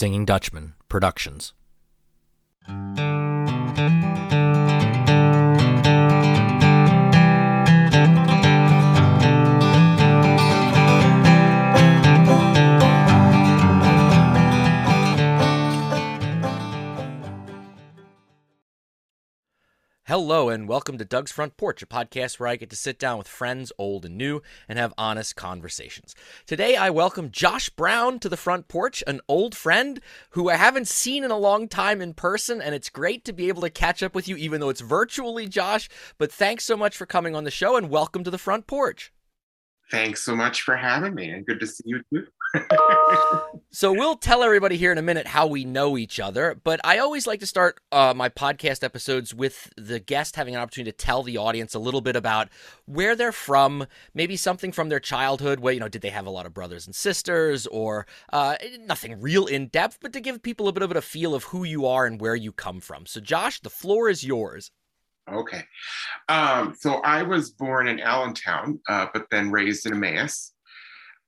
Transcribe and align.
Singing 0.00 0.24
Dutchman 0.24 0.72
Productions. 0.88 1.52
Hello, 20.10 20.48
and 20.48 20.66
welcome 20.66 20.98
to 20.98 21.04
Doug's 21.04 21.30
Front 21.30 21.56
Porch, 21.56 21.84
a 21.84 21.86
podcast 21.86 22.40
where 22.40 22.48
I 22.48 22.56
get 22.56 22.68
to 22.70 22.74
sit 22.74 22.98
down 22.98 23.16
with 23.16 23.28
friends, 23.28 23.70
old 23.78 24.04
and 24.04 24.18
new, 24.18 24.42
and 24.68 24.76
have 24.76 24.92
honest 24.98 25.36
conversations. 25.36 26.16
Today, 26.46 26.74
I 26.74 26.90
welcome 26.90 27.30
Josh 27.30 27.70
Brown 27.70 28.18
to 28.18 28.28
the 28.28 28.36
front 28.36 28.66
porch, 28.66 29.04
an 29.06 29.20
old 29.28 29.54
friend 29.54 30.00
who 30.30 30.50
I 30.50 30.56
haven't 30.56 30.88
seen 30.88 31.22
in 31.22 31.30
a 31.30 31.38
long 31.38 31.68
time 31.68 32.00
in 32.00 32.12
person, 32.12 32.60
and 32.60 32.74
it's 32.74 32.88
great 32.88 33.24
to 33.26 33.32
be 33.32 33.46
able 33.46 33.62
to 33.62 33.70
catch 33.70 34.02
up 34.02 34.16
with 34.16 34.26
you, 34.26 34.34
even 34.34 34.60
though 34.60 34.68
it's 34.68 34.80
virtually, 34.80 35.46
Josh. 35.46 35.88
But 36.18 36.32
thanks 36.32 36.64
so 36.64 36.76
much 36.76 36.96
for 36.96 37.06
coming 37.06 37.36
on 37.36 37.44
the 37.44 37.52
show, 37.52 37.76
and 37.76 37.88
welcome 37.88 38.24
to 38.24 38.32
the 38.32 38.36
front 38.36 38.66
porch. 38.66 39.12
Thanks 39.92 40.24
so 40.24 40.34
much 40.34 40.62
for 40.62 40.74
having 40.74 41.14
me, 41.14 41.30
and 41.30 41.46
good 41.46 41.60
to 41.60 41.68
see 41.68 41.84
you 41.86 42.02
too. 42.12 42.26
so 43.70 43.92
we'll 43.92 44.16
tell 44.16 44.42
everybody 44.42 44.76
here 44.76 44.92
in 44.92 44.98
a 44.98 45.02
minute 45.02 45.26
how 45.26 45.46
we 45.46 45.64
know 45.64 45.96
each 45.96 46.18
other, 46.18 46.58
but 46.62 46.80
I 46.84 46.98
always 46.98 47.26
like 47.26 47.40
to 47.40 47.46
start 47.46 47.80
uh, 47.92 48.12
my 48.14 48.28
podcast 48.28 48.82
episodes 48.82 49.34
with 49.34 49.72
the 49.76 50.00
guest 50.00 50.36
having 50.36 50.54
an 50.54 50.60
opportunity 50.60 50.90
to 50.90 50.96
tell 50.96 51.22
the 51.22 51.36
audience 51.36 51.74
a 51.74 51.78
little 51.78 52.00
bit 52.00 52.16
about 52.16 52.48
where 52.86 53.14
they're 53.14 53.32
from, 53.32 53.86
maybe 54.14 54.36
something 54.36 54.72
from 54.72 54.88
their 54.88 55.00
childhood. 55.00 55.60
Where 55.60 55.72
you 55.72 55.80
know, 55.80 55.88
did 55.88 56.02
they 56.02 56.10
have 56.10 56.26
a 56.26 56.30
lot 56.30 56.46
of 56.46 56.54
brothers 56.54 56.86
and 56.86 56.94
sisters, 56.94 57.66
or 57.68 58.06
uh, 58.32 58.56
nothing 58.80 59.20
real 59.20 59.46
in 59.46 59.68
depth, 59.68 59.98
but 60.00 60.12
to 60.12 60.20
give 60.20 60.42
people 60.42 60.68
a 60.68 60.72
bit 60.72 60.82
of 60.82 60.90
a 60.92 61.02
feel 61.02 61.34
of 61.34 61.44
who 61.44 61.64
you 61.64 61.86
are 61.86 62.06
and 62.06 62.20
where 62.20 62.36
you 62.36 62.52
come 62.52 62.80
from. 62.80 63.06
So, 63.06 63.20
Josh, 63.20 63.60
the 63.60 63.70
floor 63.70 64.08
is 64.08 64.24
yours. 64.24 64.70
Okay. 65.30 65.62
Um, 66.28 66.74
so 66.78 66.94
I 66.94 67.22
was 67.22 67.50
born 67.50 67.86
in 67.86 68.00
Allentown, 68.00 68.80
uh, 68.88 69.06
but 69.12 69.26
then 69.30 69.50
raised 69.50 69.86
in 69.86 69.92
Emmaus. 69.92 70.52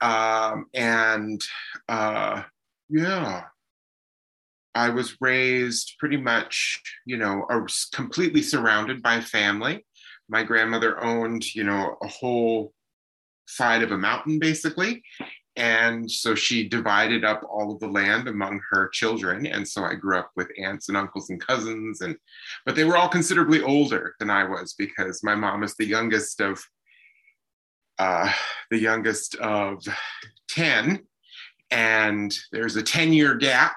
Um, 0.02 0.66
and 0.74 1.40
uh, 1.88 2.42
yeah, 2.90 3.44
I 4.74 4.90
was 4.90 5.16
raised 5.20 5.94
pretty 5.98 6.16
much, 6.16 6.80
you 7.06 7.16
know, 7.16 7.46
completely 7.94 8.42
surrounded 8.42 9.02
by 9.02 9.20
family. 9.20 9.86
My 10.28 10.42
grandmother 10.42 11.02
owned, 11.02 11.54
you 11.54 11.64
know, 11.64 11.96
a 12.02 12.08
whole 12.08 12.72
side 13.46 13.82
of 13.82 13.92
a 13.92 13.98
mountain 13.98 14.38
basically. 14.38 15.02
And 15.56 16.10
so 16.10 16.34
she 16.34 16.68
divided 16.68 17.24
up 17.24 17.42
all 17.48 17.72
of 17.72 17.80
the 17.80 17.88
land 17.88 18.26
among 18.26 18.60
her 18.70 18.88
children. 18.88 19.46
And 19.46 19.68
so 19.68 19.84
I 19.84 19.94
grew 19.94 20.18
up 20.18 20.30
with 20.34 20.48
aunts 20.58 20.88
and 20.88 20.96
uncles 20.96 21.28
and 21.28 21.46
cousins. 21.46 22.00
And 22.00 22.16
but 22.64 22.74
they 22.74 22.84
were 22.84 22.96
all 22.96 23.08
considerably 23.08 23.60
older 23.60 24.14
than 24.18 24.30
I 24.30 24.44
was 24.44 24.74
because 24.78 25.22
my 25.22 25.34
mom 25.34 25.62
is 25.62 25.74
the 25.76 25.84
youngest 25.84 26.40
of 26.40 26.64
uh, 27.98 28.32
the 28.70 28.78
youngest 28.78 29.34
of 29.36 29.82
10, 30.48 31.00
and 31.70 32.36
there's 32.52 32.76
a 32.76 32.82
10 32.82 33.12
year 33.12 33.34
gap 33.34 33.76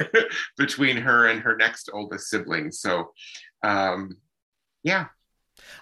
between 0.56 0.96
her 0.96 1.26
and 1.26 1.40
her 1.40 1.56
next 1.56 1.90
oldest 1.92 2.28
sibling. 2.28 2.70
So, 2.70 3.12
um, 3.62 4.16
yeah. 4.82 5.06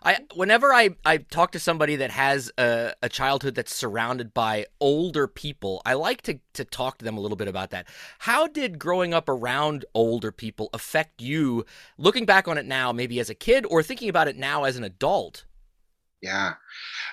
I 0.02 0.18
whenever 0.34 0.72
I, 0.72 0.90
I 1.04 1.18
talk 1.18 1.52
to 1.52 1.58
somebody 1.58 1.96
that 1.96 2.10
has 2.10 2.50
a, 2.58 2.94
a 3.02 3.08
childhood 3.08 3.54
that's 3.54 3.74
surrounded 3.74 4.32
by 4.32 4.66
older 4.80 5.26
people, 5.26 5.82
I 5.84 5.94
like 5.94 6.22
to, 6.22 6.38
to 6.54 6.64
talk 6.64 6.98
to 6.98 7.04
them 7.04 7.16
a 7.16 7.20
little 7.20 7.36
bit 7.36 7.48
about 7.48 7.70
that. 7.70 7.86
How 8.20 8.46
did 8.46 8.78
growing 8.78 9.14
up 9.14 9.28
around 9.28 9.84
older 9.94 10.32
people 10.32 10.70
affect 10.72 11.20
you, 11.20 11.64
looking 11.98 12.24
back 12.24 12.48
on 12.48 12.58
it 12.58 12.66
now, 12.66 12.92
maybe 12.92 13.20
as 13.20 13.30
a 13.30 13.34
kid, 13.34 13.66
or 13.68 13.82
thinking 13.82 14.08
about 14.08 14.28
it 14.28 14.36
now 14.36 14.64
as 14.64 14.76
an 14.76 14.84
adult? 14.84 15.44
Yeah. 16.26 16.54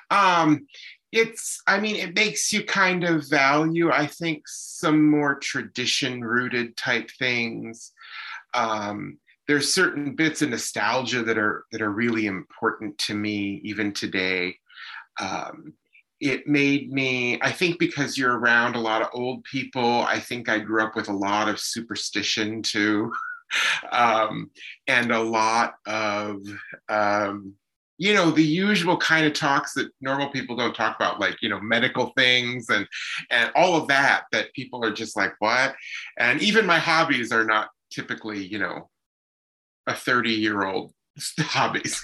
Um, 0.09 0.67
it's, 1.11 1.61
I 1.67 1.79
mean, 1.79 1.95
it 1.97 2.15
makes 2.15 2.51
you 2.51 2.63
kind 2.65 3.03
of 3.03 3.29
value, 3.29 3.91
I 3.91 4.07
think, 4.07 4.43
some 4.47 5.09
more 5.09 5.35
tradition 5.35 6.21
rooted 6.21 6.75
type 6.75 7.09
things. 7.19 7.91
Um, 8.55 9.19
there's 9.47 9.73
certain 9.73 10.15
bits 10.15 10.41
of 10.41 10.49
nostalgia 10.49 11.21
that 11.23 11.37
are 11.37 11.65
that 11.71 11.81
are 11.81 11.91
really 11.91 12.25
important 12.25 12.97
to 12.97 13.13
me 13.13 13.61
even 13.63 13.91
today. 13.91 14.55
Um, 15.19 15.73
it 16.19 16.47
made 16.47 16.89
me 16.91 17.37
i 17.41 17.51
think 17.51 17.77
because 17.79 18.17
you're 18.17 18.37
around 18.37 18.75
a 18.75 18.79
lot 18.79 19.01
of 19.01 19.09
old 19.13 19.43
people 19.43 20.01
i 20.03 20.17
think 20.19 20.47
i 20.47 20.57
grew 20.57 20.81
up 20.81 20.95
with 20.95 21.09
a 21.09 21.13
lot 21.13 21.49
of 21.49 21.59
superstition 21.59 22.61
too 22.61 23.11
um, 23.91 24.49
and 24.87 25.11
a 25.11 25.21
lot 25.21 25.75
of 25.85 26.41
um, 26.89 27.53
you 27.97 28.13
know 28.13 28.31
the 28.31 28.43
usual 28.43 28.97
kind 28.97 29.25
of 29.25 29.33
talks 29.33 29.73
that 29.73 29.89
normal 30.01 30.29
people 30.29 30.55
don't 30.55 30.75
talk 30.75 30.95
about 30.95 31.19
like 31.19 31.37
you 31.41 31.49
know 31.49 31.59
medical 31.59 32.11
things 32.17 32.69
and 32.69 32.87
and 33.29 33.51
all 33.55 33.75
of 33.75 33.87
that 33.87 34.23
that 34.31 34.53
people 34.53 34.83
are 34.83 34.91
just 34.91 35.15
like 35.15 35.33
what? 35.39 35.75
And 36.17 36.41
even 36.41 36.65
my 36.65 36.79
hobbies 36.79 37.31
are 37.31 37.45
not 37.45 37.69
typically 37.91 38.43
you 38.45 38.59
know 38.59 38.89
a 39.87 39.93
30 39.93 40.31
year 40.31 40.65
old 40.65 40.93
hobbies. 41.39 42.01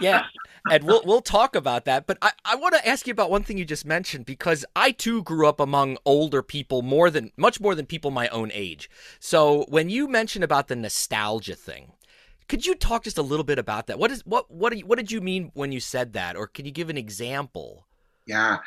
Yeah. 0.00 0.24
And 0.70 0.84
we'll 0.84 1.02
we'll 1.04 1.22
talk 1.22 1.56
about 1.56 1.86
that 1.86 2.06
but 2.06 2.18
i, 2.22 2.30
I 2.44 2.54
want 2.54 2.76
to 2.76 2.88
ask 2.88 3.08
you 3.08 3.10
about 3.10 3.32
one 3.32 3.42
thing 3.42 3.58
you 3.58 3.64
just 3.64 3.84
mentioned 3.84 4.26
because 4.26 4.64
i 4.76 4.92
too 4.92 5.24
grew 5.24 5.48
up 5.48 5.58
among 5.58 5.98
older 6.04 6.40
people 6.40 6.82
more 6.82 7.10
than 7.10 7.32
much 7.36 7.60
more 7.60 7.74
than 7.74 7.84
people 7.84 8.12
my 8.12 8.28
own 8.28 8.52
age. 8.54 8.88
So 9.18 9.64
when 9.68 9.90
you 9.90 10.06
mention 10.06 10.44
about 10.44 10.68
the 10.68 10.76
nostalgia 10.76 11.56
thing 11.56 11.90
could 12.52 12.66
you 12.66 12.74
talk 12.74 13.02
just 13.02 13.16
a 13.16 13.22
little 13.22 13.44
bit 13.44 13.58
about 13.58 13.86
that? 13.86 13.98
What 13.98 14.10
is 14.10 14.20
what 14.26 14.50
what 14.50 14.76
you, 14.76 14.84
what 14.84 14.98
did 14.98 15.10
you 15.10 15.22
mean 15.22 15.50
when 15.54 15.72
you 15.72 15.80
said 15.80 16.12
that, 16.12 16.36
or 16.36 16.46
can 16.46 16.66
you 16.66 16.70
give 16.70 16.90
an 16.90 16.98
example? 16.98 17.86
Yeah, 18.26 18.58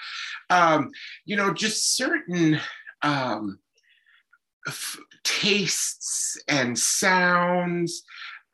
um, 0.49 0.89
you 1.25 1.35
know, 1.35 1.53
just 1.53 1.95
certain 1.95 2.59
um, 3.03 3.59
f- 4.67 4.97
tastes 5.23 6.35
and 6.47 6.75
sounds. 6.75 8.01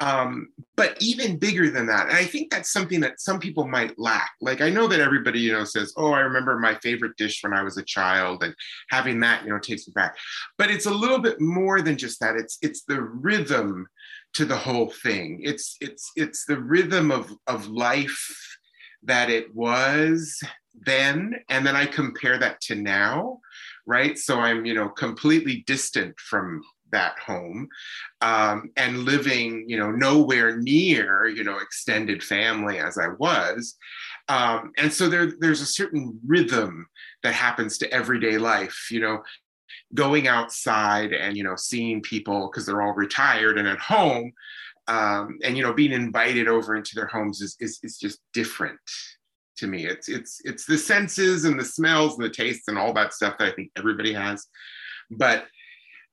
Um, 0.01 0.49
but 0.75 0.97
even 0.99 1.37
bigger 1.37 1.69
than 1.69 1.85
that, 1.85 2.09
and 2.09 2.17
I 2.17 2.25
think 2.25 2.51
that's 2.51 2.73
something 2.73 2.99
that 2.99 3.21
some 3.21 3.39
people 3.39 3.65
might 3.65 3.97
lack. 3.97 4.31
Like 4.41 4.59
I 4.59 4.69
know 4.69 4.85
that 4.87 4.99
everybody, 4.99 5.39
you 5.39 5.53
know, 5.53 5.63
says, 5.63 5.93
"Oh, 5.95 6.11
I 6.11 6.19
remember 6.19 6.59
my 6.59 6.75
favorite 6.83 7.15
dish 7.15 7.41
when 7.41 7.53
I 7.53 7.63
was 7.63 7.77
a 7.77 7.83
child," 7.83 8.43
and 8.43 8.53
having 8.89 9.21
that, 9.21 9.45
you 9.45 9.51
know, 9.51 9.59
takes 9.59 9.87
me 9.87 9.93
back. 9.95 10.17
But 10.57 10.71
it's 10.71 10.87
a 10.87 10.93
little 10.93 11.19
bit 11.19 11.39
more 11.39 11.81
than 11.81 11.97
just 11.97 12.19
that. 12.19 12.35
It's 12.35 12.57
it's 12.61 12.83
the 12.83 13.01
rhythm 13.01 13.87
to 14.33 14.45
the 14.45 14.57
whole 14.57 14.89
thing. 14.89 15.41
It's 15.43 15.77
it's 15.81 16.11
it's 16.15 16.45
the 16.45 16.59
rhythm 16.59 17.11
of 17.11 17.31
of 17.47 17.67
life 17.67 18.57
that 19.03 19.29
it 19.29 19.53
was 19.55 20.41
then 20.73 21.35
and 21.49 21.65
then 21.65 21.75
I 21.75 21.85
compare 21.85 22.37
that 22.39 22.61
to 22.61 22.75
now, 22.75 23.39
right? 23.85 24.17
So 24.17 24.39
I'm, 24.39 24.65
you 24.65 24.73
know, 24.73 24.89
completely 24.89 25.63
distant 25.67 26.19
from 26.19 26.61
that 26.91 27.17
home 27.19 27.67
um, 28.21 28.69
and 28.77 28.99
living, 28.99 29.65
you 29.67 29.77
know, 29.77 29.91
nowhere 29.91 30.57
near, 30.57 31.27
you 31.27 31.43
know, 31.43 31.57
extended 31.57 32.23
family 32.23 32.79
as 32.79 32.97
I 32.97 33.09
was. 33.17 33.77
Um, 34.27 34.71
and 34.77 34.91
so 34.91 35.09
there, 35.09 35.33
there's 35.39 35.61
a 35.61 35.65
certain 35.65 36.19
rhythm 36.25 36.87
that 37.23 37.33
happens 37.33 37.77
to 37.79 37.93
everyday 37.93 38.37
life. 38.37 38.87
You 38.91 38.99
know, 39.01 39.23
going 39.93 40.27
outside 40.27 41.13
and 41.13 41.35
you 41.35 41.43
know 41.43 41.55
seeing 41.55 42.01
people 42.01 42.49
because 42.49 42.65
they're 42.65 42.81
all 42.81 42.93
retired 42.93 43.57
and 43.57 43.67
at 43.67 43.79
home 43.79 44.31
um, 44.87 45.37
and 45.43 45.55
you 45.55 45.63
know 45.63 45.73
being 45.73 45.91
invited 45.91 46.47
over 46.47 46.75
into 46.75 46.91
their 46.95 47.07
homes 47.07 47.41
is, 47.41 47.55
is 47.59 47.79
is 47.83 47.97
just 47.97 48.19
different 48.33 48.79
to 49.57 49.67
me. 49.67 49.85
It's 49.85 50.09
it's 50.09 50.41
it's 50.43 50.65
the 50.65 50.77
senses 50.77 51.45
and 51.45 51.59
the 51.59 51.65
smells 51.65 52.17
and 52.17 52.25
the 52.25 52.29
tastes 52.29 52.67
and 52.67 52.77
all 52.77 52.93
that 52.93 53.13
stuff 53.13 53.37
that 53.37 53.47
i 53.47 53.55
think 53.55 53.71
everybody 53.77 54.11
has. 54.13 54.47
But 55.11 55.45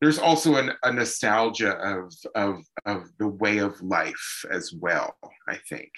there's 0.00 0.19
also 0.19 0.56
an, 0.56 0.72
a 0.82 0.93
nostalgia 0.93 1.72
of 1.72 2.12
of 2.34 2.62
of 2.87 3.08
the 3.19 3.28
way 3.28 3.58
of 3.58 3.81
life 3.82 4.44
as 4.50 4.72
well 4.72 5.16
i 5.49 5.56
think 5.69 5.90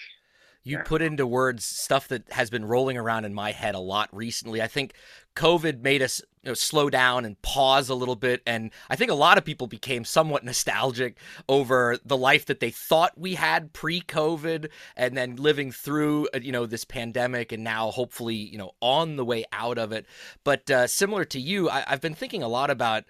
you 0.70 0.78
put 0.78 1.02
into 1.02 1.26
words 1.26 1.64
stuff 1.64 2.08
that 2.08 2.30
has 2.32 2.50
been 2.50 2.64
rolling 2.64 2.96
around 2.96 3.24
in 3.24 3.34
my 3.34 3.52
head 3.52 3.74
a 3.74 3.80
lot 3.80 4.08
recently. 4.12 4.62
I 4.62 4.68
think 4.68 4.94
COVID 5.36 5.82
made 5.82 6.02
us 6.02 6.22
you 6.42 6.50
know, 6.50 6.54
slow 6.54 6.88
down 6.88 7.24
and 7.24 7.40
pause 7.42 7.88
a 7.88 7.94
little 7.94 8.16
bit. 8.16 8.42
And 8.46 8.70
I 8.88 8.96
think 8.96 9.10
a 9.10 9.14
lot 9.14 9.36
of 9.36 9.44
people 9.44 9.66
became 9.66 10.04
somewhat 10.04 10.44
nostalgic 10.44 11.16
over 11.48 11.98
the 12.04 12.16
life 12.16 12.46
that 12.46 12.60
they 12.60 12.70
thought 12.70 13.12
we 13.18 13.34
had 13.34 13.72
pre 13.72 14.00
COVID 14.00 14.70
and 14.96 15.16
then 15.16 15.36
living 15.36 15.72
through, 15.72 16.28
uh, 16.34 16.38
you 16.40 16.52
know, 16.52 16.66
this 16.66 16.84
pandemic 16.84 17.52
and 17.52 17.62
now 17.62 17.90
hopefully, 17.90 18.36
you 18.36 18.58
know, 18.58 18.72
on 18.80 19.16
the 19.16 19.24
way 19.24 19.44
out 19.52 19.78
of 19.78 19.92
it. 19.92 20.06
But 20.44 20.70
uh, 20.70 20.86
similar 20.86 21.24
to 21.26 21.40
you, 21.40 21.68
I- 21.68 21.84
I've 21.86 22.00
been 22.00 22.14
thinking 22.14 22.42
a 22.42 22.48
lot 22.48 22.70
about 22.70 23.04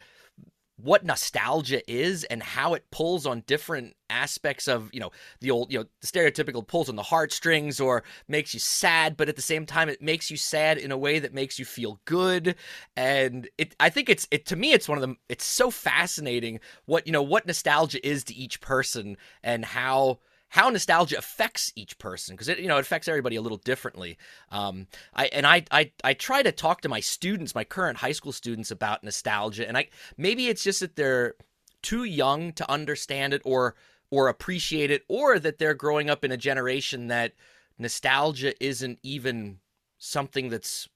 what 0.82 1.05
nostalgia 1.05 1.82
is 1.91 2.25
and 2.25 2.43
how 2.43 2.75
it 2.75 2.85
pulls 2.91 3.27
on 3.27 3.43
different 3.47 3.94
aspects 4.09 4.67
of 4.67 4.91
you 4.93 5.00
know 5.00 5.11
the 5.41 5.50
old 5.50 5.73
you 5.73 5.79
know 5.79 5.85
the 6.00 6.06
stereotypical 6.06 6.67
pulls 6.67 6.88
on 6.88 6.97
the 6.97 7.03
heartstrings 7.03 7.81
or 7.81 8.03
makes 8.29 8.53
you 8.53 8.61
sad 8.61 9.17
but 9.17 9.29
at 9.29 9.37
the 9.37 9.43
same 9.43 9.65
time 9.67 9.88
it 9.88 10.03
makes 10.03 10.31
you 10.31 10.37
sad 10.37 10.79
in 10.79 10.91
a 10.91 10.99
way 10.99 11.19
that 11.19 11.35
makes 11.35 11.59
you 11.59 11.65
feel 11.65 12.00
good. 12.05 12.56
And 12.97 13.49
it 13.59 13.75
i 13.81 13.88
think 13.88 14.09
it's 14.09 14.27
it 14.31 14.47
to 14.47 14.56
me 14.56 14.73
it's 14.73 14.88
one 14.88 14.99
of 14.99 15.03
them 15.03 15.19
it's 15.29 15.44
so 15.44 15.71
fascinating 15.71 16.61
what 16.87 17.06
you 17.06 17.12
know 17.12 17.23
what 17.23 17.47
nostalgia 17.47 18.06
is 18.06 18.25
to 18.25 18.35
each 18.35 18.61
person 18.61 19.17
and 19.43 19.65
how 19.65 20.19
how 20.50 20.69
nostalgia 20.69 21.17
affects 21.17 21.73
each 21.76 21.99
person 21.99 22.35
because 22.35 22.49
it 22.49 22.58
you 22.58 22.69
know 22.69 22.76
it 22.76 22.81
affects 22.81 23.08
everybody 23.08 23.37
a 23.37 23.43
little 23.43 23.58
differently. 23.58 24.19
Um, 24.50 24.88
I 25.14 25.26
and 25.26 25.47
I, 25.47 25.64
I 25.70 25.93
I 26.05 26.14
try 26.14 26.43
to 26.43 26.52
talk 26.52 26.82
to 26.82 26.88
my 26.88 27.00
students, 27.00 27.55
my 27.55 27.64
current 27.64 27.99
high 27.99 28.12
school 28.12 28.32
students, 28.32 28.70
about 28.70 29.02
nostalgia, 29.02 29.67
and 29.67 29.79
I 29.79 29.88
maybe 30.17 30.49
it's 30.49 30.62
just 30.62 30.81
that 30.81 30.97
they're 30.97 31.35
too 31.82 32.05
young 32.05 32.52
to 32.55 32.70
understand 32.70 33.32
it 33.32 33.43
or 33.44 33.76
or 34.11 34.29
appreciate 34.29 34.91
it, 34.91 35.05
or 35.08 35.38
that 35.38 35.58
they're 35.58 35.75
growing 35.75 36.11
up 36.11 36.25
in 36.25 36.32
a 36.32 36.37
generation 36.37 37.06
that 37.06 37.32
nostalgia 37.79 38.52
isn't 38.62 38.99
even 39.05 39.58
something 39.99 40.49
that's 40.49 40.88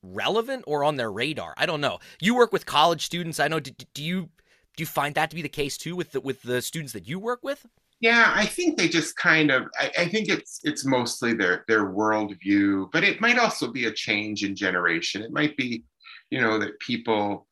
relevant 0.00 0.62
or 0.68 0.84
on 0.84 0.94
their 0.94 1.10
radar. 1.10 1.54
I 1.56 1.66
don't 1.66 1.80
know. 1.80 1.98
You 2.20 2.36
work 2.36 2.52
with 2.52 2.66
college 2.66 3.04
students. 3.04 3.40
I 3.40 3.48
know. 3.48 3.58
Do, 3.58 3.72
do 3.94 4.04
you 4.04 4.28
do 4.76 4.82
you 4.82 4.86
find 4.86 5.16
that 5.16 5.30
to 5.30 5.36
be 5.36 5.42
the 5.42 5.48
case 5.48 5.76
too 5.76 5.96
with 5.96 6.12
the, 6.12 6.20
with 6.20 6.42
the 6.42 6.62
students 6.62 6.92
that 6.92 7.08
you 7.08 7.18
work 7.18 7.40
with? 7.42 7.66
Yeah, 8.00 8.32
I 8.34 8.46
think 8.46 8.78
they 8.78 8.88
just 8.88 9.14
kind 9.16 9.50
of. 9.50 9.64
I, 9.78 9.90
I, 9.98 10.08
think 10.08 10.30
it's 10.30 10.60
it's 10.64 10.86
mostly 10.86 11.34
their 11.34 11.64
their 11.68 11.84
worldview, 11.92 12.90
but 12.92 13.04
it 13.04 13.20
might 13.20 13.38
also 13.38 13.70
be 13.70 13.84
a 13.84 13.92
change 13.92 14.42
in 14.42 14.56
generation. 14.56 15.22
It 15.22 15.32
might 15.32 15.54
be, 15.58 15.84
you 16.30 16.40
know, 16.40 16.58
that 16.58 16.80
people, 16.80 17.46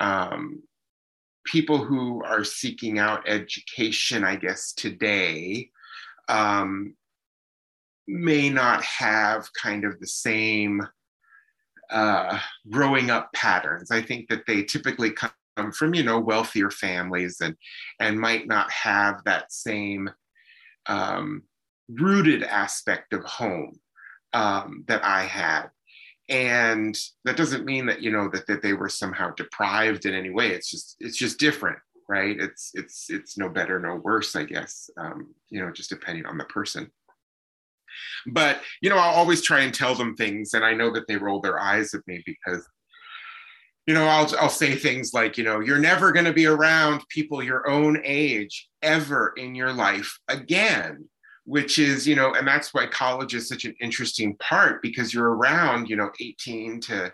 um, 0.00 0.60
people 1.44 1.78
who 1.78 2.20
are 2.24 2.42
seeking 2.42 2.98
out 2.98 3.28
education, 3.28 4.24
I 4.24 4.34
guess 4.34 4.72
today, 4.72 5.70
um, 6.28 6.96
may 8.08 8.50
not 8.50 8.82
have 8.82 9.48
kind 9.52 9.84
of 9.84 10.00
the 10.00 10.08
same 10.08 10.82
uh, 11.90 12.40
growing 12.70 13.10
up 13.10 13.32
patterns. 13.34 13.92
I 13.92 14.02
think 14.02 14.28
that 14.30 14.46
they 14.46 14.64
typically 14.64 15.12
come 15.12 15.30
um, 15.56 15.72
from 15.72 15.94
you 15.94 16.02
know 16.02 16.18
wealthier 16.18 16.70
families 16.70 17.40
and 17.40 17.56
and 18.00 18.20
might 18.20 18.46
not 18.46 18.70
have 18.70 19.22
that 19.24 19.52
same 19.52 20.10
um, 20.86 21.42
rooted 21.88 22.42
aspect 22.42 23.12
of 23.12 23.24
home 23.24 23.78
um, 24.32 24.84
that 24.88 25.04
I 25.04 25.22
had. 25.22 25.68
And 26.28 26.98
that 27.24 27.36
doesn't 27.36 27.64
mean 27.64 27.86
that 27.86 28.02
you 28.02 28.10
know 28.10 28.28
that, 28.30 28.46
that 28.48 28.62
they 28.62 28.72
were 28.72 28.88
somehow 28.88 29.30
deprived 29.36 30.06
in 30.06 30.14
any 30.14 30.30
way. 30.30 30.48
It's 30.48 30.70
just 30.70 30.96
it's 30.98 31.16
just 31.16 31.38
different, 31.38 31.78
right? 32.08 32.36
It's 32.38 32.72
it's 32.74 33.06
it's 33.10 33.38
no 33.38 33.48
better, 33.48 33.78
no 33.78 33.96
worse, 33.96 34.34
I 34.34 34.44
guess. 34.44 34.90
Um, 34.98 35.34
you 35.50 35.60
know, 35.60 35.70
just 35.70 35.90
depending 35.90 36.26
on 36.26 36.36
the 36.36 36.44
person. 36.44 36.90
But 38.26 38.60
you 38.82 38.90
know, 38.90 38.96
I'll 38.96 39.14
always 39.14 39.40
try 39.40 39.60
and 39.60 39.72
tell 39.72 39.94
them 39.94 40.16
things, 40.16 40.54
and 40.54 40.64
I 40.64 40.74
know 40.74 40.90
that 40.90 41.06
they 41.06 41.16
roll 41.16 41.40
their 41.40 41.60
eyes 41.60 41.94
at 41.94 42.06
me 42.08 42.22
because 42.26 42.66
you 43.86 43.94
know, 43.94 44.06
I'll, 44.06 44.28
I'll 44.40 44.48
say 44.48 44.74
things 44.74 45.14
like, 45.14 45.38
you 45.38 45.44
know, 45.44 45.60
you're 45.60 45.78
never 45.78 46.10
going 46.12 46.24
to 46.24 46.32
be 46.32 46.46
around 46.46 47.02
people 47.08 47.42
your 47.42 47.68
own 47.68 48.00
age 48.04 48.68
ever 48.82 49.32
in 49.36 49.54
your 49.54 49.72
life 49.72 50.18
again, 50.28 51.08
which 51.44 51.78
is, 51.78 52.06
you 52.06 52.16
know, 52.16 52.34
and 52.34 52.46
that's 52.46 52.74
why 52.74 52.86
college 52.86 53.34
is 53.34 53.48
such 53.48 53.64
an 53.64 53.74
interesting 53.80 54.36
part 54.38 54.82
because 54.82 55.14
you're 55.14 55.34
around, 55.36 55.88
you 55.88 55.96
know, 55.96 56.10
18 56.20 56.80
to 56.82 57.12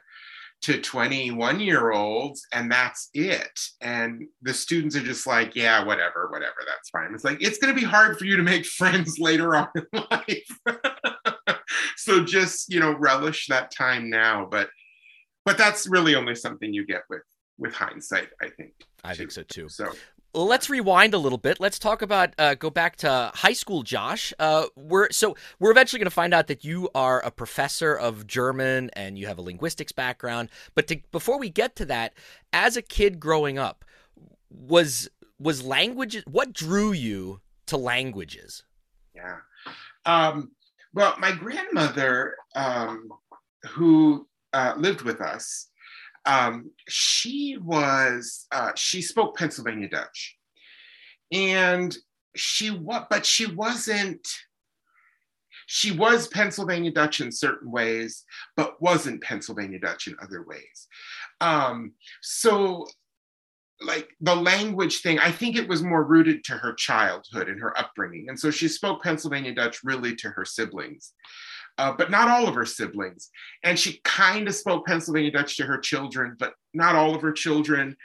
to 0.63 0.81
21 0.81 1.59
year 1.59 1.91
olds 1.91 2.47
and 2.53 2.71
that's 2.71 3.11
it. 3.15 3.61
And 3.81 4.29
the 4.43 4.55
students 4.55 4.95
are 4.95 5.01
just 5.01 5.27
like 5.27 5.57
yeah 5.57 5.85
whatever 5.85 6.29
whatever 6.31 6.59
that's 6.65 6.89
fine. 6.91 7.13
It's 7.13 7.25
like 7.25 7.43
it's 7.43 7.59
going 7.59 7.75
to 7.75 7.81
be 7.81 7.85
hard 7.85 8.17
for 8.17 8.27
you 8.27 8.37
to 8.37 8.45
make 8.45 8.65
friends 8.79 9.19
later 9.19 9.57
on 9.57 9.69
in 9.75 10.05
life. 10.11 10.79
So 11.97 12.25
just 12.25 12.73
you 12.73 12.81
know 12.81 12.97
relish 12.99 13.47
that 13.47 13.71
time 13.71 14.11
now 14.11 14.47
but 14.51 14.69
but 15.45 15.59
that's 15.59 15.89
really 15.89 16.15
only 16.15 16.35
something 16.35 16.73
you 16.73 16.87
get 16.87 17.03
with 17.11 17.23
with 17.59 17.75
hindsight 17.75 18.29
i 18.41 18.49
think 18.49 18.73
i 19.05 19.15
think 19.15 19.31
so 19.31 19.43
too 19.43 19.69
so 19.69 19.93
well, 20.35 20.47
let's 20.47 20.71
rewind 20.71 21.13
a 21.13 21.19
little 21.19 21.37
bit. 21.37 21.61
Let's 21.61 21.79
talk 21.79 22.01
about 22.01 22.33
uh, 22.39 22.55
go 22.55 22.71
back 22.71 22.97
to 22.97 23.31
high 23.35 23.53
school, 23.53 23.83
Josh. 23.83 24.33
Uh, 24.39 24.65
we're 24.77 25.11
so 25.11 25.37
we're 25.59 25.71
eventually 25.71 25.99
going 25.99 26.07
to 26.07 26.11
find 26.11 26.33
out 26.33 26.47
that 26.47 26.65
you 26.65 26.89
are 26.95 27.21
a 27.21 27.31
professor 27.31 27.95
of 27.95 28.27
German 28.27 28.89
and 28.95 29.19
you 29.19 29.27
have 29.27 29.37
a 29.37 29.43
linguistics 29.43 29.93
background. 29.93 30.49
But 30.75 30.87
to, 30.89 31.01
before 31.13 31.39
we 31.39 31.51
get 31.51 31.77
to 31.77 31.85
that, 31.87 32.15
as 32.51 32.79
a 32.79 32.83
kid 32.83 33.21
growing 33.21 33.59
up, 33.59 33.85
was 34.49 35.09
was 35.39 35.63
language 35.63 36.23
what 36.27 36.55
drew 36.55 36.93
you 36.93 37.41
to 37.67 37.77
languages? 37.77 38.65
Yeah. 39.15 39.37
Um, 40.07 40.53
well, 40.95 41.15
my 41.19 41.33
grandmother, 41.33 42.37
um, 42.55 43.11
who 43.69 44.27
uh, 44.53 44.75
lived 44.77 45.03
with 45.03 45.21
us, 45.21 45.69
um, 46.25 46.71
she 46.89 47.59
was 47.61 48.47
uh, 48.53 48.73
she 48.77 49.03
spoke 49.03 49.37
Pennsylvania 49.37 49.89
Dutch, 49.89 50.37
and 51.33 51.97
she 52.37 52.71
what, 52.71 53.09
but 53.11 53.27
she 53.27 53.47
wasn't. 53.47 54.27
She 55.67 55.93
was 55.93 56.29
Pennsylvania 56.29 56.91
Dutch 56.91 57.21
in 57.21 57.33
certain 57.33 57.71
ways, 57.71 58.25
but 58.57 58.83
wasn't 58.83 59.23
Pennsylvania 59.23 59.79
Dutch 59.79 60.07
in 60.07 60.17
other 60.21 60.45
ways. 60.45 60.89
Um, 61.41 61.93
so 62.21 62.87
like 63.81 64.09
the 64.21 64.35
language 64.35 65.01
thing, 65.01 65.19
I 65.19 65.31
think 65.31 65.57
it 65.57 65.69
was 65.69 65.83
more 65.83 66.05
rooted 66.05 66.45
to 66.45 66.53
her 66.53 66.75
childhood 66.75 67.49
and 67.49 67.61
her 67.61 67.77
upbringing. 67.79 68.29
And 68.29 68.39
so 68.39 68.51
she 68.51 68.69
spoke 68.69 69.03
Pennsylvania 69.03 69.55
Dutch 69.55 69.81
really 69.83 70.15
to 70.17 70.31
her 70.31 70.45
siblings 70.45 71.13
uh, 71.83 71.93
but 71.99 72.13
not 72.13 72.29
all 72.29 72.47
of 72.47 72.55
her 72.55 72.65
siblings. 72.65 73.29
And 73.65 73.77
she 73.77 74.01
kind 74.05 74.47
of 74.47 74.55
spoke 74.55 74.87
Pennsylvania 74.87 75.33
Dutch 75.33 75.57
to 75.57 75.65
her 75.65 75.79
children, 75.79 76.37
but 76.39 76.55
not 76.73 76.95
all 76.95 77.13
of 77.13 77.23
her 77.23 77.33
children. 77.33 77.97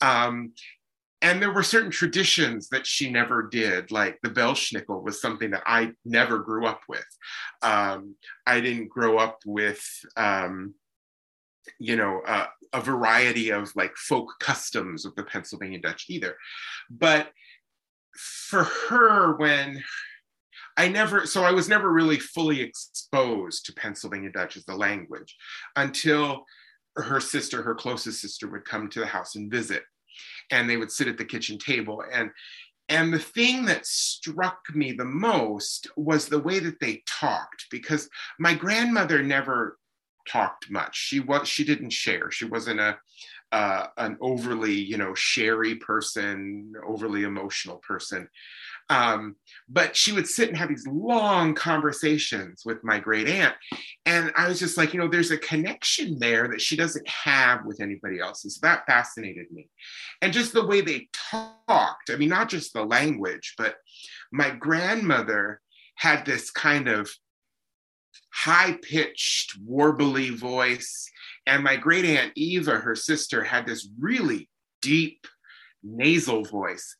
Um, 0.00 0.52
and 1.20 1.42
there 1.42 1.52
were 1.52 1.64
certain 1.64 1.90
traditions 1.90 2.68
that 2.68 2.86
she 2.86 3.10
never 3.10 3.42
did, 3.42 3.90
like 3.90 4.20
the 4.22 4.30
Belsnickel 4.30 5.02
was 5.02 5.20
something 5.20 5.50
that 5.50 5.64
I 5.66 5.94
never 6.04 6.38
grew 6.38 6.64
up 6.66 6.82
with. 6.88 7.04
Um, 7.60 8.14
I 8.46 8.60
didn't 8.60 8.88
grow 8.88 9.18
up 9.18 9.40
with, 9.44 9.84
um, 10.16 10.74
you 11.80 11.96
know, 11.96 12.20
uh, 12.24 12.46
a 12.72 12.80
variety 12.80 13.50
of 13.50 13.74
like 13.74 13.96
folk 13.96 14.30
customs 14.38 15.04
of 15.04 15.16
the 15.16 15.24
Pennsylvania 15.24 15.80
Dutch 15.80 16.04
either. 16.08 16.36
But 16.88 17.32
for 18.16 18.62
her, 18.88 19.34
when 19.38 19.82
I 20.76 20.88
never, 20.88 21.26
so 21.26 21.44
I 21.44 21.52
was 21.52 21.68
never 21.68 21.92
really 21.92 22.18
fully 22.18 22.60
exposed 22.60 23.66
to 23.66 23.74
Pennsylvania 23.74 24.30
Dutch 24.30 24.56
as 24.56 24.64
the 24.64 24.74
language 24.74 25.36
until 25.76 26.44
her 26.96 27.20
sister, 27.20 27.62
her 27.62 27.74
closest 27.74 28.20
sister, 28.20 28.48
would 28.48 28.64
come 28.64 28.88
to 28.90 29.00
the 29.00 29.06
house 29.06 29.36
and 29.36 29.50
visit. 29.50 29.82
And 30.50 30.68
they 30.68 30.76
would 30.76 30.92
sit 30.92 31.08
at 31.08 31.18
the 31.18 31.24
kitchen 31.24 31.58
table. 31.58 32.02
And 32.12 32.30
and 32.88 33.12
the 33.12 33.18
thing 33.18 33.64
that 33.64 33.86
struck 33.86 34.58
me 34.74 34.92
the 34.92 35.06
most 35.06 35.88
was 35.96 36.28
the 36.28 36.38
way 36.38 36.58
that 36.58 36.80
they 36.80 37.02
talked, 37.08 37.66
because 37.70 38.10
my 38.38 38.54
grandmother 38.54 39.22
never 39.22 39.78
talked 40.28 40.70
much. 40.70 40.96
She 40.96 41.20
was 41.20 41.48
she 41.48 41.64
didn't 41.64 41.90
share. 41.90 42.30
She 42.30 42.44
wasn't 42.44 42.80
a 42.80 42.98
uh, 43.52 43.86
an 43.98 44.18
overly 44.20 44.74
you 44.74 44.98
know 44.98 45.14
sherry 45.14 45.76
person, 45.76 46.72
overly 46.86 47.22
emotional 47.22 47.76
person. 47.78 48.28
Um, 48.90 49.36
but 49.68 49.96
she 49.96 50.12
would 50.12 50.28
sit 50.28 50.48
and 50.48 50.58
have 50.58 50.68
these 50.68 50.86
long 50.86 51.54
conversations 51.54 52.62
with 52.64 52.84
my 52.84 52.98
great 52.98 53.28
aunt. 53.28 53.54
And 54.04 54.30
I 54.36 54.48
was 54.48 54.58
just 54.58 54.76
like, 54.76 54.92
you 54.92 55.00
know, 55.00 55.08
there's 55.08 55.30
a 55.30 55.38
connection 55.38 56.18
there 56.18 56.48
that 56.48 56.60
she 56.60 56.76
doesn't 56.76 57.08
have 57.08 57.64
with 57.64 57.80
anybody 57.80 58.20
else. 58.20 58.44
And 58.44 58.52
so 58.52 58.58
that 58.62 58.86
fascinated 58.86 59.46
me. 59.50 59.68
And 60.20 60.32
just 60.32 60.52
the 60.52 60.66
way 60.66 60.80
they 60.80 61.08
talked, 61.12 62.10
I 62.10 62.16
mean, 62.16 62.28
not 62.28 62.48
just 62.48 62.72
the 62.72 62.84
language, 62.84 63.54
but 63.56 63.76
my 64.32 64.50
grandmother 64.50 65.60
had 65.96 66.26
this 66.26 66.50
kind 66.50 66.88
of 66.88 67.10
high 68.32 68.76
pitched, 68.82 69.58
warbly 69.64 70.36
voice. 70.36 71.10
And 71.46 71.62
my 71.62 71.76
great 71.76 72.04
aunt 72.04 72.32
Eva, 72.34 72.72
her 72.72 72.96
sister, 72.96 73.44
had 73.44 73.66
this 73.66 73.88
really 73.98 74.48
deep 74.82 75.26
nasal 75.82 76.44
voice. 76.44 76.96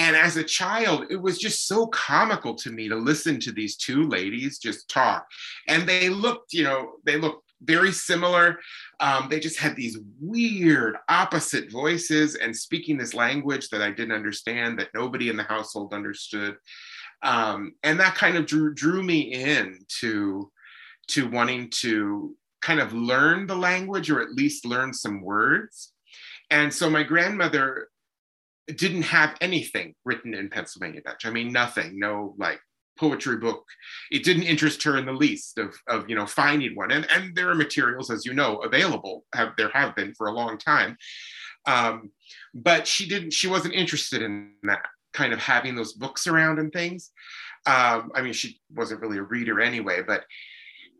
And 0.00 0.16
as 0.16 0.38
a 0.38 0.42
child, 0.42 1.04
it 1.10 1.20
was 1.20 1.38
just 1.38 1.68
so 1.68 1.86
comical 1.88 2.54
to 2.54 2.70
me 2.70 2.88
to 2.88 2.96
listen 2.96 3.38
to 3.40 3.52
these 3.52 3.76
two 3.76 4.08
ladies 4.08 4.58
just 4.58 4.88
talk. 4.88 5.26
And 5.68 5.86
they 5.86 6.08
looked, 6.08 6.54
you 6.54 6.64
know, 6.64 6.92
they 7.04 7.18
looked 7.18 7.46
very 7.60 7.92
similar. 7.92 8.58
Um, 9.00 9.26
they 9.28 9.38
just 9.38 9.58
had 9.58 9.76
these 9.76 9.98
weird 10.18 10.96
opposite 11.10 11.70
voices 11.70 12.36
and 12.36 12.56
speaking 12.56 12.96
this 12.96 13.12
language 13.12 13.68
that 13.68 13.82
I 13.82 13.90
didn't 13.90 14.14
understand, 14.14 14.78
that 14.78 14.88
nobody 14.94 15.28
in 15.28 15.36
the 15.36 15.42
household 15.42 15.92
understood. 15.92 16.56
Um, 17.22 17.74
and 17.82 18.00
that 18.00 18.14
kind 18.14 18.38
of 18.38 18.46
drew, 18.46 18.72
drew 18.72 19.02
me 19.02 19.20
in 19.34 19.80
to, 20.00 20.50
to 21.08 21.28
wanting 21.28 21.68
to 21.80 22.34
kind 22.62 22.80
of 22.80 22.94
learn 22.94 23.46
the 23.46 23.54
language 23.54 24.10
or 24.10 24.22
at 24.22 24.32
least 24.32 24.64
learn 24.64 24.94
some 24.94 25.20
words. 25.20 25.92
And 26.48 26.72
so 26.72 26.88
my 26.88 27.02
grandmother 27.02 27.89
didn't 28.66 29.02
have 29.02 29.36
anything 29.40 29.94
written 30.04 30.34
in 30.34 30.50
Pennsylvania 30.50 31.00
Dutch. 31.02 31.26
I 31.26 31.30
mean, 31.30 31.52
nothing, 31.52 31.98
no 31.98 32.34
like 32.38 32.60
poetry 32.98 33.38
book. 33.38 33.64
It 34.10 34.24
didn't 34.24 34.44
interest 34.44 34.82
her 34.82 34.98
in 34.98 35.06
the 35.06 35.12
least 35.12 35.58
of, 35.58 35.74
of 35.88 36.08
you 36.08 36.16
know 36.16 36.26
finding 36.26 36.74
one. 36.76 36.90
And 36.92 37.06
and 37.10 37.34
there 37.34 37.50
are 37.50 37.54
materials, 37.54 38.10
as 38.10 38.24
you 38.24 38.34
know, 38.34 38.58
available. 38.58 39.24
Have 39.34 39.50
there 39.56 39.70
have 39.70 39.96
been 39.96 40.14
for 40.14 40.28
a 40.28 40.34
long 40.34 40.58
time. 40.58 40.96
Um, 41.66 42.10
but 42.54 42.86
she 42.86 43.08
didn't. 43.08 43.32
She 43.32 43.48
wasn't 43.48 43.74
interested 43.74 44.22
in 44.22 44.52
that 44.62 44.82
kind 45.12 45.32
of 45.32 45.40
having 45.40 45.74
those 45.74 45.94
books 45.94 46.26
around 46.26 46.58
and 46.58 46.72
things. 46.72 47.10
Um, 47.66 48.10
I 48.14 48.22
mean, 48.22 48.32
she 48.32 48.60
wasn't 48.74 49.00
really 49.00 49.18
a 49.18 49.22
reader 49.22 49.60
anyway, 49.60 50.02
but 50.06 50.24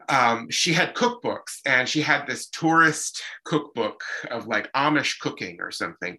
um, 0.09 0.50
she 0.50 0.73
had 0.73 0.95
cookbooks 0.95 1.61
and 1.64 1.88
she 1.88 2.00
had 2.00 2.26
this 2.26 2.49
tourist 2.49 3.23
cookbook 3.45 4.02
of 4.31 4.47
like 4.49 4.73
Amish 4.73 5.21
cooking 5.21 5.59
or 5.61 5.71
something. 5.71 6.19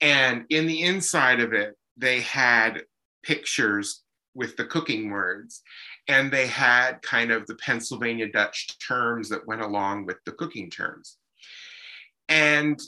And 0.00 0.44
in 0.48 0.66
the 0.66 0.82
inside 0.82 1.40
of 1.40 1.52
it, 1.52 1.76
they 1.96 2.20
had 2.20 2.82
pictures 3.22 4.02
with 4.34 4.56
the 4.56 4.64
cooking 4.64 5.10
words 5.10 5.62
and 6.08 6.30
they 6.30 6.46
had 6.46 7.02
kind 7.02 7.30
of 7.30 7.46
the 7.46 7.56
Pennsylvania 7.56 8.30
Dutch 8.30 8.78
terms 8.86 9.28
that 9.28 9.46
went 9.46 9.60
along 9.60 10.06
with 10.06 10.16
the 10.24 10.32
cooking 10.32 10.70
terms. 10.70 11.18
And 12.28 12.80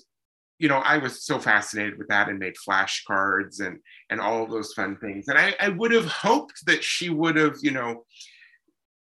you 0.58 0.68
know, 0.68 0.78
I 0.78 0.98
was 0.98 1.24
so 1.24 1.40
fascinated 1.40 1.98
with 1.98 2.06
that 2.06 2.28
and 2.28 2.38
made 2.38 2.54
flashcards 2.54 3.60
and 3.60 3.80
and 4.10 4.20
all 4.20 4.46
those 4.46 4.72
fun 4.72 4.96
things. 4.96 5.26
And 5.26 5.36
I, 5.36 5.54
I 5.58 5.70
would 5.70 5.90
have 5.90 6.06
hoped 6.06 6.64
that 6.66 6.84
she 6.84 7.10
would 7.10 7.34
have, 7.34 7.56
you 7.62 7.72
know, 7.72 8.04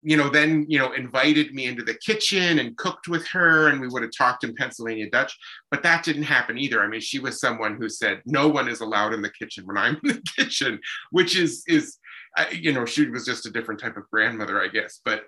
you 0.08 0.16
know, 0.16 0.30
then, 0.30 0.68
you 0.70 0.78
know, 0.78 0.92
invited 0.92 1.56
me 1.56 1.66
into 1.66 1.84
the 1.84 1.96
kitchen 1.96 2.60
and 2.60 2.78
cooked 2.78 3.08
with 3.08 3.26
her 3.28 3.70
and 3.70 3.82
we 3.82 3.88
would 3.88 4.04
have 4.04 4.12
talked 4.16 4.44
in 4.44 4.54
Pennsylvania 4.54 5.10
Dutch, 5.10 5.36
but 5.72 5.82
that 5.82 6.04
didn't 6.04 6.24
happen 6.24 6.60
either. 6.60 6.84
I 6.84 6.88
mean, 6.88 7.02
she 7.02 7.18
was 7.18 7.40
someone 7.40 7.76
who 7.76 7.90
said, 7.90 8.22
no 8.24 8.48
one 8.48 8.70
is 8.70 8.82
allowed 8.82 9.16
in 9.16 9.24
the 9.24 9.32
kitchen 9.32 9.66
when 9.66 9.78
I'm 9.78 10.00
in 10.04 10.10
the 10.10 10.22
kitchen, 10.38 10.80
which 11.10 11.36
is, 11.36 11.64
is, 11.68 11.98
you 12.52 12.72
know, 12.72 12.86
she 12.86 13.10
was 13.10 13.26
just 13.26 13.48
a 13.48 13.52
different 13.52 13.82
type 13.82 13.98
of 13.98 14.08
grandmother, 14.12 14.62
I 14.62 14.68
guess. 14.68 15.02
But, 15.04 15.24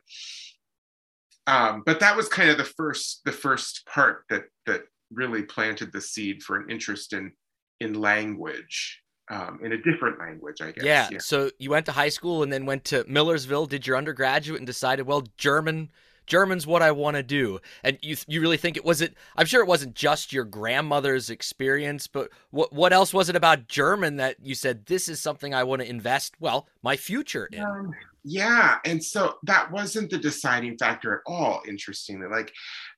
um, 1.47 1.81
but 1.83 1.99
that 2.01 2.15
was 2.15 2.29
kind 2.29 2.51
of 2.51 2.59
the 2.59 2.63
first, 2.63 3.21
the 3.25 3.31
first 3.31 3.83
part 3.87 4.25
that, 4.29 4.43
that 4.67 4.83
really 5.11 5.41
planted 5.41 5.91
the 5.91 6.01
seed 6.01 6.43
for 6.43 6.55
an 6.55 6.69
interest 6.69 7.13
in, 7.13 7.31
in 7.79 7.95
language 7.95 9.01
um, 9.29 9.59
in 9.63 9.73
a 9.73 9.77
different 9.77 10.19
language, 10.19 10.61
I 10.61 10.71
guess. 10.71 10.83
Yeah. 10.83 11.07
yeah. 11.11 11.17
So 11.19 11.51
you 11.59 11.69
went 11.69 11.85
to 11.87 11.91
high 11.91 12.09
school 12.09 12.43
and 12.43 12.51
then 12.51 12.65
went 12.65 12.85
to 12.85 13.03
Millersville, 13.07 13.65
did 13.65 13.85
your 13.85 13.97
undergraduate, 13.97 14.59
and 14.59 14.67
decided, 14.67 15.05
well, 15.05 15.23
German. 15.37 15.89
German's 16.25 16.67
what 16.67 16.81
I 16.81 16.91
want 16.91 17.15
to 17.15 17.23
do, 17.23 17.59
and 17.85 17.97
you 18.01 18.17
you 18.27 18.41
really 18.41 18.57
think 18.57 18.75
it 18.75 18.83
was 18.83 18.99
it? 18.99 19.15
I'm 19.37 19.45
sure 19.45 19.61
it 19.61 19.67
wasn't 19.67 19.95
just 19.95 20.33
your 20.33 20.43
grandmother's 20.43 21.29
experience, 21.29 22.05
but 22.05 22.29
what 22.51 22.73
what 22.73 22.91
else 22.91 23.13
was 23.13 23.29
it 23.29 23.37
about 23.37 23.69
German 23.69 24.17
that 24.17 24.35
you 24.43 24.53
said 24.53 24.87
this 24.87 25.07
is 25.07 25.21
something 25.21 25.53
I 25.53 25.63
want 25.63 25.83
to 25.83 25.89
invest 25.89 26.33
well 26.41 26.67
my 26.83 26.97
future 26.97 27.47
in? 27.49 27.63
Um, 27.63 27.93
yeah, 28.25 28.79
and 28.83 29.01
so 29.01 29.37
that 29.43 29.71
wasn't 29.71 30.09
the 30.09 30.17
deciding 30.17 30.77
factor 30.77 31.13
at 31.13 31.21
all. 31.25 31.61
Interestingly, 31.65 32.27
like 32.27 32.51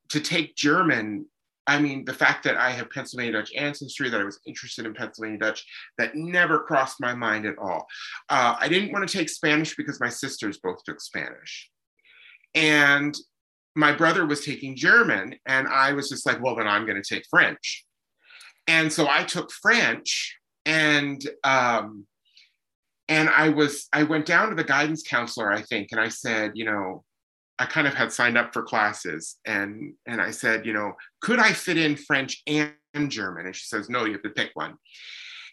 to 0.07 0.19
take 0.19 0.55
German 0.55 1.27
I 1.69 1.79
mean, 1.79 2.03
the 2.03 2.13
fact 2.13 2.43
that 2.45 2.57
I 2.57 2.71
have 2.71 2.89
Pennsylvania 2.89 3.33
Dutch 3.33 3.53
ancestry, 3.55 4.09
that 4.09 4.19
I 4.19 4.23
was 4.23 4.39
interested 4.47 4.87
in 4.87 4.95
Pennsylvania 4.95 5.37
Dutch, 5.37 5.63
that 5.99 6.15
never 6.15 6.59
crossed 6.59 6.99
my 6.99 7.13
mind 7.13 7.45
at 7.45 7.59
all. 7.59 7.85
Uh, 8.27 8.55
I 8.59 8.67
didn't 8.67 8.91
want 8.91 9.07
to 9.07 9.17
take 9.17 9.29
Spanish 9.29 9.75
because 9.75 9.99
my 9.99 10.09
sisters 10.09 10.57
both 10.63 10.83
took 10.83 10.99
Spanish. 10.99 11.69
And 12.55 13.15
my 13.75 13.91
brother 13.91 14.25
was 14.25 14.43
taking 14.43 14.75
German, 14.75 15.35
and 15.45 15.67
I 15.67 15.93
was 15.93 16.09
just 16.09 16.25
like, 16.25 16.41
well, 16.41 16.55
then 16.55 16.67
I'm 16.67 16.87
going 16.87 17.01
to 17.01 17.13
take 17.13 17.25
French. 17.29 17.85
And 18.67 18.91
so 18.91 19.07
I 19.07 19.23
took 19.23 19.51
French, 19.51 20.37
and 20.65 21.21
um, 21.43 22.07
and 23.07 23.29
I 23.29 23.49
was 23.49 23.87
I 23.93 24.03
went 24.03 24.25
down 24.25 24.49
to 24.49 24.55
the 24.55 24.63
guidance 24.63 25.03
counselor, 25.03 25.51
I 25.51 25.61
think, 25.61 25.89
and 25.91 26.01
I 26.01 26.09
said, 26.09 26.53
you 26.55 26.65
know, 26.65 27.03
I 27.59 27.65
kind 27.65 27.87
of 27.87 27.93
had 27.93 28.11
signed 28.11 28.37
up 28.37 28.53
for 28.53 28.63
classes 28.63 29.37
and 29.45 29.93
and 30.07 30.21
I 30.21 30.31
said, 30.31 30.65
you 30.65 30.73
know, 30.73 30.93
could 31.21 31.39
I 31.39 31.51
fit 31.51 31.77
in 31.77 31.95
French 31.95 32.41
and 32.47 32.73
German? 33.09 33.45
And 33.45 33.55
she 33.55 33.65
says, 33.65 33.89
no, 33.89 34.05
you 34.05 34.13
have 34.13 34.23
to 34.23 34.29
pick 34.29 34.51
one. 34.53 34.75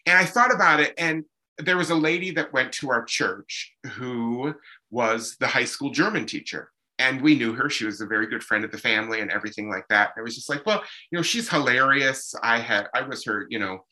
And 0.07 0.17
I 0.17 0.25
thought 0.25 0.55
about 0.55 0.81
it 0.81 0.95
and 0.99 1.25
there 1.59 1.77
was 1.77 1.91
a 1.91 1.95
lady 1.95 2.31
that 2.33 2.53
went 2.53 2.73
to 2.73 2.91
our 2.91 3.05
church 3.05 3.75
who 3.93 4.55
was 4.91 5.37
the 5.41 5.47
high 5.47 5.65
school 5.65 5.91
German 5.91 6.27
teacher. 6.27 6.71
And 6.99 7.21
we 7.21 7.35
knew 7.35 7.53
her. 7.55 7.69
She 7.69 7.85
was 7.85 8.01
a 8.01 8.07
very 8.07 8.27
good 8.27 8.43
friend 8.43 8.65
of 8.65 8.71
the 8.71 8.79
family 8.79 9.21
and 9.21 9.31
everything 9.31 9.69
like 9.69 9.87
that. 9.89 10.13
And 10.15 10.23
it 10.23 10.25
was 10.25 10.35
just 10.35 10.49
like, 10.49 10.65
well, 10.65 10.83
you 11.11 11.17
know, 11.17 11.23
she's 11.23 11.49
hilarious. 11.49 12.35
I 12.43 12.59
had, 12.59 12.89
I 12.95 13.03
was 13.03 13.25
her, 13.25 13.47
you 13.51 13.59
know, 13.59 13.85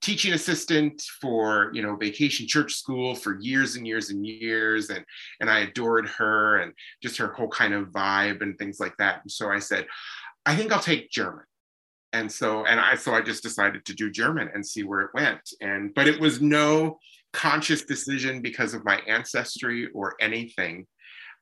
teaching 0.00 0.32
assistant 0.32 1.02
for 1.20 1.70
you 1.74 1.82
know 1.82 1.96
vacation 1.96 2.46
church 2.46 2.74
school 2.74 3.14
for 3.14 3.38
years 3.40 3.76
and 3.76 3.86
years 3.86 4.10
and 4.10 4.26
years 4.26 4.90
and 4.90 5.04
and 5.40 5.50
i 5.50 5.60
adored 5.60 6.08
her 6.08 6.58
and 6.58 6.72
just 7.02 7.18
her 7.18 7.32
whole 7.34 7.48
kind 7.48 7.74
of 7.74 7.88
vibe 7.88 8.40
and 8.42 8.58
things 8.58 8.80
like 8.80 8.96
that. 8.96 9.20
And 9.22 9.30
so 9.30 9.50
i 9.50 9.58
said 9.58 9.86
i 10.46 10.56
think 10.56 10.72
i'll 10.72 10.80
take 10.80 11.10
german. 11.10 11.44
And 12.12 12.30
so 12.30 12.64
and 12.64 12.80
i 12.80 12.94
so 12.94 13.14
i 13.14 13.20
just 13.20 13.42
decided 13.42 13.84
to 13.84 13.94
do 13.94 14.10
german 14.10 14.48
and 14.54 14.66
see 14.66 14.82
where 14.84 15.02
it 15.02 15.10
went. 15.14 15.42
And 15.60 15.94
but 15.94 16.08
it 16.08 16.18
was 16.18 16.40
no 16.40 16.98
conscious 17.32 17.84
decision 17.84 18.42
because 18.42 18.74
of 18.74 18.84
my 18.84 19.00
ancestry 19.06 19.88
or 19.94 20.14
anything 20.20 20.86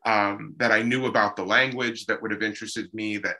um, 0.05 0.55
that 0.59 0.73
i 0.73 0.83
knew 0.83 1.07
about 1.07 1.37
the 1.37 1.45
language 1.45 2.07
that 2.07 2.21
would 2.21 2.31
have 2.31 2.43
interested 2.43 2.93
me 2.93 3.17
that 3.19 3.37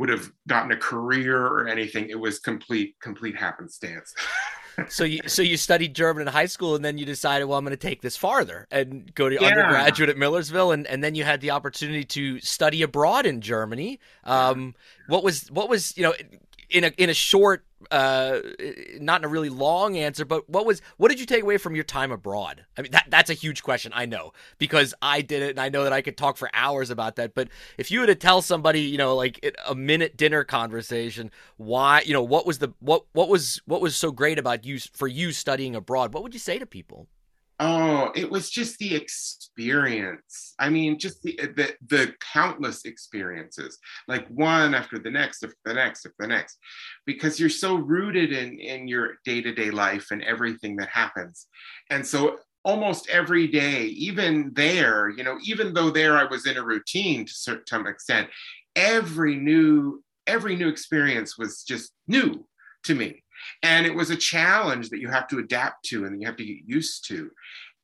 would 0.00 0.08
have 0.08 0.32
gotten 0.48 0.72
a 0.72 0.76
career 0.76 1.46
or 1.46 1.68
anything. 1.68 2.08
It 2.08 2.18
was 2.18 2.38
complete 2.38 2.98
complete 3.00 3.36
happenstance. 3.36 4.14
so 4.88 5.04
you 5.04 5.20
so 5.26 5.42
you 5.42 5.58
studied 5.58 5.94
German 5.94 6.26
in 6.26 6.32
high 6.32 6.46
school 6.46 6.74
and 6.74 6.82
then 6.82 6.96
you 6.96 7.04
decided, 7.04 7.44
well, 7.44 7.58
I'm 7.58 7.64
going 7.66 7.76
to 7.76 7.88
take 7.88 8.00
this 8.00 8.16
farther 8.16 8.66
and 8.70 9.14
go 9.14 9.28
to 9.28 9.34
yeah. 9.34 9.46
undergraduate 9.46 10.08
at 10.08 10.16
Millersville, 10.16 10.72
and, 10.72 10.86
and 10.86 11.04
then 11.04 11.14
you 11.14 11.22
had 11.22 11.42
the 11.42 11.50
opportunity 11.50 12.04
to 12.04 12.40
study 12.40 12.80
abroad 12.80 13.26
in 13.26 13.42
Germany. 13.42 14.00
Um, 14.24 14.74
what 15.06 15.22
was 15.22 15.50
what 15.50 15.68
was 15.68 15.94
you 15.98 16.02
know 16.02 16.14
in 16.70 16.84
a 16.84 16.92
in 16.96 17.10
a 17.10 17.14
short 17.14 17.66
uh 17.90 18.40
not 19.00 19.20
in 19.20 19.24
a 19.24 19.28
really 19.28 19.48
long 19.48 19.96
answer 19.96 20.24
but 20.24 20.48
what 20.48 20.66
was 20.66 20.82
what 20.98 21.08
did 21.08 21.18
you 21.18 21.26
take 21.26 21.42
away 21.42 21.56
from 21.56 21.74
your 21.74 21.84
time 21.84 22.12
abroad? 22.12 22.64
I 22.76 22.82
mean 22.82 22.92
that 22.92 23.06
that's 23.08 23.30
a 23.30 23.34
huge 23.34 23.62
question 23.62 23.92
i 23.94 24.06
know 24.06 24.32
because 24.58 24.94
i 25.00 25.22
did 25.22 25.42
it 25.42 25.50
and 25.50 25.60
i 25.60 25.68
know 25.68 25.84
that 25.84 25.92
i 25.92 26.02
could 26.02 26.16
talk 26.16 26.36
for 26.36 26.50
hours 26.52 26.90
about 26.90 27.16
that 27.16 27.34
but 27.34 27.48
if 27.78 27.90
you 27.90 28.00
were 28.00 28.06
to 28.06 28.14
tell 28.14 28.42
somebody 28.42 28.82
you 28.82 28.98
know 28.98 29.16
like 29.16 29.56
a 29.66 29.74
minute 29.74 30.16
dinner 30.16 30.44
conversation 30.44 31.30
why 31.56 32.02
you 32.02 32.12
know 32.12 32.22
what 32.22 32.46
was 32.46 32.58
the 32.58 32.72
what 32.80 33.04
what 33.12 33.28
was 33.28 33.60
what 33.66 33.80
was 33.80 33.96
so 33.96 34.12
great 34.12 34.38
about 34.38 34.64
you 34.64 34.78
for 34.78 35.08
you 35.08 35.32
studying 35.32 35.74
abroad? 35.74 36.12
What 36.12 36.22
would 36.22 36.34
you 36.34 36.40
say 36.40 36.58
to 36.58 36.66
people 36.66 37.08
Oh, 37.62 38.10
it 38.14 38.30
was 38.30 38.48
just 38.48 38.78
the 38.78 38.94
experience. 38.94 40.54
I 40.58 40.70
mean, 40.70 40.98
just 40.98 41.22
the, 41.22 41.38
eh, 41.38 41.48
the 41.54 41.74
the 41.86 42.14
countless 42.32 42.86
experiences, 42.86 43.78
like 44.08 44.26
one 44.28 44.74
after 44.74 44.98
the 44.98 45.10
next, 45.10 45.44
after 45.44 45.56
the 45.66 45.74
next, 45.74 46.06
after 46.06 46.16
the 46.20 46.26
next, 46.28 46.58
because 47.04 47.38
you're 47.38 47.50
so 47.50 47.74
rooted 47.74 48.32
in 48.32 48.58
in 48.58 48.88
your 48.88 49.16
day 49.26 49.42
to 49.42 49.52
day 49.52 49.70
life 49.70 50.06
and 50.10 50.22
everything 50.24 50.74
that 50.76 50.88
happens, 50.88 51.48
and 51.90 52.06
so 52.06 52.38
almost 52.64 53.10
every 53.10 53.46
day, 53.46 53.84
even 53.84 54.52
there, 54.54 55.10
you 55.10 55.22
know, 55.22 55.38
even 55.44 55.74
though 55.74 55.90
there 55.90 56.16
I 56.16 56.24
was 56.24 56.46
in 56.46 56.56
a 56.56 56.64
routine 56.64 57.26
to 57.26 57.60
some 57.66 57.86
extent, 57.86 58.28
every 58.74 59.36
new 59.36 60.02
every 60.26 60.56
new 60.56 60.68
experience 60.68 61.36
was 61.36 61.62
just 61.62 61.92
new 62.08 62.46
to 62.84 62.94
me 62.94 63.22
and 63.62 63.86
it 63.86 63.94
was 63.94 64.10
a 64.10 64.16
challenge 64.16 64.90
that 64.90 65.00
you 65.00 65.08
have 65.08 65.28
to 65.28 65.38
adapt 65.38 65.84
to 65.86 66.04
and 66.04 66.20
you 66.20 66.26
have 66.26 66.36
to 66.36 66.44
get 66.44 66.58
used 66.66 67.06
to. 67.08 67.30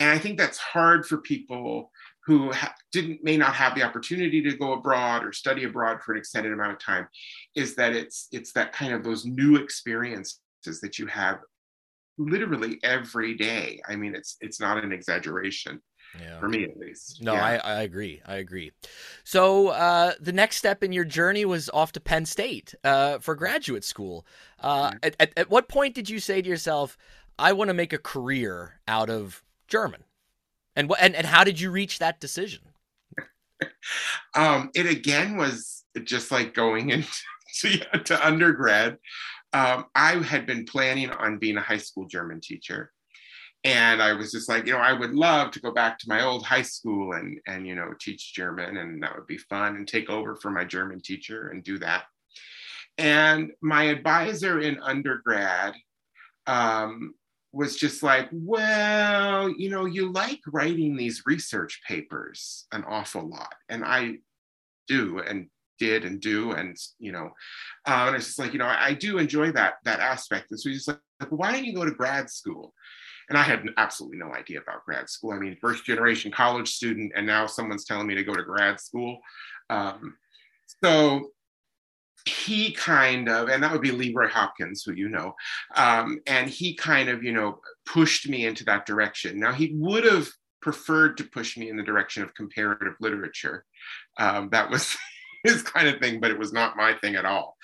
And 0.01 0.11
I 0.11 0.19
think 0.19 0.39
that's 0.39 0.59
hard 0.59 1.07
for 1.07 1.19
people 1.19 1.91
who 2.27 2.53
ha- 2.53 2.75
didn't 2.93 3.23
may 3.23 3.37
not 3.37 3.55
have 3.55 3.75
the 3.75 3.83
opportunity 3.83 4.43
to 4.43 4.57
go 4.57 4.73
abroad 4.73 5.25
or 5.25 5.33
study 5.33 5.65
abroad 5.65 6.03
for 6.03 6.13
an 6.13 6.19
extended 6.19 6.53
amount 6.53 6.73
of 6.73 6.79
time 6.79 7.07
is 7.55 7.77
that 7.77 7.93
it's 7.93 8.29
it's 8.33 8.53
that 8.53 8.73
kind 8.73 8.93
of 8.93 9.05
those 9.05 9.25
new 9.25 9.57
experiences 9.57 10.41
that 10.83 10.99
you 10.99 11.07
have 11.07 11.39
literally 12.19 12.79
every 12.83 13.35
day. 13.35 13.81
I 13.89 13.97
mean 13.97 14.15
it's 14.15 14.37
it's 14.41 14.61
not 14.61 14.83
an 14.83 14.93
exaggeration 14.93 15.81
yeah. 16.21 16.39
for 16.39 16.49
me 16.49 16.65
at 16.65 16.79
least. 16.79 17.23
No, 17.23 17.35
yeah. 17.35 17.61
I, 17.65 17.75
I 17.75 17.83
agree. 17.83 18.21
I 18.27 18.37
agree. 18.37 18.73
So 19.25 19.69
uh, 19.69 20.13
the 20.21 20.33
next 20.33 20.57
step 20.57 20.83
in 20.83 20.93
your 20.93 21.05
journey 21.05 21.45
was 21.45 21.71
off 21.71 21.93
to 21.93 22.01
Penn 22.01 22.27
State 22.27 22.75
uh, 22.85 23.19
for 23.19 23.35
graduate 23.35 23.85
school. 23.85 24.27
Uh, 24.61 24.91
yeah. 24.93 24.99
at, 25.03 25.17
at, 25.21 25.33
at 25.37 25.51
what 25.51 25.69
point 25.69 25.95
did 25.95 26.09
you 26.09 26.19
say 26.19 26.43
to 26.43 26.49
yourself, 26.49 26.97
I 27.39 27.53
want 27.53 27.69
to 27.69 27.75
make 27.75 27.93
a 27.93 27.99
career 27.99 28.81
out 28.89 29.11
of 29.11 29.43
German? 29.69 30.05
And, 30.75 30.89
what, 30.89 31.01
and, 31.01 31.15
and 31.15 31.27
how 31.27 31.45
did 31.45 31.61
you 31.61 31.71
reach 31.71 31.99
that 31.99 32.21
decision? 32.21 32.63
um, 34.35 34.71
it 34.75 34.87
again 34.87 35.37
was 35.37 35.85
just 36.05 36.31
like 36.31 36.55
going 36.55 36.91
into 37.55 37.79
to 38.05 38.27
undergrad. 38.27 38.99
Um, 39.53 39.87
I 39.95 40.17
had 40.17 40.45
been 40.45 40.67
planning 40.67 41.11
on 41.11 41.39
being 41.39 41.57
a 41.57 41.63
high 41.63 41.79
school 41.79 42.07
German 42.07 42.41
teacher 42.41 42.93
and 43.65 44.01
I 44.01 44.13
was 44.13 44.31
just 44.31 44.49
like, 44.49 44.67
you 44.67 44.73
know, 44.73 44.79
I 44.79 44.93
would 44.93 45.15
love 45.15 45.51
to 45.53 45.61
go 45.61 45.73
back 45.73 45.99
to 45.99 46.09
my 46.09 46.25
old 46.25 46.45
high 46.45 46.63
school 46.63 47.13
and 47.13 47.41
and 47.47 47.67
you 47.67 47.75
know 47.75 47.93
teach 48.01 48.35
German, 48.35 48.77
and 48.77 49.03
that 49.03 49.15
would 49.15 49.27
be 49.27 49.39
fun, 49.39 49.77
and 49.77 49.87
take 49.87 50.11
over 50.11 50.37
for 50.37 50.51
my 50.51 50.65
German 50.65 51.01
teacher 51.01 51.49
and 51.49 51.65
do 51.65 51.79
that. 51.79 52.05
And 52.99 53.53
my 53.61 53.85
advisor 53.85 54.61
in 54.61 54.81
undergrad 54.81 55.75
um, 56.47 57.15
was 57.53 57.77
just 57.77 58.03
like, 58.03 58.29
well, 58.33 59.49
you 59.51 59.71
know, 59.71 59.85
you 59.85 60.13
like 60.13 60.41
writing 60.47 60.97
these 60.97 61.23
research 61.27 61.81
papers 61.87 62.67
an 62.73 62.85
awful 62.85 63.29
lot. 63.29 63.55
And 63.69 63.85
I 63.85 64.17
do 64.89 65.21
and 65.21 65.49
did 65.79 66.05
and 66.05 66.21
do. 66.21 66.53
And, 66.53 66.77
you 66.99 67.13
know, 67.13 67.31
uh, 67.87 68.05
and 68.07 68.17
it's 68.17 68.27
just 68.27 68.39
like, 68.39 68.53
you 68.53 68.59
know, 68.59 68.67
I, 68.67 68.89
I, 68.89 68.95
do 68.95 69.19
enjoy 69.19 69.53
that, 69.53 69.75
that 69.85 70.01
aspect. 70.01 70.51
And 70.51 70.61
so 70.61 70.71
he's 70.71 70.89
like, 70.89 70.99
why 71.31 71.53
don't 71.53 71.65
you 71.65 71.75
go 71.75 71.85
to 71.85 71.91
grad 71.91 72.31
school? 72.31 72.73
And 73.29 73.37
I 73.37 73.43
had 73.43 73.69
absolutely 73.77 74.19
no 74.19 74.33
idea 74.33 74.61
about 74.61 74.85
grad 74.85 75.09
school. 75.11 75.33
I 75.33 75.39
mean, 75.39 75.57
first 75.61 75.85
generation 75.85 76.31
college 76.31 76.69
student, 76.69 77.13
and 77.17 77.27
now 77.27 77.47
someone's 77.47 77.85
telling 77.85 78.07
me 78.07 78.15
to 78.15 78.25
go 78.25 78.35
to 78.35 78.43
grad 78.43 78.81
school. 78.81 79.19
Um, 79.69 80.17
so 80.83 81.31
he 82.27 82.73
kind 82.73 83.29
of, 83.29 83.49
and 83.49 83.63
that 83.63 83.73
would 83.73 83.83
be 83.83 83.93
Leroy 83.93 84.29
Hopkins, 84.29 84.83
who 84.85 84.93
you 84.93 85.09
know, 85.09 85.35
um, 85.75 86.21
and 86.27 86.49
he 86.49 86.75
kind 86.75 87.09
of, 87.09 87.23
you 87.23 87.33
know, 87.33 87.61
pushed 87.85 88.29
me 88.29 88.47
into 88.47 88.65
that 88.65 88.87
direction. 88.87 89.39
Now, 89.39 89.53
he 89.53 89.73
would 89.77 90.05
have 90.05 90.29
preferred 90.61 91.17
to 91.17 91.25
push 91.25 91.57
me 91.57 91.71
in 91.71 91.77
the 91.77 91.83
direction 91.83 92.23
of 92.23 92.35
comparative 92.35 92.95
literature. 93.01 93.65
Um, 94.19 94.49
that 94.51 94.71
was 94.71 94.97
his 95.45 95.63
kind 95.63 95.89
of 95.89 96.01
thing, 96.01 96.21
but 96.21 96.31
it 96.31 96.39
was 96.39 96.53
not 96.53 96.77
my 96.77 96.95
thing 96.95 97.15
at 97.15 97.25
all. 97.25 97.57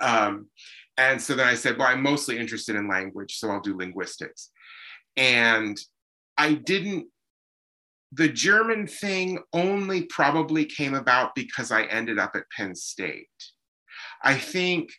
Um, 0.00 0.48
and 0.96 1.22
so 1.22 1.34
then 1.34 1.46
I 1.46 1.54
said, 1.54 1.78
well, 1.78 1.86
I'm 1.86 2.02
mostly 2.02 2.38
interested 2.38 2.74
in 2.74 2.88
language, 2.88 3.36
so 3.36 3.50
I'll 3.50 3.60
do 3.60 3.76
linguistics. 3.76 4.50
And 5.18 5.78
I 6.38 6.54
didn't 6.54 7.08
the 8.12 8.28
German 8.28 8.86
thing 8.86 9.38
only 9.52 10.04
probably 10.04 10.64
came 10.64 10.94
about 10.94 11.34
because 11.34 11.70
I 11.70 11.82
ended 11.84 12.18
up 12.18 12.34
at 12.34 12.50
Penn 12.56 12.74
State. 12.74 13.28
I 14.22 14.34
think 14.34 14.90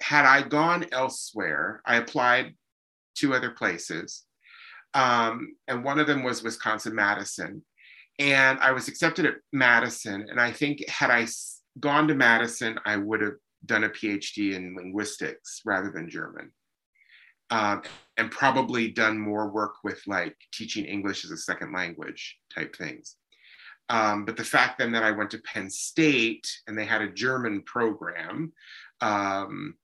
had 0.00 0.24
I 0.24 0.42
gone 0.42 0.86
elsewhere, 0.92 1.82
I 1.84 1.96
applied 1.96 2.54
two 3.16 3.34
other 3.34 3.50
places, 3.50 4.24
um, 4.94 5.56
and 5.68 5.84
one 5.84 5.98
of 5.98 6.06
them 6.06 6.22
was 6.22 6.42
Wisconsin 6.42 6.94
Madison. 6.94 7.64
And 8.18 8.58
I 8.60 8.72
was 8.72 8.88
accepted 8.88 9.26
at 9.26 9.36
Madison. 9.52 10.26
And 10.28 10.38
I 10.38 10.52
think 10.52 10.86
had 10.88 11.10
I 11.10 11.26
gone 11.80 12.06
to 12.08 12.14
Madison, 12.14 12.78
I 12.84 12.96
would 12.96 13.22
have 13.22 13.36
done 13.64 13.84
a 13.84 13.88
PhD 13.88 14.54
in 14.54 14.76
linguistics 14.76 15.62
rather 15.64 15.90
than 15.90 16.10
German. 16.10 16.52
Um, 17.52 17.82
and 18.16 18.30
probably 18.30 18.88
done 18.88 19.18
more 19.18 19.48
work 19.48 19.74
with 19.84 20.00
like 20.06 20.34
teaching 20.52 20.86
English 20.86 21.24
as 21.24 21.30
a 21.30 21.36
second 21.36 21.72
language 21.72 22.38
type 22.54 22.74
things. 22.74 23.16
Um, 23.90 24.24
but 24.24 24.38
the 24.38 24.44
fact 24.44 24.78
then 24.78 24.92
that 24.92 25.02
I 25.02 25.10
went 25.10 25.30
to 25.32 25.38
Penn 25.38 25.68
State 25.68 26.46
and 26.66 26.76
they 26.76 26.86
had 26.86 27.02
a 27.02 27.12
German 27.12 27.62
program 27.62 28.52
um, 29.02 29.74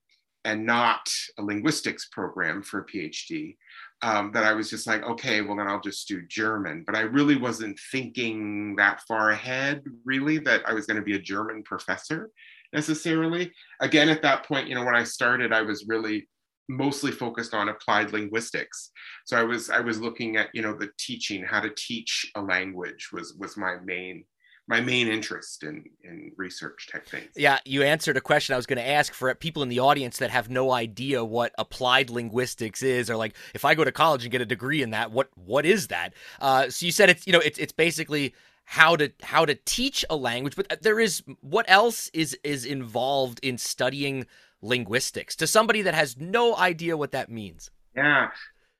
and 0.46 0.64
not 0.64 1.10
a 1.38 1.42
linguistics 1.42 2.08
program 2.10 2.62
for 2.62 2.80
a 2.80 2.86
PhD, 2.86 3.56
um, 4.00 4.30
that 4.32 4.44
I 4.44 4.54
was 4.54 4.70
just 4.70 4.86
like, 4.86 5.02
okay, 5.02 5.42
well, 5.42 5.56
then 5.56 5.68
I'll 5.68 5.80
just 5.80 6.08
do 6.08 6.22
German. 6.26 6.84
But 6.86 6.96
I 6.96 7.00
really 7.00 7.36
wasn't 7.36 7.78
thinking 7.92 8.76
that 8.76 9.02
far 9.06 9.30
ahead, 9.30 9.82
really, 10.06 10.38
that 10.38 10.62
I 10.66 10.72
was 10.72 10.86
going 10.86 10.96
to 10.96 11.02
be 11.02 11.16
a 11.16 11.20
German 11.20 11.62
professor 11.64 12.30
necessarily. 12.72 13.52
Again, 13.80 14.08
at 14.08 14.22
that 14.22 14.46
point, 14.46 14.68
you 14.68 14.74
know, 14.74 14.84
when 14.84 14.94
I 14.94 15.04
started, 15.04 15.52
I 15.52 15.62
was 15.62 15.86
really 15.86 16.28
mostly 16.68 17.10
focused 17.10 17.54
on 17.54 17.68
applied 17.68 18.12
linguistics 18.12 18.90
so 19.24 19.36
i 19.36 19.42
was 19.42 19.70
i 19.70 19.80
was 19.80 20.00
looking 20.00 20.36
at 20.36 20.48
you 20.52 20.62
know 20.62 20.74
the 20.74 20.90
teaching 20.98 21.42
how 21.42 21.60
to 21.60 21.70
teach 21.76 22.30
a 22.34 22.42
language 22.42 23.08
was 23.12 23.34
was 23.38 23.56
my 23.56 23.76
main 23.84 24.24
my 24.68 24.82
main 24.82 25.08
interest 25.08 25.62
in 25.62 25.82
in 26.04 26.30
research 26.36 26.88
type 26.92 27.08
things. 27.08 27.30
Yeah, 27.34 27.58
you 27.64 27.82
answered 27.82 28.16
a 28.18 28.20
question 28.20 28.52
I 28.52 28.56
was 28.56 28.66
going 28.66 28.76
to 28.76 28.86
ask 28.86 29.14
for 29.14 29.34
people 29.34 29.62
in 29.62 29.70
the 29.70 29.80
audience 29.80 30.18
that 30.18 30.30
have 30.30 30.50
no 30.50 30.72
idea 30.72 31.24
what 31.24 31.52
applied 31.56 32.10
linguistics 32.10 32.82
is, 32.82 33.08
or 33.08 33.16
like 33.16 33.34
if 33.54 33.64
I 33.64 33.74
go 33.74 33.82
to 33.82 33.90
college 33.90 34.24
and 34.24 34.30
get 34.30 34.42
a 34.42 34.46
degree 34.46 34.82
in 34.82 34.90
that, 34.90 35.10
what 35.10 35.30
what 35.34 35.64
is 35.64 35.88
that? 35.88 36.12
Uh, 36.38 36.68
so 36.68 36.84
you 36.84 36.92
said 36.92 37.08
it's 37.08 37.26
you 37.26 37.32
know 37.32 37.40
it's 37.40 37.58
it's 37.58 37.72
basically 37.72 38.34
how 38.64 38.94
to 38.94 39.10
how 39.22 39.46
to 39.46 39.54
teach 39.64 40.04
a 40.10 40.16
language, 40.16 40.54
but 40.54 40.82
there 40.82 41.00
is 41.00 41.22
what 41.40 41.64
else 41.66 42.10
is 42.12 42.38
is 42.44 42.66
involved 42.66 43.40
in 43.42 43.56
studying 43.56 44.26
linguistics 44.62 45.36
to 45.36 45.46
somebody 45.46 45.82
that 45.82 45.94
has 45.94 46.16
no 46.16 46.56
idea 46.56 46.96
what 46.96 47.12
that 47.12 47.30
means? 47.30 47.70
Yeah. 47.96 48.28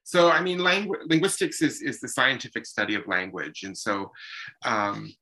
So, 0.05 0.31
I 0.31 0.41
mean, 0.41 0.59
langu- 0.59 1.05
linguistics 1.07 1.61
is, 1.61 1.83
is 1.83 2.01
the 2.01 2.09
scientific 2.09 2.65
study 2.65 2.95
of 2.95 3.07
language. 3.07 3.63
And 3.65 3.77
so, 3.77 4.11
um, 4.65 5.13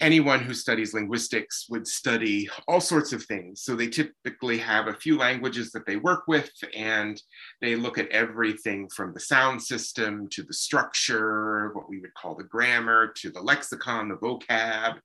anyone 0.00 0.40
who 0.40 0.54
studies 0.54 0.94
linguistics 0.94 1.66
would 1.68 1.86
study 1.88 2.48
all 2.68 2.80
sorts 2.80 3.12
of 3.12 3.24
things. 3.24 3.62
So, 3.62 3.74
they 3.74 3.88
typically 3.88 4.58
have 4.58 4.86
a 4.86 4.94
few 4.94 5.18
languages 5.18 5.72
that 5.72 5.86
they 5.86 5.96
work 5.96 6.22
with, 6.28 6.52
and 6.72 7.20
they 7.60 7.74
look 7.74 7.98
at 7.98 8.08
everything 8.10 8.88
from 8.90 9.12
the 9.12 9.20
sound 9.20 9.60
system 9.60 10.28
to 10.30 10.44
the 10.44 10.54
structure, 10.54 11.72
what 11.74 11.88
we 11.88 11.98
would 11.98 12.14
call 12.14 12.36
the 12.36 12.44
grammar, 12.44 13.12
to 13.16 13.30
the 13.30 13.42
lexicon, 13.42 14.08
the 14.08 14.16
vocab, 14.16 15.00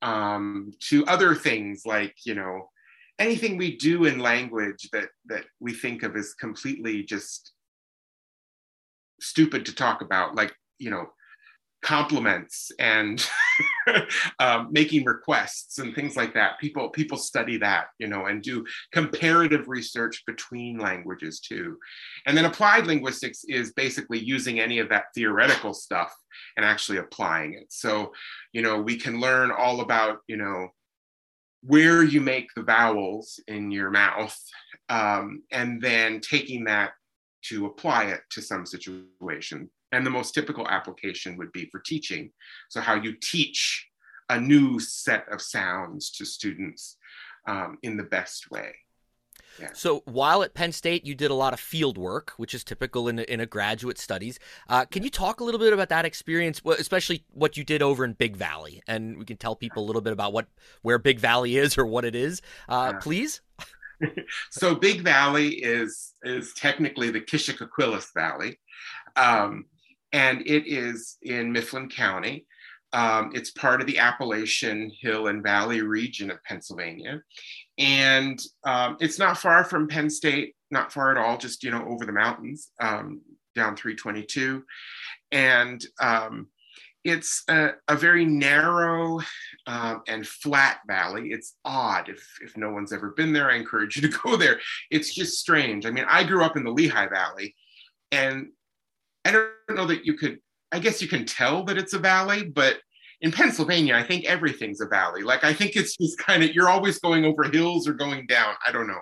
um, 0.00 0.72
to 0.88 1.04
other 1.04 1.34
things 1.34 1.82
like, 1.84 2.14
you 2.24 2.34
know, 2.34 2.70
anything 3.18 3.56
we 3.56 3.76
do 3.76 4.04
in 4.04 4.18
language 4.18 4.88
that 4.92 5.08
that 5.26 5.44
we 5.60 5.72
think 5.72 6.02
of 6.02 6.16
as 6.16 6.34
completely 6.34 7.02
just 7.02 7.52
stupid 9.20 9.66
to 9.66 9.74
talk 9.74 10.02
about 10.02 10.34
like 10.34 10.54
you 10.78 10.90
know 10.90 11.06
compliments 11.84 12.72
and 12.78 13.28
um, 14.38 14.68
making 14.72 15.04
requests 15.04 15.78
and 15.78 15.94
things 15.94 16.16
like 16.16 16.32
that. 16.32 16.58
People 16.58 16.88
people 16.88 17.18
study 17.18 17.58
that 17.58 17.88
you 17.98 18.08
know 18.08 18.26
and 18.26 18.42
do 18.42 18.64
comparative 18.90 19.68
research 19.68 20.22
between 20.26 20.78
languages 20.78 21.40
too. 21.40 21.78
And 22.26 22.36
then 22.36 22.46
applied 22.46 22.86
linguistics 22.86 23.44
is 23.44 23.72
basically 23.74 24.18
using 24.18 24.58
any 24.58 24.78
of 24.78 24.88
that 24.88 25.04
theoretical 25.14 25.74
stuff 25.74 26.12
and 26.56 26.64
actually 26.64 26.98
applying 26.98 27.52
it. 27.52 27.66
So 27.68 28.12
you 28.52 28.62
know 28.62 28.80
we 28.80 28.96
can 28.96 29.20
learn 29.20 29.52
all 29.52 29.82
about 29.82 30.18
you 30.26 30.38
know 30.38 30.68
where 31.66 32.02
you 32.02 32.20
make 32.20 32.48
the 32.54 32.62
vowels 32.62 33.40
in 33.48 33.70
your 33.70 33.90
mouth, 33.90 34.38
um, 34.88 35.42
and 35.50 35.80
then 35.80 36.20
taking 36.20 36.64
that 36.64 36.92
to 37.42 37.66
apply 37.66 38.04
it 38.04 38.20
to 38.30 38.42
some 38.42 38.66
situation. 38.66 39.70
And 39.92 40.04
the 40.04 40.10
most 40.10 40.32
typical 40.32 40.66
application 40.68 41.36
would 41.36 41.52
be 41.52 41.68
for 41.70 41.80
teaching. 41.80 42.30
So, 42.68 42.80
how 42.80 42.94
you 42.94 43.14
teach 43.22 43.86
a 44.28 44.40
new 44.40 44.80
set 44.80 45.28
of 45.30 45.40
sounds 45.40 46.10
to 46.12 46.24
students 46.24 46.96
um, 47.46 47.78
in 47.82 47.96
the 47.96 48.04
best 48.04 48.50
way. 48.50 48.74
So 49.72 50.02
while 50.06 50.42
at 50.42 50.54
Penn 50.54 50.72
State, 50.72 51.04
you 51.06 51.14
did 51.14 51.30
a 51.30 51.34
lot 51.34 51.52
of 51.52 51.60
field 51.60 51.98
work, 51.98 52.32
which 52.36 52.54
is 52.54 52.64
typical 52.64 53.08
in 53.08 53.18
a, 53.18 53.22
in 53.22 53.40
a 53.40 53.46
graduate 53.46 53.98
studies. 53.98 54.38
Uh, 54.68 54.84
can 54.84 55.02
you 55.02 55.10
talk 55.10 55.40
a 55.40 55.44
little 55.44 55.60
bit 55.60 55.72
about 55.72 55.88
that 55.90 56.04
experience, 56.04 56.60
especially 56.78 57.24
what 57.30 57.56
you 57.56 57.64
did 57.64 57.82
over 57.82 58.04
in 58.04 58.12
Big 58.14 58.36
Valley, 58.36 58.82
and 58.86 59.18
we 59.18 59.24
can 59.24 59.36
tell 59.36 59.56
people 59.56 59.84
a 59.84 59.86
little 59.86 60.02
bit 60.02 60.12
about 60.12 60.32
what 60.32 60.46
where 60.82 60.98
Big 60.98 61.18
Valley 61.18 61.56
is 61.56 61.78
or 61.78 61.86
what 61.86 62.04
it 62.04 62.14
is, 62.14 62.42
uh, 62.68 62.94
please. 62.94 63.40
so 64.50 64.74
Big 64.74 65.02
Valley 65.02 65.48
is 65.48 66.14
is 66.22 66.52
technically 66.54 67.10
the 67.10 67.20
Kishacoquillas 67.20 68.12
Valley, 68.14 68.58
um, 69.16 69.66
and 70.12 70.40
it 70.46 70.66
is 70.66 71.16
in 71.22 71.52
Mifflin 71.52 71.88
County. 71.88 72.46
Um, 72.92 73.32
it's 73.34 73.50
part 73.50 73.80
of 73.80 73.88
the 73.88 73.98
Appalachian 73.98 74.90
Hill 75.00 75.26
and 75.26 75.42
Valley 75.42 75.80
region 75.80 76.30
of 76.30 76.42
Pennsylvania. 76.44 77.22
And 77.78 78.40
um, 78.64 78.96
it's 79.00 79.18
not 79.18 79.38
far 79.38 79.64
from 79.64 79.88
Penn 79.88 80.08
State, 80.10 80.54
not 80.70 80.92
far 80.92 81.10
at 81.10 81.16
all, 81.16 81.36
just, 81.36 81.62
you 81.62 81.70
know, 81.70 81.84
over 81.88 82.06
the 82.06 82.12
mountains 82.12 82.70
um, 82.80 83.20
down 83.54 83.76
322. 83.76 84.64
And 85.32 85.84
um, 86.00 86.48
it's 87.02 87.42
a, 87.48 87.70
a, 87.88 87.96
very 87.96 88.24
narrow 88.24 89.20
um, 89.66 90.02
and 90.06 90.26
flat 90.26 90.78
valley. 90.86 91.30
It's 91.30 91.54
odd. 91.64 92.08
If, 92.08 92.24
if 92.40 92.56
no 92.56 92.70
one's 92.70 92.92
ever 92.92 93.10
been 93.10 93.32
there, 93.32 93.50
I 93.50 93.56
encourage 93.56 93.96
you 93.96 94.08
to 94.08 94.18
go 94.24 94.36
there. 94.36 94.60
It's 94.90 95.12
just 95.12 95.40
strange. 95.40 95.84
I 95.84 95.90
mean, 95.90 96.06
I 96.08 96.24
grew 96.24 96.44
up 96.44 96.56
in 96.56 96.64
the 96.64 96.70
Lehigh 96.70 97.08
Valley, 97.08 97.54
and 98.12 98.48
I 99.24 99.32
don't 99.32 99.50
know 99.70 99.86
that 99.86 100.06
you 100.06 100.14
could 100.14 100.38
I 100.74 100.80
guess 100.80 101.00
you 101.00 101.06
can 101.06 101.24
tell 101.24 101.62
that 101.64 101.78
it's 101.78 101.92
a 101.92 102.00
valley, 102.00 102.44
but 102.44 102.78
in 103.24 103.32
Pennsylvania, 103.32 103.96
I 103.96 104.02
think 104.02 104.26
everything's 104.26 104.82
a 104.82 104.86
valley. 104.86 105.22
Like 105.22 105.44
I 105.44 105.54
think 105.54 105.76
it's 105.76 105.96
just 105.96 106.18
kind 106.18 106.44
of 106.44 106.54
you're 106.54 106.68
always 106.68 106.98
going 106.98 107.24
over 107.24 107.44
hills 107.44 107.88
or 107.88 107.94
going 107.94 108.26
down. 108.26 108.54
I 108.66 108.70
don't 108.70 108.86
know. 108.86 109.00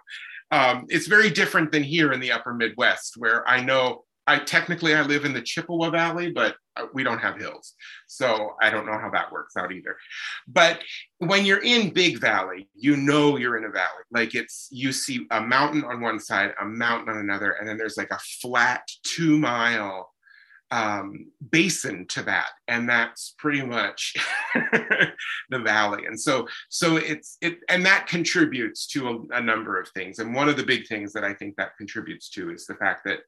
Um, 0.53 0.87
it's 0.89 1.09
very 1.09 1.29
different 1.29 1.73
than 1.73 1.83
here 1.83 2.13
in 2.13 2.21
the 2.21 2.31
Upper 2.31 2.55
Midwest, 2.55 3.15
where 3.17 3.47
I 3.49 3.65
know 3.65 4.05
I 4.29 4.39
technically 4.39 4.95
I 4.95 5.03
live 5.03 5.25
in 5.25 5.33
the 5.33 5.43
Chippewa 5.43 5.91
Valley, 5.91 6.31
but 6.31 6.55
uh, 6.77 6.87
we 6.95 7.03
don't 7.03 7.19
have 7.19 7.37
hills, 7.37 7.75
so 8.07 8.55
I 8.63 8.71
don't 8.71 8.87
know 8.87 8.97
how 8.97 9.11
that 9.11 9.33
works 9.33 9.57
out 9.57 9.73
either. 9.73 9.97
But 10.47 10.81
when 11.19 11.45
you're 11.45 11.65
in 11.65 11.93
Big 11.93 12.21
Valley, 12.21 12.69
you 12.77 12.97
know 12.97 13.37
you're 13.37 13.57
in 13.57 13.65
a 13.65 13.71
valley. 13.71 14.05
Like 14.13 14.37
it's 14.37 14.69
you 14.71 14.93
see 14.93 15.27
a 15.33 15.41
mountain 15.41 15.83
on 15.83 16.01
one 16.01 16.21
side, 16.21 16.53
a 16.61 16.65
mountain 16.65 17.09
on 17.09 17.19
another, 17.19 17.53
and 17.53 17.69
then 17.69 17.77
there's 17.77 17.97
like 17.97 18.13
a 18.13 18.21
flat 18.41 18.87
two 19.03 19.37
mile 19.37 20.12
um, 20.73 21.27
basin 21.51 22.07
to 22.09 22.23
that, 22.23 22.49
and 22.67 22.89
that's 22.89 23.35
pretty 23.39 23.63
much 23.63 24.15
the 25.51 25.59
valley. 25.59 26.07
And 26.07 26.19
so, 26.19 26.49
so 26.71 26.97
it's 26.97 27.37
it, 27.43 27.59
and 27.69 27.85
that 27.85 28.07
contributes 28.07 28.87
to 28.89 29.09
a, 29.09 29.37
a, 29.37 29.43
number 29.43 29.79
of 29.79 29.89
things. 29.91 30.19
And 30.19 30.35
one 30.35 30.49
of 30.49 30.57
the 30.57 30.63
big 30.65 30.87
things 30.87 31.13
that 31.13 31.25
I 31.25 31.35
think 31.35 31.57
that 31.57 31.77
contributes 31.77 32.31
to 32.31 32.51
is 32.51 32.65
the 32.65 32.75
fact 32.77 33.05
that 33.05 33.19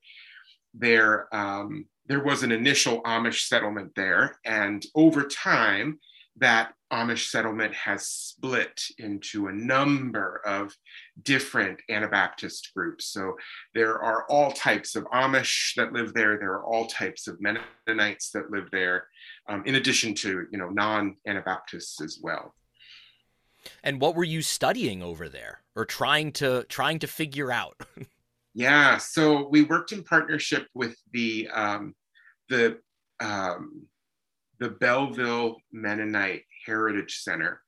there 0.72 1.28
um, 1.36 1.84
there 2.06 2.24
was 2.24 2.42
an 2.44 2.50
initial 2.50 3.02
Amish 3.02 3.46
settlement 3.46 3.92
there, 3.94 4.38
and 4.46 4.84
over 4.94 5.24
time, 5.24 6.00
that 6.36 6.74
Amish 6.92 7.30
settlement 7.30 7.74
has 7.74 8.06
split 8.08 8.80
into 8.98 9.46
a 9.46 9.52
number 9.52 10.40
of 10.44 10.76
different 11.22 11.80
Anabaptist 11.88 12.72
groups. 12.74 13.06
So 13.06 13.36
there 13.74 14.00
are 14.00 14.28
all 14.30 14.52
types 14.52 14.94
of 14.94 15.04
Amish 15.04 15.74
that 15.76 15.92
live 15.92 16.14
there. 16.14 16.38
There 16.38 16.52
are 16.52 16.64
all 16.64 16.86
types 16.86 17.26
of 17.26 17.40
Mennonites 17.40 18.30
that 18.30 18.50
live 18.50 18.68
there, 18.70 19.08
um, 19.48 19.64
in 19.66 19.76
addition 19.76 20.14
to 20.16 20.46
you 20.50 20.58
know 20.58 20.68
non-Anabaptists 20.68 22.00
as 22.00 22.18
well. 22.22 22.54
And 23.82 24.00
what 24.00 24.14
were 24.14 24.24
you 24.24 24.42
studying 24.42 25.02
over 25.02 25.28
there, 25.28 25.62
or 25.74 25.84
trying 25.84 26.32
to 26.32 26.64
trying 26.68 26.98
to 27.00 27.06
figure 27.06 27.50
out? 27.50 27.80
yeah, 28.54 28.98
so 28.98 29.48
we 29.48 29.62
worked 29.62 29.92
in 29.92 30.04
partnership 30.04 30.66
with 30.74 30.96
the 31.12 31.48
um, 31.52 31.94
the 32.48 32.78
um, 33.20 33.86
the 34.64 34.70
Belleville 34.70 35.56
Mennonite 35.72 36.44
Heritage 36.64 37.18
Center. 37.18 37.60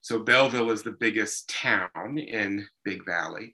So 0.00 0.20
Belleville 0.20 0.70
is 0.70 0.84
the 0.84 0.92
biggest 0.92 1.50
town 1.50 2.18
in 2.18 2.64
Big 2.84 3.04
Valley. 3.04 3.52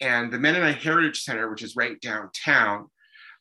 And 0.00 0.32
the 0.32 0.38
Mennonite 0.38 0.80
Heritage 0.80 1.22
Center, 1.24 1.50
which 1.50 1.64
is 1.64 1.74
right 1.74 2.00
downtown, 2.00 2.86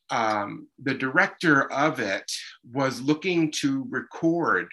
um, 0.10 0.68
the 0.82 0.96
director 0.96 1.72
of 1.72 2.00
it 2.00 2.26
was 2.74 3.00
looking 3.00 3.52
to 3.52 3.86
record 3.92 4.68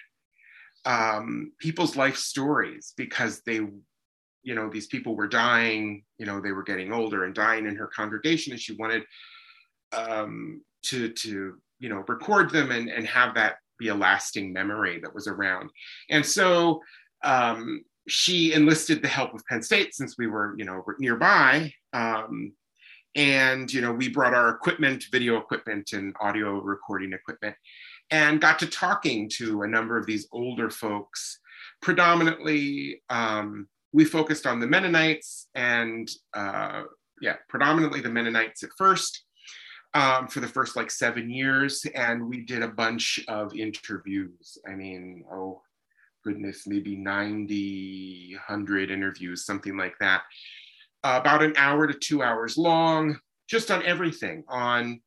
um, 0.85 1.51
people's 1.59 1.95
life 1.95 2.17
stories 2.17 2.93
because 2.97 3.43
they, 3.45 3.57
you 4.41 4.55
know, 4.55 4.71
these 4.71 4.87
people 4.87 5.15
were 5.15 5.27
dying, 5.27 6.03
you 6.17 6.25
know, 6.25 6.41
they 6.41 6.51
were 6.51 6.63
getting 6.63 6.91
older 6.91 7.25
and 7.25 7.35
dying 7.35 7.67
in 7.67 7.75
her 7.75 7.91
congregation, 7.95 8.53
and 8.53 8.59
she 8.59 8.73
wanted 8.73 9.03
um, 9.93 10.63
to, 10.85 11.09
to, 11.09 11.61
you 11.77 11.89
know, 11.89 12.03
record 12.07 12.49
them 12.49 12.71
and, 12.71 12.89
and 12.89 13.05
have 13.05 13.35
that 13.35 13.57
be 13.77 13.89
a 13.89 13.95
lasting 13.95 14.53
memory 14.53 14.99
that 15.01 15.13
was 15.13 15.27
around. 15.27 15.69
And 16.09 16.25
so 16.25 16.81
um, 17.23 17.83
she 18.07 18.53
enlisted 18.53 19.01
the 19.01 19.07
help 19.07 19.33
of 19.33 19.45
Penn 19.45 19.61
State 19.61 19.93
since 19.93 20.17
we 20.17 20.27
were, 20.27 20.55
you 20.57 20.65
know, 20.65 20.83
nearby. 20.99 21.73
Um, 21.93 22.53
and 23.15 23.71
you 23.71 23.81
know, 23.81 23.91
we 23.91 24.09
brought 24.09 24.33
our 24.33 24.49
equipment, 24.49 25.05
video 25.11 25.37
equipment, 25.37 25.93
and 25.93 26.13
audio 26.19 26.59
recording 26.61 27.13
equipment, 27.13 27.55
and 28.11 28.41
got 28.41 28.59
to 28.59 28.67
talking 28.67 29.29
to 29.37 29.63
a 29.63 29.67
number 29.67 29.97
of 29.97 30.05
these 30.05 30.27
older 30.31 30.69
folks. 30.69 31.39
Predominantly, 31.81 33.01
um, 33.09 33.67
we 33.93 34.03
focused 34.03 34.45
on 34.45 34.59
the 34.59 34.67
Mennonites, 34.67 35.47
and 35.55 36.09
uh, 36.33 36.83
yeah, 37.21 37.35
predominantly 37.47 38.01
the 38.01 38.09
Mennonites 38.09 38.63
at 38.63 38.69
first 38.77 39.24
um, 39.95 40.27
for 40.27 40.41
the 40.41 40.47
first 40.47 40.75
like 40.75 40.91
seven 40.91 41.29
years, 41.29 41.85
and 41.95 42.27
we 42.27 42.41
did 42.41 42.61
a 42.61 42.67
bunch 42.67 43.23
of 43.29 43.55
interviews. 43.55 44.57
I 44.67 44.75
mean, 44.75 45.23
oh 45.31 45.61
goodness, 46.23 46.67
maybe 46.67 46.97
90, 46.97 48.33
100 48.35 48.91
interviews, 48.91 49.45
something 49.45 49.77
like 49.77 49.95
that. 49.99 50.23
Uh, 51.03 51.19
about 51.21 51.41
an 51.41 51.53
hour 51.55 51.87
to 51.87 51.93
two 51.93 52.21
hours 52.21 52.57
long, 52.57 53.17
just 53.47 53.71
on 53.71 53.83
everything. 53.83 54.43
On 54.49 54.99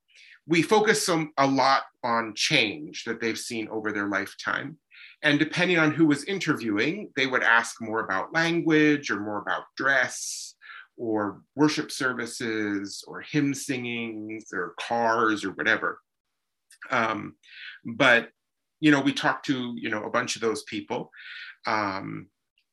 we 0.46 0.62
focus 0.62 1.04
some, 1.04 1.32
a 1.36 1.46
lot 1.46 1.82
on 2.02 2.32
change 2.34 3.04
that 3.04 3.20
they've 3.20 3.38
seen 3.38 3.68
over 3.68 3.92
their 3.92 4.08
lifetime. 4.08 4.78
And 5.22 5.38
depending 5.38 5.78
on 5.78 5.92
who 5.92 6.06
was 6.06 6.24
interviewing, 6.24 7.10
they 7.14 7.26
would 7.26 7.42
ask 7.42 7.82
more 7.82 8.00
about 8.00 8.32
language 8.32 9.10
or 9.10 9.20
more 9.20 9.42
about 9.42 9.64
dress 9.76 10.47
or 10.98 11.42
worship 11.54 11.90
services 11.90 13.04
or 13.06 13.20
hymn 13.20 13.54
singings 13.54 14.52
or 14.52 14.74
cars 14.80 15.44
or 15.44 15.52
whatever. 15.52 16.00
Um, 16.90 17.36
but 17.84 18.30
you 18.80 18.90
know, 18.90 19.00
we 19.00 19.12
talked 19.12 19.46
to 19.46 19.74
you 19.76 19.90
know 19.90 20.04
a 20.04 20.10
bunch 20.10 20.36
of 20.36 20.42
those 20.42 20.62
people, 20.64 21.10
um, 21.66 22.28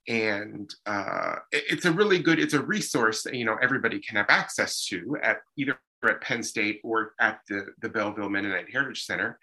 and 0.08 0.70
uh, 0.86 1.36
it, 1.52 1.64
it's 1.70 1.86
a 1.86 1.92
really 1.92 2.20
good. 2.20 2.40
It's 2.40 2.54
a 2.54 2.62
resource 2.62 3.24
that 3.24 3.36
you 3.36 3.46
know 3.46 3.58
everybody 3.62 4.00
can 4.00 4.18
have 4.18 4.28
access 4.30 4.86
to 4.88 5.18
at 5.24 5.38
either 5.58 5.80
at 6.08 6.22
Penn 6.22 6.44
State 6.44 6.82
or 6.84 7.14
at 7.20 7.40
the 7.50 7.68
the 7.82 7.90
Belleville 7.90 8.30
Mennonite 8.30 8.72
Heritage 8.72 9.06
Center. 9.06 9.40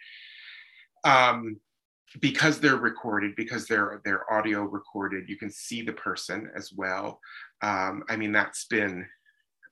Um, 1.05 1.57
because 2.21 2.61
they're 2.61 2.77
recorded, 2.77 3.35
because 3.37 3.67
they're 3.67 4.01
they're 4.05 4.31
audio 4.33 4.63
recorded, 4.63 5.29
you 5.29 5.37
can 5.37 5.51
see 5.51 5.83
the 5.83 5.93
person 5.93 6.51
as 6.57 6.73
well. 6.73 7.21
Um, 7.63 8.03
I 8.09 8.17
mean, 8.17 8.33
that's 8.33 8.67
been 8.67 9.07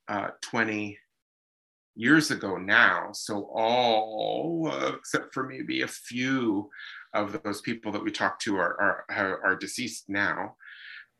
uh, 0.09 0.29
20 0.43 0.99
years 1.97 2.31
ago 2.31 2.57
now. 2.57 3.11
So 3.13 3.51
all, 3.55 4.71
uh, 4.73 4.93
except 4.97 5.35
for 5.35 5.45
maybe 5.47 5.83
a 5.83 5.89
few 5.89 6.71
of 7.15 7.43
those 7.43 7.61
people 7.61 7.93
that 7.93 8.03
we 8.03 8.11
talked 8.11 8.43
to 8.43 8.57
are 8.57 9.05
are, 9.11 9.41
are 9.45 9.57
deceased 9.57 10.05
now. 10.09 10.57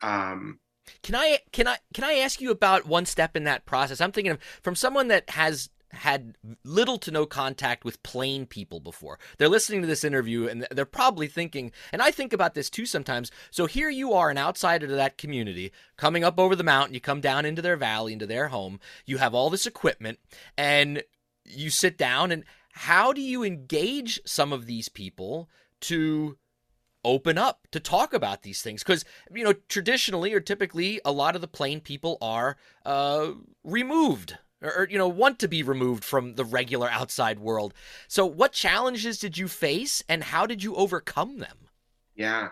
Um, 0.03 0.61
can 1.03 1.15
I 1.15 1.41
can 1.53 1.67
I 1.67 1.79
can 1.93 2.05
I 2.05 2.15
ask 2.15 2.41
you 2.41 2.51
about 2.51 2.87
one 2.87 3.07
step 3.07 3.37
in 3.37 3.45
that 3.45 3.67
process? 3.67 4.01
I'm 4.01 4.13
thinking 4.13 4.33
of 4.33 4.39
from 4.63 4.75
someone 4.75 5.09
that 5.09 5.31
has 5.31 5.71
had 5.93 6.37
little 6.65 6.99
to 6.99 7.11
no 7.11 7.27
contact 7.27 7.85
with 7.85 8.03
plain 8.03 8.47
people 8.47 8.81
before. 8.81 9.19
They're 9.39 9.49
listening 9.49 9.81
to 9.81 9.87
this 9.87 10.05
interview 10.05 10.47
and 10.47 10.67
they're 10.71 10.85
probably 10.85 11.27
thinking, 11.27 11.73
and 11.93 12.01
I 12.01 12.11
think 12.11 12.33
about 12.33 12.55
this 12.55 12.71
too 12.71 12.87
sometimes. 12.87 13.31
So 13.51 13.67
here 13.67 13.91
you 13.91 14.13
are, 14.13 14.31
an 14.31 14.39
outsider 14.39 14.87
to 14.87 14.95
that 14.95 15.19
community, 15.19 15.73
coming 15.97 16.25
up 16.25 16.39
over 16.39 16.55
the 16.55 16.65
mountain, 16.65 16.95
you 16.95 17.01
come 17.01 17.21
down 17.21 17.45
into 17.45 17.63
their 17.63 17.77
valley, 17.77 18.13
into 18.13 18.27
their 18.27 18.49
home, 18.49 18.81
you 19.05 19.19
have 19.19 19.35
all 19.35 19.51
this 19.51 19.67
equipment, 19.67 20.19
and 20.57 21.03
you 21.45 21.71
sit 21.71 21.99
down, 21.99 22.31
and 22.31 22.45
how 22.73 23.13
do 23.13 23.21
you 23.21 23.43
engage 23.43 24.21
some 24.25 24.53
of 24.53 24.67
these 24.67 24.89
people 24.89 25.49
to 25.81 26.37
open 27.05 27.39
up 27.39 27.67
to 27.71 27.81
talk 27.81 28.13
about 28.13 28.43
these 28.43 28.61
things 28.61 28.83
because 28.83 29.07
you 29.35 29.43
know 29.43 29.55
traditionally 29.69 30.35
or 30.35 30.41
typically 30.41 31.01
a 31.03 31.11
lot 31.11 31.35
of 31.35 31.41
the 31.41 31.49
plain 31.49 31.81
people 31.81 32.19
are 32.21 32.59
uh, 32.85 33.31
removed 33.65 34.37
or, 34.63 34.73
or, 34.79 34.89
you 34.89 34.99
know 34.99 35.09
want 35.09 35.39
to 35.41 35.49
be 35.49 35.63
removed 35.63 36.05
from 36.05 36.35
the 36.35 36.45
regular 36.45 36.89
outside 36.91 37.39
world. 37.39 37.75
So 38.09 38.27
what 38.27 38.53
challenges 38.53 39.19
did 39.19 39.37
you 39.39 39.49
face 39.49 40.03
and 40.09 40.23
how 40.23 40.47
did 40.47 40.63
you 40.63 40.75
overcome 40.75 41.39
them? 41.39 41.57
Yeah. 42.15 42.49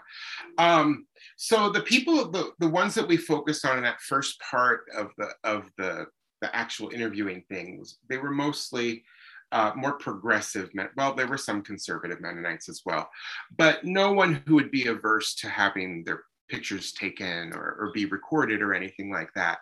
Um 0.57 1.07
so 1.37 1.71
the 1.71 1.83
people 1.83 2.31
the, 2.31 2.53
the 2.59 2.69
ones 2.69 2.95
that 2.95 3.09
we 3.09 3.17
focused 3.17 3.65
on 3.65 3.77
in 3.77 3.85
that 3.85 4.01
first 4.01 4.41
part 4.41 4.85
of 4.97 5.11
the 5.19 5.31
of 5.45 5.71
the 5.77 6.07
the 6.41 6.55
actual 6.55 6.91
interviewing 6.91 7.43
things 7.51 7.99
they 8.09 8.17
were 8.17 8.31
mostly 8.31 9.05
uh, 9.51 9.73
more 9.75 9.95
progressive 9.95 10.69
men. 10.75 10.91
Well 10.97 11.15
there 11.15 11.27
were 11.27 11.39
some 11.39 11.63
conservative 11.63 12.21
mennonites 12.21 12.69
as 12.69 12.83
well 12.85 13.09
but 13.57 13.85
no 13.85 14.13
one 14.13 14.43
who 14.47 14.55
would 14.55 14.71
be 14.71 14.87
averse 14.87 15.35
to 15.37 15.49
having 15.49 16.05
their 16.05 16.23
pictures 16.49 16.93
taken 16.93 17.53
or, 17.53 17.77
or 17.79 17.91
be 17.93 18.07
recorded 18.07 18.63
or 18.63 18.75
anything 18.75 19.11
like 19.11 19.33
that. 19.35 19.59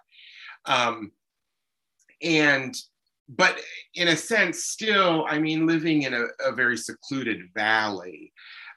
Um, 0.66 1.12
and 2.22 2.74
but 3.28 3.58
in 3.94 4.08
a 4.08 4.16
sense 4.16 4.64
still 4.64 5.24
i 5.28 5.38
mean 5.38 5.66
living 5.66 6.02
in 6.02 6.14
a, 6.14 6.24
a 6.44 6.52
very 6.52 6.76
secluded 6.76 7.40
valley 7.54 8.32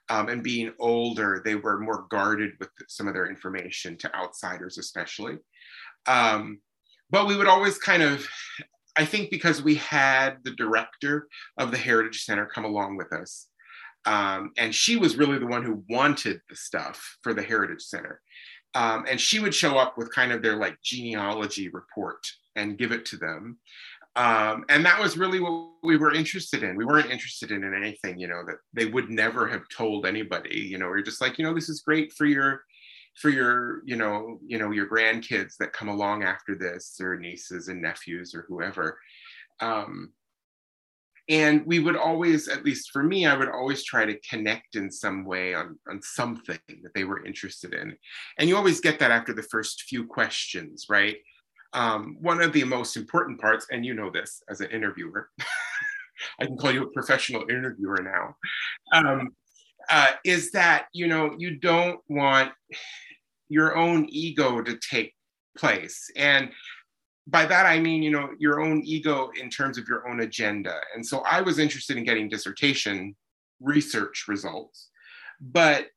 um, 0.10 0.28
and 0.28 0.44
being 0.44 0.74
older 0.80 1.42
they 1.44 1.56
were 1.56 1.80
more 1.80 2.06
guarded 2.10 2.52
with 2.60 2.70
some 2.88 3.08
of 3.08 3.14
their 3.14 3.30
information 3.30 3.96
to 3.98 4.16
outsiders 4.16 4.80
especially. 4.80 5.38
Um, 6.08 6.62
but 7.12 7.28
we 7.28 7.36
would 7.36 7.48
always 7.48 7.78
kind 7.78 8.02
of 8.02 8.28
i 8.96 9.06
think 9.06 9.30
because 9.30 9.62
we 9.62 9.76
had 9.76 10.38
the 10.44 10.56
director 10.56 11.28
of 11.58 11.70
the 11.72 11.78
heritage 11.78 12.24
center 12.24 12.46
come 12.48 12.66
along 12.66 12.98
with 12.98 13.14
us 13.14 13.50
um, 14.06 14.52
and 14.58 14.74
she 14.74 14.98
was 14.98 15.18
really 15.18 15.38
the 15.40 15.46
one 15.46 15.64
who 15.64 15.84
wanted 15.90 16.42
the 16.50 16.56
stuff 16.56 17.18
for 17.22 17.34
the 17.34 17.44
heritage 17.44 17.82
center. 17.82 18.22
Um, 18.76 19.06
and 19.10 19.20
she 19.20 19.40
would 19.40 19.54
show 19.54 19.78
up 19.78 19.98
with 19.98 20.14
kind 20.14 20.32
of 20.32 20.42
their 20.42 20.56
like 20.56 20.78
genealogy 20.84 21.70
report 21.70 22.26
and 22.60 22.78
give 22.78 22.92
it 22.92 23.06
to 23.06 23.18
them. 23.18 23.58
Um, 24.16 24.66
and 24.70 24.86
that 24.86 25.00
was 25.00 25.18
really 25.18 25.40
what 25.40 25.70
we 25.84 25.98
were 25.98 26.14
interested 26.14 26.64
in. 26.64 26.76
We 26.76 26.86
weren't 26.86 27.12
interested 27.12 27.52
in, 27.52 27.64
in 27.64 27.74
anything, 27.74 28.20
you 28.20 28.28
know, 28.28 28.44
that 28.46 28.58
they 28.74 28.86
would 28.86 29.10
never 29.10 29.48
have 29.48 29.64
told 29.70 30.06
anybody. 30.06 30.60
You 30.60 30.78
know, 30.78 30.88
we 30.88 31.00
are 31.00 31.04
just 31.04 31.22
like, 31.22 31.38
you 31.38 31.46
know, 31.46 31.54
this 31.54 31.70
is 31.70 31.82
great 31.82 32.12
for 32.14 32.26
your 32.26 32.64
for 33.20 33.30
your 33.30 33.82
you 33.86 33.96
know 33.96 34.40
you 34.46 34.58
know 34.58 34.72
your 34.72 34.88
grandkids 34.88 35.58
that 35.58 35.74
come 35.74 35.90
along 35.90 36.24
after 36.24 36.56
this 36.56 37.00
or 37.02 37.18
nieces 37.18 37.68
and 37.68 37.82
nephews 37.82 38.34
or 38.34 38.46
whoever 38.48 38.98
um, 39.62 40.14
and 41.28 41.66
we 41.66 41.80
would 41.80 41.98
always 41.98 42.48
at 42.48 42.64
least 42.64 42.92
for 42.92 43.04
me 43.04 43.26
i 43.26 43.36
would 43.36 43.50
always 43.50 43.84
try 43.84 44.06
to 44.06 44.20
connect 44.30 44.76
in 44.76 44.92
some 44.92 45.26
way 45.26 45.54
on, 45.54 45.78
on 45.90 46.02
something 46.02 46.60
that 46.84 46.94
they 46.94 47.04
were 47.04 47.26
interested 47.26 47.74
in 47.74 47.96
and 48.38 48.48
you 48.48 48.56
always 48.56 48.80
get 48.80 49.00
that 49.00 49.12
after 49.12 49.34
the 49.34 49.44
first 49.44 49.84
few 49.84 50.06
questions 50.06 50.86
right 50.90 51.18
um, 51.74 52.18
one 52.20 52.42
of 52.42 52.54
the 52.54 52.64
most 52.64 52.98
important 52.98 53.40
parts, 53.40 53.68
and 53.72 53.86
you 53.86 53.94
know 53.94 54.10
this 54.10 54.42
as 54.50 54.62
an 54.62 54.72
interviewer, 54.72 55.30
I 56.40 56.46
can 56.46 56.58
call 56.58 56.72
you 56.72 56.84
a 56.84 56.92
professional 56.92 57.44
interviewer 57.50 58.02
now. 58.02 58.36
Um, 58.94 59.30
uh, 59.90 60.12
is 60.24 60.52
that 60.52 60.86
you 60.94 61.08
know 61.08 61.36
you 61.38 61.56
don't 61.56 62.00
want 62.08 62.52
your 63.50 63.76
own 63.76 64.06
ego 64.10 64.62
to 64.62 64.78
take 64.78 65.14
place 65.58 66.10
and 66.16 66.50
by 67.28 67.46
that 67.46 67.66
i 67.66 67.80
mean 67.80 68.04
you 68.04 68.12
know 68.12 68.30
your 68.38 68.62
own 68.62 68.82
ego 68.86 69.30
in 69.42 69.50
terms 69.50 69.78
of 69.78 69.88
your 69.88 70.08
own 70.08 70.22
agenda 70.22 70.80
and 70.96 71.06
so 71.06 71.20
i 71.22 71.42
was 71.42 71.60
interested 71.60 71.98
in 71.98 72.04
getting 72.04 72.30
dissertation 72.30 73.16
research 73.60 74.26
results 74.28 74.90
but 75.42 75.88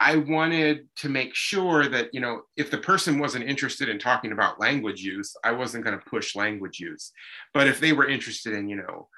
i 0.00 0.16
wanted 0.16 0.88
to 0.96 1.08
make 1.08 1.34
sure 1.34 1.88
that 1.88 2.08
you 2.12 2.20
know 2.20 2.42
if 2.56 2.70
the 2.70 2.78
person 2.78 3.18
wasn't 3.18 3.44
interested 3.44 3.88
in 3.88 3.98
talking 3.98 4.32
about 4.32 4.60
language 4.60 5.02
use 5.02 5.34
i 5.44 5.52
wasn't 5.52 5.84
going 5.84 5.98
to 5.98 6.04
push 6.06 6.36
language 6.36 6.80
use 6.80 7.12
but 7.52 7.66
if 7.66 7.80
they 7.80 7.92
were 7.92 8.08
interested 8.08 8.54
in 8.54 8.68
you 8.68 8.76
know 8.76 9.08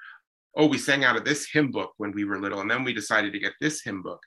oh 0.55 0.65
we 0.65 0.77
sang 0.77 1.03
out 1.03 1.15
of 1.15 1.25
this 1.25 1.49
hymn 1.51 1.71
book 1.71 1.93
when 1.97 2.11
we 2.11 2.25
were 2.25 2.39
little 2.39 2.61
and 2.61 2.69
then 2.69 2.83
we 2.83 2.93
decided 2.93 3.33
to 3.33 3.39
get 3.39 3.53
this 3.59 3.81
hymn 3.81 4.01
book 4.01 4.21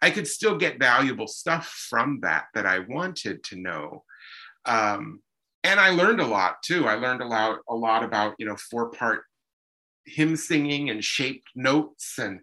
i 0.00 0.10
could 0.10 0.26
still 0.26 0.56
get 0.56 0.78
valuable 0.78 1.26
stuff 1.26 1.66
from 1.88 2.18
that 2.20 2.44
that 2.54 2.66
i 2.66 2.78
wanted 2.80 3.42
to 3.42 3.56
know 3.56 4.02
um, 4.64 5.20
and 5.64 5.78
I 5.78 5.90
learned 5.90 6.20
a 6.20 6.26
lot 6.26 6.62
too. 6.62 6.86
I 6.86 6.94
learned 6.94 7.22
a 7.22 7.26
lot, 7.26 7.58
a 7.68 7.74
lot 7.74 8.04
about 8.04 8.34
you 8.38 8.46
know 8.46 8.56
four 8.56 8.90
part 8.90 9.24
hymn 10.04 10.36
singing 10.36 10.90
and 10.90 11.04
shaped 11.04 11.48
notes 11.54 12.18
and 12.18 12.40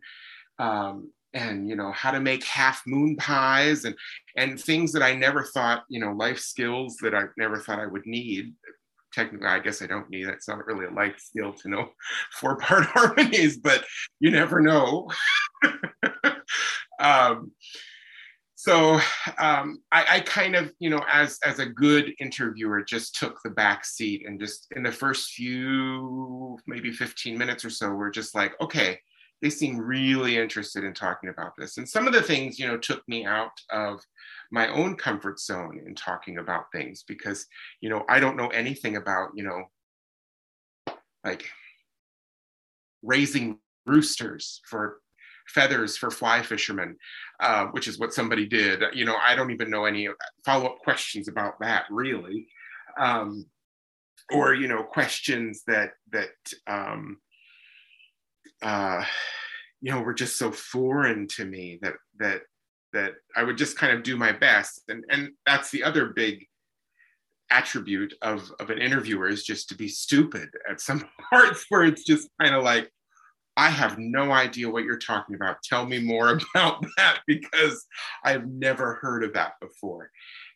um, 0.59 1.11
and 1.33 1.69
you 1.69 1.75
know 1.75 1.91
how 1.91 2.11
to 2.11 2.19
make 2.19 2.43
half 2.43 2.81
moon 2.87 3.15
pies 3.15 3.85
and 3.85 3.95
and 4.35 4.59
things 4.59 4.91
that 4.93 5.03
I 5.03 5.13
never 5.13 5.43
thought 5.43 5.83
you 5.89 5.99
know 5.99 6.11
life 6.11 6.39
skills 6.39 6.97
that 7.01 7.13
I 7.13 7.25
never 7.37 7.57
thought 7.57 7.79
I 7.79 7.87
would 7.87 8.05
need. 8.05 8.53
Technically, 9.11 9.47
I 9.47 9.59
guess 9.59 9.81
I 9.81 9.87
don't 9.87 10.09
need. 10.09 10.27
It's 10.27 10.47
not 10.47 10.65
really 10.67 10.85
a 10.85 10.91
life 10.91 11.19
skill 11.19 11.53
to 11.53 11.69
know 11.69 11.89
four 12.33 12.57
part 12.57 12.85
harmonies, 12.93 13.57
but 13.57 13.83
you 14.19 14.31
never 14.31 14.61
know. 14.61 15.09
um, 16.99 17.51
so 18.55 18.99
um, 19.37 19.81
I, 19.91 20.05
I, 20.09 20.19
kind 20.19 20.53
of 20.53 20.73
you 20.79 20.89
know 20.89 21.01
as 21.09 21.39
as 21.45 21.59
a 21.59 21.65
good 21.65 22.13
interviewer 22.19 22.83
just 22.83 23.15
took 23.15 23.39
the 23.41 23.49
back 23.49 23.85
seat 23.85 24.27
and 24.27 24.39
just 24.39 24.67
in 24.75 24.83
the 24.83 24.91
first 24.91 25.31
few 25.31 26.57
maybe 26.67 26.91
15 26.91 27.37
minutes 27.37 27.63
or 27.63 27.69
so 27.69 27.89
we're 27.91 28.09
just 28.09 28.35
like 28.35 28.59
okay 28.59 28.99
they 29.41 29.49
seem 29.49 29.77
really 29.77 30.37
interested 30.37 30.83
in 30.83 30.93
talking 30.93 31.29
about 31.29 31.53
this 31.57 31.77
and 31.77 31.87
some 31.87 32.07
of 32.07 32.13
the 32.13 32.21
things 32.21 32.59
you 32.59 32.67
know 32.67 32.77
took 32.77 33.07
me 33.07 33.25
out 33.25 33.51
of 33.71 34.01
my 34.51 34.67
own 34.69 34.95
comfort 34.95 35.39
zone 35.39 35.79
in 35.85 35.95
talking 35.95 36.37
about 36.37 36.71
things 36.71 37.03
because 37.07 37.45
you 37.81 37.89
know 37.89 38.03
i 38.09 38.19
don't 38.19 38.37
know 38.37 38.47
anything 38.49 38.95
about 38.95 39.29
you 39.35 39.43
know 39.43 39.63
like 41.23 41.49
raising 43.03 43.57
roosters 43.85 44.61
for 44.65 44.99
feathers 45.49 45.97
for 45.97 46.11
fly 46.11 46.41
fishermen, 46.41 46.95
uh, 47.39 47.65
which 47.67 47.87
is 47.87 47.99
what 47.99 48.13
somebody 48.13 48.47
did. 48.47 48.83
You 48.93 49.05
know, 49.05 49.15
I 49.15 49.35
don't 49.35 49.51
even 49.51 49.69
know 49.69 49.85
any 49.85 50.07
follow 50.45 50.67
up 50.67 50.79
questions 50.79 51.27
about 51.27 51.59
that 51.59 51.85
really, 51.89 52.47
um, 52.99 53.45
or 54.31 54.53
you 54.53 54.67
know, 54.67 54.83
questions 54.83 55.63
that 55.67 55.91
that 56.11 56.29
um, 56.67 57.17
uh, 58.61 59.03
you 59.81 59.91
know 59.91 60.01
were 60.01 60.13
just 60.13 60.37
so 60.37 60.51
foreign 60.51 61.27
to 61.27 61.45
me 61.45 61.79
that 61.81 61.93
that 62.19 62.41
that 62.93 63.13
I 63.35 63.43
would 63.43 63.57
just 63.57 63.77
kind 63.77 63.95
of 63.95 64.03
do 64.03 64.17
my 64.17 64.31
best, 64.31 64.83
and 64.87 65.03
and 65.09 65.31
that's 65.45 65.71
the 65.71 65.83
other 65.83 66.07
big 66.07 66.45
attribute 67.51 68.13
of 68.21 68.51
of 68.59 68.69
an 68.69 68.77
interviewer 68.77 69.27
is 69.27 69.43
just 69.43 69.69
to 69.69 69.75
be 69.75 69.87
stupid 69.87 70.49
at 70.69 70.81
some 70.81 71.07
parts 71.29 71.65
where 71.69 71.83
it's 71.83 72.03
just 72.03 72.29
kind 72.41 72.55
of 72.55 72.63
like 72.63 72.91
I 73.57 73.69
have 73.69 73.97
no 73.97 74.31
idea 74.31 74.69
what 74.69 74.85
you're 74.85 74.97
talking 74.97 75.35
about. 75.35 75.61
Tell 75.63 75.85
me 75.85 75.99
more 75.99 76.29
about 76.55 76.85
that 76.95 77.19
because 77.27 77.85
I've 78.23 78.47
never 78.47 78.95
heard 78.95 79.23
of 79.23 79.33
that 79.33 79.53
before. 79.59 80.11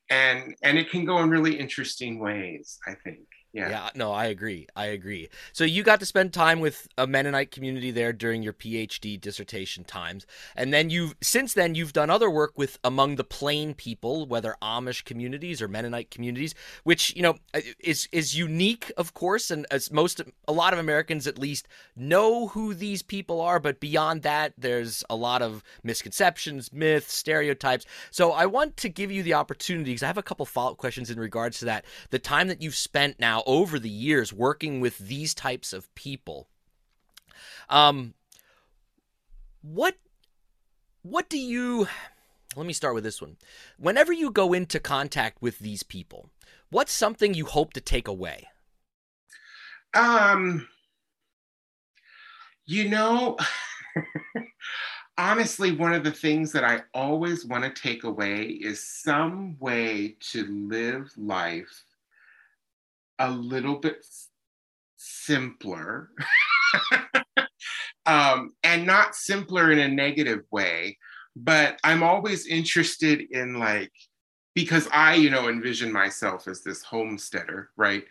And 0.10 0.56
and 0.64 0.78
it 0.78 0.90
can 0.90 1.06
go 1.06 1.20
in 1.20 1.30
really 1.30 1.60
interesting 1.60 2.20
ways, 2.20 2.78
I 2.88 2.94
think. 3.04 3.20
Yeah. 3.54 3.70
Yeah, 3.70 3.90
no, 3.94 4.12
I 4.12 4.26
agree. 4.26 4.66
I 4.76 4.88
agree. 4.88 5.30
So 5.52 5.64
you 5.64 5.84
got 5.84 6.00
to 6.00 6.08
spend 6.08 6.34
time 6.34 6.60
with 6.60 6.88
a 6.98 7.06
Mennonite 7.06 7.52
community 7.52 7.92
there 7.92 8.12
during 8.12 8.42
your 8.42 8.52
PhD 8.54 9.22
dissertation 9.22 9.84
times. 9.84 10.26
And 10.56 10.74
then 10.74 10.90
you've 10.90 11.14
since 11.22 11.54
then 11.54 11.76
you've 11.76 11.94
done 11.94 12.10
other 12.10 12.32
work 12.32 12.54
with 12.58 12.80
among 12.84 13.16
the 13.16 13.24
plain 13.24 13.76
people, 13.76 14.26
whether 14.26 14.56
Amish 14.64 15.04
communities 15.06 15.62
or 15.62 15.68
Mennonite 15.68 16.10
communities, 16.10 16.56
which, 16.84 17.16
you 17.16 17.22
know, 17.22 17.36
uh, 17.54 17.62
is 17.80 18.10
is 18.12 18.36
unique, 18.36 18.92
of 18.98 19.14
course, 19.14 19.52
and 19.52 19.68
as 19.70 19.92
most 19.92 20.20
a 20.48 20.52
lot 20.52 20.74
of 20.74 20.80
Americans 20.80 21.28
at 21.28 21.38
least 21.38 21.68
know 21.96 22.48
who 22.48 22.74
these 22.74 23.04
people 23.04 23.40
are, 23.40 23.60
but 23.60 23.80
beyond 23.80 24.24
that 24.24 24.54
there's 24.58 25.04
a 25.12 25.16
lot 25.16 25.44
of 25.44 25.64
misconceptions, 25.84 26.74
myths, 26.74 27.14
stereotypes. 27.14 27.86
So 28.10 28.32
I 28.32 28.48
want 28.48 28.78
to 28.78 28.90
give 28.90 29.12
you 29.12 29.22
the 29.22 29.36
opportunity 29.36 29.92
because 29.92 30.02
I 30.02 30.08
have 30.08 30.18
a 30.18 30.24
couple 30.24 30.48
follow-up 30.48 30.78
questions 30.78 31.12
in 31.12 31.20
regards 31.20 31.60
to 31.60 31.66
that. 31.66 31.86
The 32.10 32.18
time 32.18 32.48
that 32.48 32.60
you've 32.60 32.76
spent 32.76 33.20
over 33.46 33.80
the 33.80 33.90
years 33.90 34.34
working 34.34 34.80
with 34.80 34.98
these 34.98 35.34
types 35.34 35.74
of 35.74 35.94
people. 35.96 36.48
Um, 37.70 38.14
what 39.62 39.96
what 41.02 41.30
do 41.30 41.38
you 41.38 41.88
let 42.56 42.66
me 42.66 42.74
start 42.74 42.94
with 42.94 43.04
this 43.04 43.22
one. 43.22 43.38
Whenever 43.78 44.14
you 44.14 44.30
go 44.30 44.54
into 44.54 44.80
contact 44.80 45.42
with 45.42 45.58
these 45.60 45.82
people, 45.82 46.30
what's 46.70 46.92
something 46.92 47.34
you 47.34 47.46
hope 47.46 47.74
to 47.74 47.82
take 47.82 48.08
away? 48.08 48.48
Um 49.94 50.68
you 52.66 52.90
know 52.90 53.38
honestly 55.18 55.72
one 55.72 55.94
of 55.94 56.04
the 56.04 56.12
things 56.12 56.52
that 56.52 56.64
I 56.64 56.82
always 56.94 57.46
want 57.46 57.64
to 57.64 57.82
take 57.82 58.04
away 58.04 58.44
is 58.44 58.84
some 58.84 59.58
way 59.60 60.16
to 60.32 60.46
live 60.48 61.12
life 61.18 61.84
a 63.24 63.32
little 63.32 63.78
bit 63.78 64.06
simpler. 64.98 66.10
Um, 68.06 68.52
and 68.66 68.86
not 68.86 69.16
simpler 69.16 69.72
in 69.72 69.80
a 69.80 69.88
negative 69.88 70.42
way 70.52 70.98
but 71.36 71.80
i'm 71.84 72.04
always 72.04 72.46
interested 72.48 73.22
in 73.32 73.60
like 73.60 73.92
because 74.54 74.88
i 74.92 75.16
you 75.16 75.30
know 75.30 75.50
envision 75.50 75.92
myself 75.92 76.48
as 76.48 76.62
this 76.64 76.84
homesteader 76.84 77.70
right? 77.76 78.04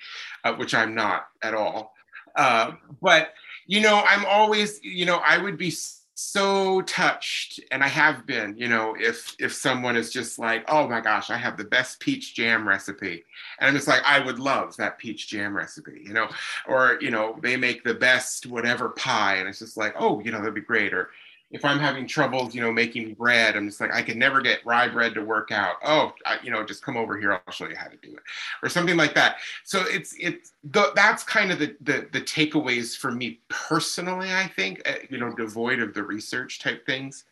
Uh, 0.44 0.54
which 0.54 0.74
i'm 0.74 0.94
not 0.94 1.26
at 1.42 1.54
all. 1.54 1.92
Uh, 2.34 2.72
but 3.00 3.34
you 3.66 3.80
know 3.80 4.02
i'm 4.06 4.24
always 4.26 4.80
you 4.82 5.04
know 5.04 5.20
i 5.26 5.38
would 5.38 5.56
be 5.56 5.70
so 6.14 6.82
touched 6.82 7.58
and 7.70 7.82
i 7.82 7.88
have 7.88 8.26
been 8.26 8.54
you 8.58 8.68
know 8.68 8.94
if 8.98 9.34
if 9.38 9.52
someone 9.52 9.96
is 9.96 10.10
just 10.10 10.38
like 10.38 10.62
oh 10.68 10.86
my 10.86 11.00
gosh 11.00 11.30
i 11.30 11.36
have 11.36 11.56
the 11.56 11.64
best 11.64 11.98
peach 12.00 12.34
jam 12.34 12.68
recipe 12.68 13.24
and 13.58 13.68
i'm 13.68 13.74
just 13.74 13.88
like 13.88 14.02
i 14.04 14.18
would 14.18 14.38
love 14.38 14.76
that 14.76 14.98
peach 14.98 15.26
jam 15.26 15.56
recipe 15.56 16.02
you 16.04 16.12
know 16.12 16.28
or 16.68 16.98
you 17.00 17.10
know 17.10 17.38
they 17.42 17.56
make 17.56 17.82
the 17.82 17.94
best 17.94 18.46
whatever 18.46 18.90
pie 18.90 19.36
and 19.36 19.48
it's 19.48 19.60
just 19.60 19.78
like 19.78 19.94
oh 19.98 20.20
you 20.20 20.30
know 20.30 20.38
that'd 20.38 20.54
be 20.54 20.60
great 20.60 20.92
or 20.92 21.08
if 21.52 21.64
I'm 21.64 21.78
having 21.78 22.06
troubles, 22.06 22.54
you 22.54 22.62
know, 22.62 22.72
making 22.72 23.14
bread, 23.14 23.56
I'm 23.56 23.68
just 23.68 23.80
like, 23.80 23.94
I 23.94 24.02
can 24.02 24.18
never 24.18 24.40
get 24.40 24.64
rye 24.64 24.88
bread 24.88 25.14
to 25.14 25.22
work 25.22 25.52
out. 25.52 25.76
Oh, 25.84 26.12
I, 26.24 26.38
you 26.42 26.50
know, 26.50 26.64
just 26.64 26.82
come 26.82 26.96
over 26.96 27.18
here. 27.18 27.32
I'll 27.32 27.52
show 27.52 27.68
you 27.68 27.76
how 27.76 27.88
to 27.88 27.96
do 27.98 28.12
it, 28.14 28.22
or 28.62 28.68
something 28.68 28.96
like 28.96 29.14
that. 29.14 29.36
So 29.62 29.84
it's 29.86 30.14
it's 30.18 30.52
the, 30.64 30.92
that's 30.96 31.22
kind 31.22 31.52
of 31.52 31.58
the, 31.58 31.76
the 31.82 32.08
the 32.12 32.20
takeaways 32.22 32.96
for 32.96 33.12
me 33.12 33.40
personally. 33.48 34.32
I 34.32 34.50
think, 34.56 34.82
uh, 34.88 34.94
you 35.10 35.18
know, 35.18 35.32
devoid 35.34 35.80
of 35.80 35.94
the 35.94 36.02
research 36.02 36.60
type 36.60 36.86
things. 36.86 37.24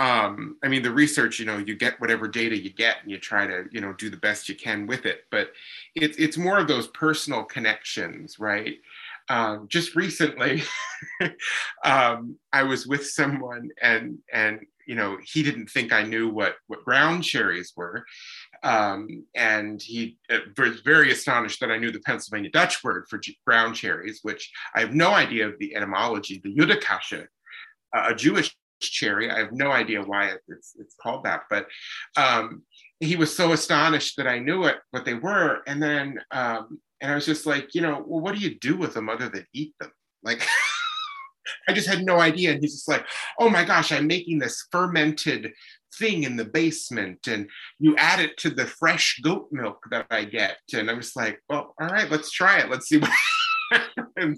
Um, 0.00 0.56
I 0.64 0.66
mean, 0.66 0.82
the 0.82 0.90
research, 0.90 1.38
you 1.38 1.46
know, 1.46 1.58
you 1.58 1.76
get 1.76 2.00
whatever 2.00 2.26
data 2.26 2.60
you 2.60 2.70
get, 2.70 2.96
and 3.02 3.10
you 3.12 3.18
try 3.18 3.46
to, 3.46 3.66
you 3.70 3.80
know, 3.80 3.92
do 3.92 4.10
the 4.10 4.16
best 4.16 4.48
you 4.48 4.56
can 4.56 4.88
with 4.88 5.06
it. 5.06 5.26
But 5.30 5.52
it's 5.94 6.16
it's 6.18 6.36
more 6.36 6.58
of 6.58 6.66
those 6.66 6.88
personal 6.88 7.44
connections, 7.44 8.40
right? 8.40 8.78
Um, 9.28 9.66
just 9.68 9.94
recently 9.96 10.62
um, 11.84 12.36
i 12.52 12.62
was 12.62 12.86
with 12.86 13.06
someone 13.06 13.68
and 13.82 14.18
and 14.32 14.60
you 14.86 14.94
know 14.94 15.16
he 15.24 15.42
didn't 15.42 15.68
think 15.68 15.92
i 15.92 16.02
knew 16.02 16.28
what 16.28 16.56
what 16.66 16.84
ground 16.84 17.24
cherries 17.24 17.72
were. 17.76 18.04
Um, 18.62 19.24
and 19.34 19.82
he 19.82 20.16
uh, 20.30 20.38
was 20.58 20.80
very 20.80 21.12
astonished 21.12 21.60
that 21.60 21.70
i 21.70 21.78
knew 21.78 21.90
the 21.90 22.00
pennsylvania 22.00 22.50
dutch 22.50 22.82
word 22.84 23.06
for 23.08 23.20
ground 23.46 23.74
cherries 23.76 24.20
which 24.22 24.50
i 24.74 24.80
have 24.80 24.94
no 24.94 25.10
idea 25.10 25.48
of 25.48 25.58
the 25.58 25.74
etymology 25.74 26.40
the 26.42 26.54
judakasha 26.54 27.26
uh, 27.96 28.06
a 28.08 28.14
jewish 28.14 28.54
cherry. 28.90 29.30
I 29.30 29.38
have 29.38 29.52
no 29.52 29.70
idea 29.70 30.02
why 30.02 30.32
it's 30.48 30.74
it's 30.78 30.94
called 31.00 31.24
that. 31.24 31.42
But 31.50 31.66
um, 32.16 32.62
he 33.00 33.16
was 33.16 33.34
so 33.34 33.52
astonished 33.52 34.16
that 34.16 34.26
i 34.26 34.38
knew 34.38 34.64
it 34.64 34.76
what 34.90 35.04
they 35.04 35.14
were. 35.14 35.62
And 35.66 35.82
then 35.82 36.18
um, 36.30 36.78
and 37.00 37.12
I 37.12 37.14
was 37.14 37.26
just 37.26 37.46
like, 37.46 37.74
you 37.74 37.80
know, 37.80 38.04
well, 38.06 38.20
what 38.20 38.34
do 38.34 38.40
you 38.40 38.58
do 38.58 38.76
with 38.76 38.94
them 38.94 39.08
other 39.08 39.28
than 39.28 39.46
eat 39.52 39.74
them? 39.80 39.90
Like, 40.22 40.46
I 41.68 41.72
just 41.72 41.88
had 41.88 42.04
no 42.04 42.20
idea. 42.20 42.52
And 42.52 42.60
he's 42.60 42.74
just 42.74 42.88
like, 42.88 43.06
oh 43.38 43.50
my 43.50 43.64
gosh, 43.64 43.92
I'm 43.92 44.06
making 44.06 44.38
this 44.38 44.66
fermented 44.70 45.52
thing 45.98 46.24
in 46.24 46.36
the 46.36 46.44
basement 46.44 47.26
and 47.28 47.48
you 47.78 47.96
add 47.96 48.20
it 48.20 48.36
to 48.38 48.50
the 48.50 48.66
fresh 48.66 49.20
goat 49.22 49.48
milk 49.52 49.78
that 49.90 50.06
I 50.10 50.24
get. 50.24 50.58
And 50.72 50.90
I 50.90 50.94
was 50.94 51.14
like, 51.14 51.40
well, 51.48 51.74
all 51.80 51.88
right, 51.88 52.10
let's 52.10 52.30
try 52.30 52.58
it. 52.58 52.70
Let's 52.70 52.88
see 52.88 52.98
what 52.98 53.10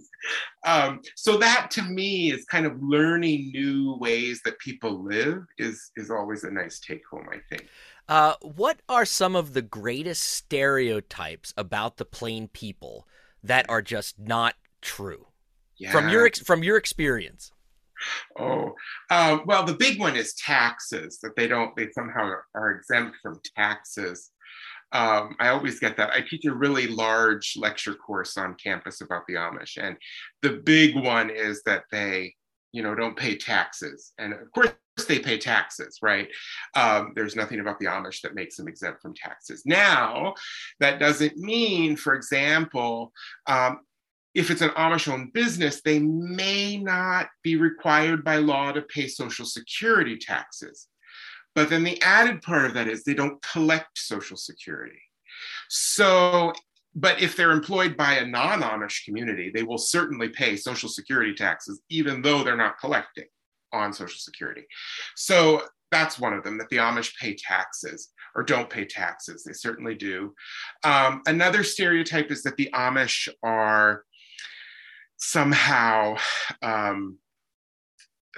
um, 0.65 1.01
so 1.15 1.37
that 1.39 1.71
to 1.73 1.83
me 1.83 2.33
is 2.33 2.45
kind 2.45 2.67
of 2.67 2.81
learning 2.83 3.51
new 3.53 3.97
ways 3.99 4.41
that 4.45 4.59
people 4.59 5.05
live 5.05 5.45
is 5.59 5.91
is 5.97 6.11
always 6.11 6.45
a 6.45 6.51
nice 6.51 6.79
take 6.81 7.03
home 7.11 7.27
i 7.31 7.39
think 7.51 7.69
uh, 8.09 8.35
what 8.43 8.81
are 8.89 9.05
some 9.05 9.35
of 9.35 9.53
the 9.53 9.63
greatest 9.63 10.23
stereotypes 10.23 11.53
about 11.57 11.97
the 11.97 12.05
plain 12.05 12.49
people 12.49 13.07
that 13.43 13.67
are 13.69 13.83
just 13.83 14.19
not 14.19 14.55
true 14.81 15.27
yeah. 15.79 15.91
from 15.91 16.09
your 16.09 16.31
from 16.45 16.63
your 16.63 16.77
experience 16.77 17.53
Oh, 18.39 18.75
uh, 19.11 19.39
well, 19.47 19.65
the 19.65 19.75
big 19.75 19.99
one 19.99 20.17
is 20.17 20.35
taxes, 20.35 21.19
that 21.23 21.37
they 21.37 21.49
don't, 21.49 21.75
they 21.77 21.91
somehow 21.93 22.33
are 22.55 22.71
exempt 22.73 23.17
from 23.23 23.41
taxes. 23.57 24.31
Um, 24.93 25.35
I 25.41 25.49
always 25.49 25.81
get 25.81 25.97
that. 25.97 26.11
I 26.11 26.21
teach 26.21 26.45
a 26.45 26.55
really 26.55 26.87
large 26.87 27.55
lecture 27.57 27.95
course 27.95 28.37
on 28.37 28.55
campus 28.63 29.01
about 29.01 29.23
the 29.27 29.35
Amish, 29.35 29.77
and 29.83 29.97
the 30.43 30.61
big 30.65 30.95
one 30.97 31.31
is 31.31 31.63
that 31.65 31.85
they, 31.91 32.35
you 32.77 32.83
know, 32.83 32.95
don't 32.95 33.17
pay 33.17 33.35
taxes. 33.39 34.13
And 34.19 34.35
of 34.35 34.53
course, 34.53 34.69
they 35.09 35.19
pay 35.19 35.39
taxes, 35.39 36.01
right? 36.03 36.29
Um, 36.75 37.13
there's 37.15 37.35
nothing 37.35 37.61
about 37.61 37.79
the 37.79 37.87
Amish 37.87 38.21
that 38.21 38.35
makes 38.35 38.57
them 38.57 38.69
exempt 38.69 39.01
from 39.01 39.15
taxes. 39.15 39.63
Now, 39.65 40.35
that 40.79 41.01
doesn't 41.01 41.39
mean, 41.39 41.97
for 41.97 42.13
example, 42.15 43.13
um, 43.47 43.81
if 44.35 44.51
it's 44.51 44.61
an 44.61 44.71
Amish 44.71 45.11
owned 45.11 45.33
business, 45.33 45.81
they 45.81 46.01
may 46.01 46.77
not 46.77 47.29
be 47.43 47.57
required 47.57 48.23
by 48.23 48.37
law 48.37 48.73
to 48.73 48.83
pay 48.83 49.09
Social 49.09 49.47
Security 49.47 50.19
taxes. 50.19 50.89
But 51.55 51.71
then 51.71 51.83
the 51.83 52.01
added 52.03 52.43
part 52.43 52.67
of 52.67 52.75
that 52.75 52.89
is 52.89 53.05
they 53.05 53.15
don't 53.15 53.41
collect 53.41 53.97
Social 53.97 54.37
Security. 54.37 55.01
So, 55.71 56.53
but 56.97 57.21
if 57.21 57.37
they're 57.37 57.53
employed 57.53 57.95
by 57.97 58.15
a 58.15 58.27
non 58.27 58.63
Amish 58.63 59.05
community, 59.05 59.53
they 59.55 59.63
will 59.63 59.79
certainly 59.79 60.31
pay 60.31 60.57
Social 60.57 60.89
Security 60.89 61.35
taxes, 61.35 61.83
even 61.91 62.23
though 62.23 62.43
they're 62.43 62.57
not 62.57 62.81
collecting 62.81 63.27
on 63.73 63.93
Social 63.93 64.19
Security. 64.19 64.63
So 65.15 65.63
that's 65.93 66.19
one 66.19 66.33
of 66.33 66.43
them 66.43 66.57
that 66.59 66.71
the 66.71 66.79
Amish 66.79 67.15
pay 67.21 67.37
taxes 67.37 68.09
or 68.35 68.43
don't 68.43 68.71
pay 68.71 68.87
taxes. 68.87 69.45
They 69.45 69.53
certainly 69.53 69.95
do. 69.95 70.35
Um, 70.85 71.21
another 71.27 71.63
stereotype 71.63 72.31
is 72.31 72.43
that 72.45 72.57
the 72.57 72.71
Amish 72.75 73.29
are 73.43 74.03
somehow 75.19 76.17
um, 76.63 77.19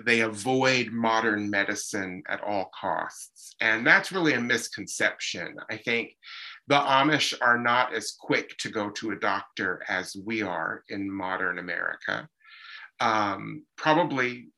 they 0.05 0.21
avoid 0.21 0.92
modern 0.92 1.51
medicine 1.51 2.23
at 2.29 2.42
all 2.42 2.71
costs. 2.79 3.55
And 3.61 3.87
that's 3.87 4.12
really 4.12 4.35
a 4.35 4.40
misconception. 4.40 5.57
I 5.71 5.77
think 5.77 6.11
the 6.68 6.78
Amish 6.78 7.35
are 7.40 7.59
not 7.59 7.94
as 7.94 8.12
quick 8.18 8.57
to 8.59 8.68
go 8.68 8.90
to 8.90 9.11
a 9.11 9.16
doctor 9.16 9.83
as 9.88 10.14
we 10.24 10.42
are 10.42 10.85
in 10.90 11.11
modern 11.11 11.59
America. 11.59 12.28
Um, 13.00 13.64
probably 13.76 14.48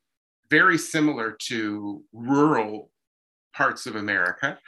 very 0.49 0.77
similar 0.77 1.37
to 1.47 2.03
rural 2.11 2.91
parts 3.53 3.85
of 3.85 3.95
America, 3.95 4.59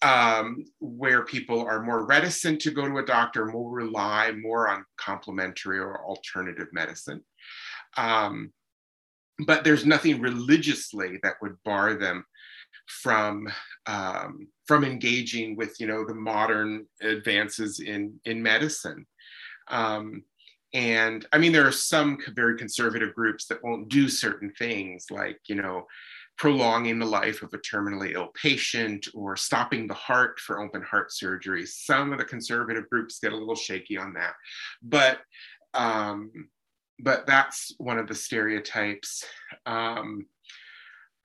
um, 0.00 0.64
where 0.80 1.24
people 1.24 1.60
are 1.66 1.82
more 1.82 2.06
reticent 2.06 2.60
to 2.62 2.70
go 2.70 2.88
to 2.88 2.98
a 2.98 3.04
doctor, 3.04 3.44
more 3.46 3.70
rely 3.70 4.32
more 4.32 4.68
on 4.68 4.84
complementary 4.96 5.78
or 5.78 6.02
alternative 6.04 6.68
medicine. 6.72 7.22
Um, 7.98 8.52
but 9.46 9.64
there's 9.64 9.84
nothing 9.84 10.20
religiously 10.20 11.18
that 11.22 11.34
would 11.42 11.56
bar 11.62 11.94
them 11.94 12.24
from 12.86 13.48
um, 13.86 14.48
from 14.66 14.84
engaging 14.84 15.56
with 15.56 15.78
you 15.80 15.86
know 15.86 16.04
the 16.04 16.14
modern 16.14 16.86
advances 17.02 17.80
in 17.80 18.18
in 18.24 18.42
medicine. 18.42 19.06
Um, 19.68 20.24
and 20.74 21.26
I 21.32 21.38
mean, 21.38 21.52
there 21.52 21.66
are 21.66 21.72
some 21.72 22.18
very 22.34 22.56
conservative 22.56 23.14
groups 23.14 23.46
that 23.46 23.62
won't 23.62 23.88
do 23.88 24.08
certain 24.08 24.52
things, 24.58 25.06
like 25.10 25.40
you 25.46 25.54
know, 25.54 25.86
prolonging 26.36 26.98
the 26.98 27.06
life 27.06 27.42
of 27.42 27.52
a 27.54 27.58
terminally 27.58 28.14
ill 28.14 28.28
patient 28.40 29.08
or 29.14 29.36
stopping 29.36 29.86
the 29.86 29.94
heart 29.94 30.38
for 30.38 30.60
open 30.60 30.82
heart 30.82 31.12
surgery. 31.12 31.64
Some 31.66 32.12
of 32.12 32.18
the 32.18 32.24
conservative 32.24 32.88
groups 32.90 33.20
get 33.20 33.32
a 33.32 33.36
little 33.36 33.54
shaky 33.54 33.96
on 33.96 34.12
that, 34.14 34.34
but 34.82 35.20
um, 35.74 36.30
but 36.98 37.26
that's 37.26 37.74
one 37.78 37.98
of 37.98 38.08
the 38.08 38.14
stereotypes. 38.14 39.24
Um, 39.66 40.26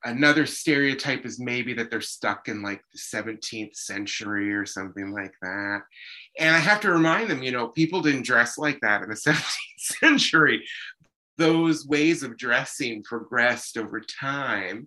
another 0.04 0.46
stereotype 0.46 1.24
is 1.24 1.38
maybe 1.38 1.74
that 1.74 1.90
they're 1.90 2.00
stuck 2.00 2.48
in 2.48 2.62
like 2.62 2.82
the 2.92 2.98
17th 2.98 3.76
century 3.76 4.52
or 4.52 4.66
something 4.66 5.12
like 5.12 5.34
that. 5.42 5.82
And 6.38 6.54
I 6.54 6.58
have 6.58 6.80
to 6.80 6.90
remind 6.90 7.30
them, 7.30 7.42
you 7.42 7.52
know, 7.52 7.68
people 7.68 8.00
didn't 8.00 8.26
dress 8.26 8.58
like 8.58 8.80
that 8.80 9.02
in 9.02 9.08
the 9.08 9.14
17th 9.26 9.44
century 9.78 10.64
those 11.38 11.86
ways 11.86 12.22
of 12.22 12.36
dressing 12.36 13.02
progressed 13.02 13.76
over 13.76 14.00
time. 14.00 14.86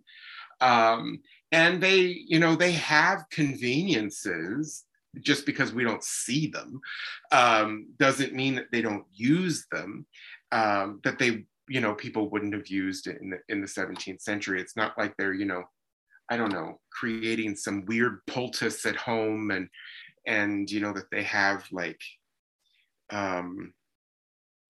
Um, 0.61 1.19
and 1.51 1.81
they, 1.81 1.97
you 2.27 2.39
know, 2.39 2.55
they 2.55 2.73
have 2.73 3.29
conveniences 3.31 4.83
just 5.21 5.45
because 5.45 5.73
we 5.73 5.83
don't 5.83 6.03
see 6.03 6.47
them 6.47 6.81
um, 7.31 7.87
doesn't 7.97 8.33
mean 8.33 8.55
that 8.55 8.71
they 8.71 8.81
don't 8.81 9.05
use 9.13 9.65
them, 9.71 10.05
um, 10.51 10.99
that 11.03 11.19
they, 11.19 11.45
you 11.67 11.81
know, 11.81 11.93
people 11.93 12.29
wouldn't 12.29 12.53
have 12.53 12.67
used 12.67 13.07
it 13.07 13.19
in 13.21 13.29
the, 13.31 13.37
in 13.49 13.61
the 13.61 13.67
17th 13.67 14.21
century. 14.21 14.61
It's 14.61 14.75
not 14.75 14.97
like 14.97 15.15
they're, 15.17 15.33
you 15.33 15.45
know, 15.45 15.63
I 16.29 16.37
don't 16.37 16.53
know, 16.53 16.79
creating 16.91 17.55
some 17.55 17.85
weird 17.85 18.19
poultice 18.27 18.85
at 18.85 18.95
home 18.95 19.51
and, 19.51 19.67
and, 20.27 20.69
you 20.69 20.79
know, 20.79 20.93
that 20.93 21.09
they 21.11 21.23
have 21.23 21.65
like, 21.71 21.99
um, 23.11 23.73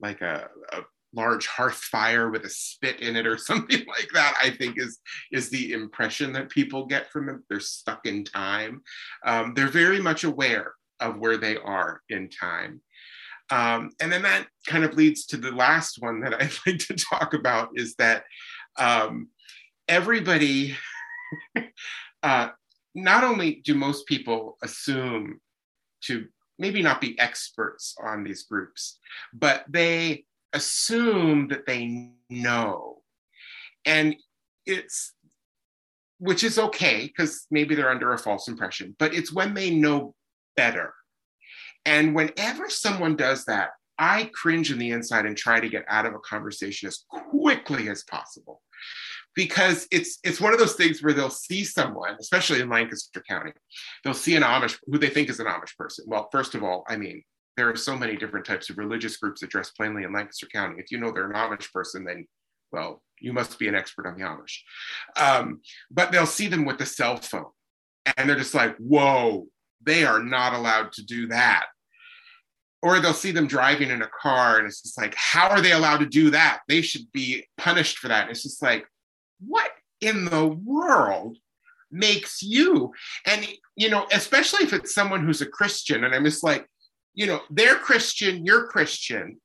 like 0.01 0.21
a, 0.21 0.49
a 0.73 0.81
large 1.13 1.47
hearth 1.47 1.75
fire 1.75 2.29
with 2.29 2.43
a 2.43 2.49
spit 2.49 2.99
in 2.99 3.15
it 3.15 3.25
or 3.25 3.37
something 3.49 3.85
like 3.87 4.09
that 4.13 4.35
i 4.41 4.49
think 4.49 4.77
is 4.77 4.99
is 5.31 5.49
the 5.49 5.71
impression 5.71 6.33
that 6.33 6.49
people 6.49 6.85
get 6.85 7.09
from 7.09 7.25
them. 7.25 7.43
They're 7.49 7.59
stuck 7.59 8.05
in 8.05 8.23
time. 8.23 8.81
Um, 9.25 9.53
they're 9.53 9.67
very 9.67 10.01
much 10.01 10.23
aware 10.23 10.73
of 10.99 11.17
where 11.17 11.37
they 11.37 11.57
are 11.57 12.01
in 12.09 12.29
time 12.29 12.81
um, 13.51 13.91
and 13.99 14.11
then 14.11 14.23
that 14.23 14.47
kind 14.67 14.83
of 14.83 14.95
leads 14.95 15.25
to 15.27 15.37
the 15.37 15.51
last 15.51 15.97
one 16.01 16.21
that 16.21 16.33
i'd 16.41 16.51
like 16.65 16.79
to 16.79 16.95
talk 16.95 17.33
about 17.33 17.69
is 17.75 17.95
that 17.95 18.23
um, 18.77 19.29
everybody 19.87 20.75
uh, 22.23 22.49
not 22.93 23.23
only 23.23 23.61
do 23.65 23.73
most 23.75 24.05
people 24.05 24.57
assume 24.63 25.39
to 26.01 26.25
maybe 26.57 26.81
not 26.81 27.01
be 27.01 27.17
experts 27.19 27.95
on 28.03 28.23
these 28.23 28.43
groups 28.43 28.99
but 29.33 29.65
they 29.69 30.25
assume 30.55 31.49
that 31.49 31.67
they 31.67 32.09
know. 32.29 33.01
And 33.85 34.15
it's, 34.65 35.13
which 36.17 36.43
is 36.43 36.57
okay 36.57 37.05
because 37.05 37.45
maybe 37.51 37.75
they're 37.75 37.91
under 37.91 38.13
a 38.13 38.17
false 38.17 38.47
impression, 38.47 38.95
but 38.97 39.13
it's 39.13 39.33
when 39.33 39.53
they 39.53 39.69
know 39.69 40.15
better. 40.55 40.93
And 41.85 42.15
whenever 42.15 42.69
someone 42.69 43.15
does 43.15 43.45
that, 43.45 43.71
I 43.97 44.29
cringe 44.33 44.71
in 44.71 44.79
the 44.79 44.91
inside 44.91 45.25
and 45.25 45.37
try 45.37 45.59
to 45.59 45.69
get 45.69 45.85
out 45.87 46.05
of 46.05 46.13
a 46.13 46.19
conversation 46.19 46.87
as 46.87 47.05
quickly 47.09 47.89
as 47.89 48.03
possible 48.03 48.61
because 49.35 49.87
it's 49.91 50.17
it's 50.23 50.41
one 50.41 50.53
of 50.53 50.59
those 50.59 50.75
things 50.75 51.03
where 51.03 51.13
they'll 51.13 51.29
see 51.29 51.63
someone, 51.63 52.15
especially 52.19 52.61
in 52.61 52.69
Lancaster 52.69 53.21
County, 53.27 53.51
they'll 54.03 54.13
see 54.13 54.35
an 54.35 54.43
Amish 54.43 54.77
who 54.87 54.97
they 54.97 55.09
think 55.09 55.29
is 55.29 55.39
an 55.39 55.47
Amish 55.47 55.77
person. 55.77 56.05
Well, 56.07 56.29
first 56.31 56.55
of 56.55 56.63
all, 56.63 56.85
I 56.87 56.95
mean, 56.95 57.23
there 57.57 57.69
are 57.69 57.75
so 57.75 57.95
many 57.97 58.15
different 58.15 58.45
types 58.45 58.69
of 58.69 58.77
religious 58.77 59.17
groups 59.17 59.41
that 59.41 59.49
dress 59.49 59.71
plainly 59.71 60.03
in 60.03 60.13
Lancaster 60.13 60.47
County. 60.47 60.75
If 60.79 60.91
you 60.91 60.97
know 60.97 61.11
they're 61.11 61.29
an 61.29 61.35
Amish 61.35 61.71
person, 61.71 62.05
then 62.05 62.25
well, 62.71 63.01
you 63.19 63.31
must 63.31 63.59
be 63.59 63.67
an 63.67 63.75
expert 63.75 64.07
on 64.07 64.17
the 64.17 64.25
Amish. 64.25 64.59
Um, 65.17 65.61
but 65.91 66.11
they'll 66.11 66.25
see 66.25 66.47
them 66.47 66.65
with 66.65 66.77
the 66.77 66.85
cell 66.85 67.17
phone, 67.17 67.51
and 68.17 68.29
they're 68.29 68.37
just 68.37 68.55
like, 68.55 68.75
"Whoa, 68.77 69.47
they 69.81 70.05
are 70.05 70.23
not 70.23 70.53
allowed 70.53 70.93
to 70.93 71.03
do 71.03 71.27
that." 71.27 71.67
Or 72.85 72.99
they'll 72.99 73.13
see 73.13 73.31
them 73.31 73.47
driving 73.47 73.89
in 73.89 74.03
a 74.03 74.09
car, 74.21 74.59
and 74.59 74.67
it's 74.67 74.81
just 74.81 74.97
like, 74.97 75.15
"How 75.15 75.49
are 75.49 75.61
they 75.61 75.71
allowed 75.71 75.97
to 75.97 76.05
do 76.05 76.29
that? 76.29 76.61
They 76.67 76.81
should 76.81 77.11
be 77.11 77.47
punished 77.57 77.97
for 77.97 78.09
that." 78.09 78.29
It's 78.29 78.43
just 78.43 78.61
like, 78.61 78.85
what 79.39 79.71
in 80.01 80.25
the 80.25 80.45
world 80.45 81.37
makes 81.91 82.43
you? 82.43 82.93
And 83.25 83.47
you 83.75 83.89
know, 83.89 84.05
especially 84.11 84.65
if 84.65 84.73
it's 84.73 84.93
someone 84.93 85.25
who's 85.25 85.41
a 85.41 85.47
Christian, 85.47 86.03
and 86.03 86.13
I'm 86.13 86.25
just 86.25 86.43
like 86.43 86.67
you 87.15 87.25
know, 87.25 87.41
they're 87.49 87.75
Christian, 87.75 88.45
you're 88.45 88.67
Christian, 88.67 89.39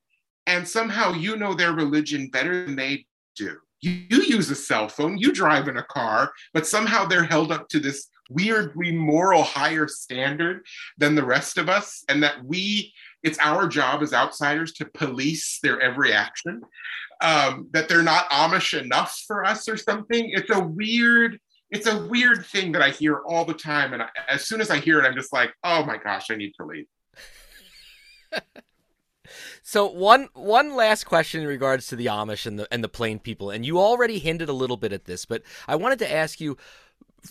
and 0.46 0.66
somehow 0.66 1.12
you 1.12 1.36
know 1.36 1.54
their 1.54 1.72
religion 1.72 2.28
better 2.28 2.66
than 2.66 2.76
they 2.76 3.06
do. 3.36 3.56
You, 3.80 3.92
you 4.10 4.22
use 4.22 4.50
a 4.50 4.54
cell 4.54 4.88
phone, 4.88 5.16
you 5.16 5.32
drive 5.32 5.68
in 5.68 5.78
a 5.78 5.84
car, 5.84 6.32
but 6.52 6.66
somehow 6.66 7.06
they're 7.06 7.24
held 7.24 7.50
up 7.50 7.68
to 7.68 7.80
this 7.80 8.08
weirdly 8.28 8.92
moral 8.92 9.42
higher 9.42 9.88
standard 9.88 10.64
than 10.98 11.14
the 11.14 11.24
rest 11.24 11.56
of 11.56 11.68
us, 11.68 12.04
and 12.08 12.22
that 12.22 12.44
we, 12.44 12.92
it's 13.22 13.38
our 13.38 13.68
job 13.68 14.02
as 14.02 14.12
outsiders 14.12 14.72
to 14.74 14.86
police 14.86 15.58
their 15.62 15.80
every 15.80 16.12
action. 16.12 16.62
Um, 17.22 17.68
that 17.72 17.88
they're 17.88 18.02
not 18.02 18.30
Amish 18.30 18.80
enough 18.80 19.22
for 19.26 19.44
us 19.44 19.68
or 19.68 19.76
something. 19.76 20.30
It's 20.32 20.48
a 20.50 20.60
weird, 20.60 21.38
it's 21.70 21.86
a 21.86 22.06
weird 22.06 22.46
thing 22.46 22.72
that 22.72 22.80
I 22.80 22.90
hear 22.90 23.20
all 23.26 23.44
the 23.44 23.52
time. 23.52 23.92
And 23.92 24.02
I, 24.02 24.08
as 24.28 24.46
soon 24.46 24.62
as 24.62 24.70
I 24.70 24.78
hear 24.78 24.98
it, 24.98 25.04
I'm 25.04 25.14
just 25.14 25.32
like, 25.32 25.52
oh 25.62 25.84
my 25.84 25.98
gosh, 25.98 26.30
I 26.30 26.36
need 26.36 26.52
to 26.58 26.64
leave. 26.66 26.86
So 29.62 29.86
one 29.88 30.28
one 30.34 30.74
last 30.74 31.04
question 31.04 31.42
in 31.42 31.46
regards 31.46 31.86
to 31.88 31.96
the 31.96 32.06
Amish 32.06 32.46
and 32.46 32.58
the 32.58 32.66
and 32.72 32.82
the 32.82 32.88
plain 32.88 33.18
people, 33.18 33.50
and 33.50 33.64
you 33.64 33.78
already 33.78 34.18
hinted 34.18 34.48
a 34.48 34.54
little 34.54 34.76
bit 34.76 34.92
at 34.92 35.04
this, 35.04 35.24
but 35.24 35.42
I 35.68 35.76
wanted 35.76 36.00
to 36.00 36.12
ask 36.12 36.40
you, 36.40 36.56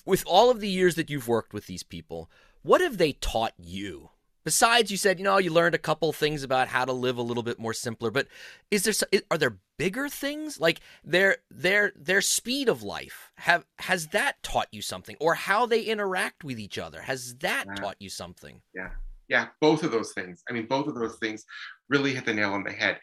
with 0.05 0.23
all 0.25 0.49
of 0.49 0.59
the 0.59 0.69
years 0.69 0.95
that 0.95 1.09
you've 1.09 1.27
worked 1.27 1.53
with 1.53 1.67
these 1.67 1.83
people, 1.83 2.29
what 2.61 2.81
have 2.81 2.97
they 2.97 3.13
taught 3.13 3.53
you? 3.57 4.11
Besides, 4.43 4.89
you 4.89 4.97
said 4.97 5.19
you 5.19 5.25
know 5.25 5.37
you 5.37 5.51
learned 5.51 5.75
a 5.75 5.79
couple 5.79 6.11
things 6.13 6.43
about 6.43 6.67
how 6.67 6.85
to 6.85 6.93
live 6.93 7.17
a 7.17 7.21
little 7.21 7.43
bit 7.43 7.59
more 7.59 7.73
simpler, 7.73 8.11
but 8.11 8.27
is 8.71 8.83
there 8.83 9.21
are 9.29 9.37
there 9.37 9.57
bigger 9.77 10.09
things 10.09 10.59
like 10.59 10.79
their 11.03 11.37
their 11.49 11.91
their 11.95 12.21
speed 12.21 12.69
of 12.69 12.83
life 12.83 13.31
have 13.35 13.65
has 13.79 14.07
that 14.07 14.41
taught 14.43 14.67
you 14.71 14.81
something, 14.81 15.17
or 15.19 15.33
how 15.33 15.65
they 15.65 15.81
interact 15.81 16.43
with 16.43 16.59
each 16.59 16.77
other 16.77 17.01
has 17.01 17.35
that 17.37 17.65
yeah. 17.67 17.75
taught 17.75 17.97
you 17.99 18.09
something? 18.09 18.61
Yeah, 18.73 18.91
yeah, 19.27 19.47
both 19.61 19.83
of 19.83 19.91
those 19.91 20.13
things. 20.13 20.43
I 20.49 20.53
mean, 20.53 20.65
both 20.67 20.87
of 20.87 20.95
those 20.95 21.17
things 21.17 21.45
really 21.89 22.13
hit 22.13 22.25
the 22.25 22.33
nail 22.33 22.53
on 22.53 22.63
the 22.63 22.71
head. 22.71 22.99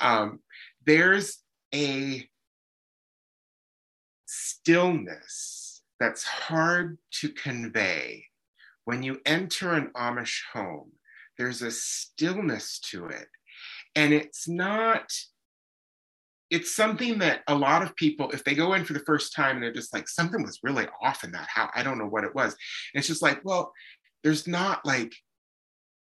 Um, 0.00 0.40
there's 0.84 1.42
a 1.74 2.28
stillness 4.26 5.82
that's 6.00 6.24
hard 6.24 6.98
to 7.10 7.28
convey 7.30 8.24
when 8.86 9.02
you 9.02 9.20
enter 9.26 9.74
an 9.74 9.90
Amish 9.94 10.40
home. 10.52 10.92
There's 11.36 11.60
a 11.60 11.70
stillness 11.70 12.78
to 12.90 13.08
it. 13.08 13.26
And 13.94 14.14
it's 14.14 14.48
not, 14.48 15.12
it's 16.50 16.74
something 16.74 17.18
that 17.18 17.42
a 17.46 17.54
lot 17.54 17.82
of 17.82 17.94
people, 17.96 18.30
if 18.30 18.42
they 18.42 18.54
go 18.54 18.72
in 18.72 18.84
for 18.84 18.94
the 18.94 19.00
first 19.00 19.34
time 19.34 19.56
and 19.56 19.62
they're 19.62 19.72
just 19.72 19.92
like, 19.92 20.08
something 20.08 20.42
was 20.42 20.60
really 20.62 20.86
off 21.02 21.24
in 21.24 21.32
that 21.32 21.48
house, 21.48 21.70
I 21.74 21.82
don't 21.82 21.98
know 21.98 22.06
what 22.06 22.24
it 22.24 22.34
was. 22.34 22.52
And 22.52 22.98
it's 22.98 23.08
just 23.08 23.20
like, 23.20 23.40
well, 23.44 23.72
there's 24.24 24.48
not 24.48 24.86
like 24.86 25.14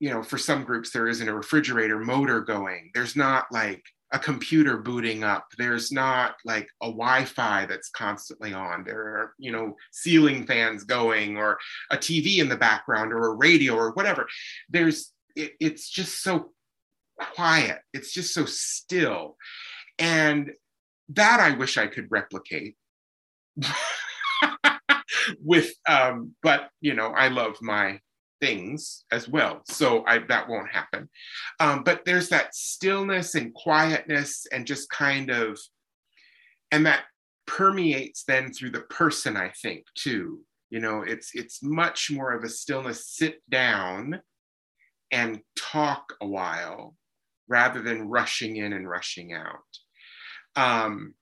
you 0.01 0.11
know, 0.11 0.23
for 0.23 0.39
some 0.39 0.65
groups, 0.65 0.91
there 0.91 1.09
isn't 1.09 1.29
a 1.29 1.35
refrigerator 1.35 1.99
motor 1.99 2.41
going. 2.41 2.91
There's 2.95 3.17
not 3.17 3.47
like 3.51 3.83
a 4.13 4.19
computer 4.19 4.79
booting 4.79 5.23
up. 5.23 5.47
There's 5.59 5.93
not 5.93 6.37
like 6.45 6.69
a 6.83 6.87
Wi-Fi 6.87 7.67
that's 7.67 7.91
constantly 7.91 8.55
on. 8.55 8.85
There 8.85 8.99
are, 8.99 9.35
you 9.39 9.53
know, 9.53 9.77
ceiling 9.93 10.47
fans 10.47 10.85
going 10.85 11.37
or 11.37 11.59
a 11.91 11.97
TV 11.97 12.39
in 12.39 12.49
the 12.49 12.57
background 12.57 13.13
or 13.13 13.27
a 13.27 13.35
radio 13.35 13.75
or 13.75 13.93
whatever. 13.93 14.27
There's 14.69 15.13
it, 15.37 15.53
it's 15.61 15.89
just 15.89 16.23
so 16.23 16.53
quiet. 17.35 17.81
It's 17.93 18.13
just 18.13 18.33
so 18.33 18.47
still. 18.47 19.37
And 19.99 20.53
that 21.11 21.41
I 21.41 21.53
wish 21.53 21.77
I 21.77 21.87
could 21.87 22.07
replicate. 22.11 22.77
with 25.43 25.73
um 25.89 26.35
but 26.43 26.69
you 26.81 26.95
know 26.95 27.09
i 27.09 27.29
love 27.29 27.57
my 27.61 27.99
things 28.41 29.05
as 29.11 29.29
well. 29.29 29.63
So 29.67 30.05
I, 30.07 30.19
that 30.29 30.49
won't 30.49 30.71
happen. 30.71 31.09
Um, 31.61 31.83
but 31.85 32.05
there's 32.05 32.29
that 32.31 32.55
stillness 32.55 33.35
and 33.35 33.55
quietness 33.55 34.47
and 34.53 34.67
just 34.67 34.91
kind 34.91 35.31
of, 35.31 35.59
and 36.71 36.87
that 36.87 37.05
permeates 37.47 38.25
then 38.25 38.53
through 38.53 38.71
the 38.71 38.83
person, 38.83 39.37
I 39.37 39.51
think, 39.63 39.85
too. 39.95 40.41
You 40.71 40.81
know, 40.81 41.03
it's 41.03 41.31
it's 41.35 41.63
much 41.63 42.11
more 42.11 42.33
of 42.33 42.45
a 42.45 42.49
stillness, 42.49 43.09
sit 43.09 43.41
down 43.49 44.21
and 45.11 45.41
talk 45.57 46.13
a 46.21 46.27
while 46.27 46.95
rather 47.49 47.81
than 47.81 48.09
rushing 48.11 48.57
in 48.57 48.75
and 48.75 48.89
rushing 48.89 49.33
out. 49.33 49.55
Um, 50.57 51.15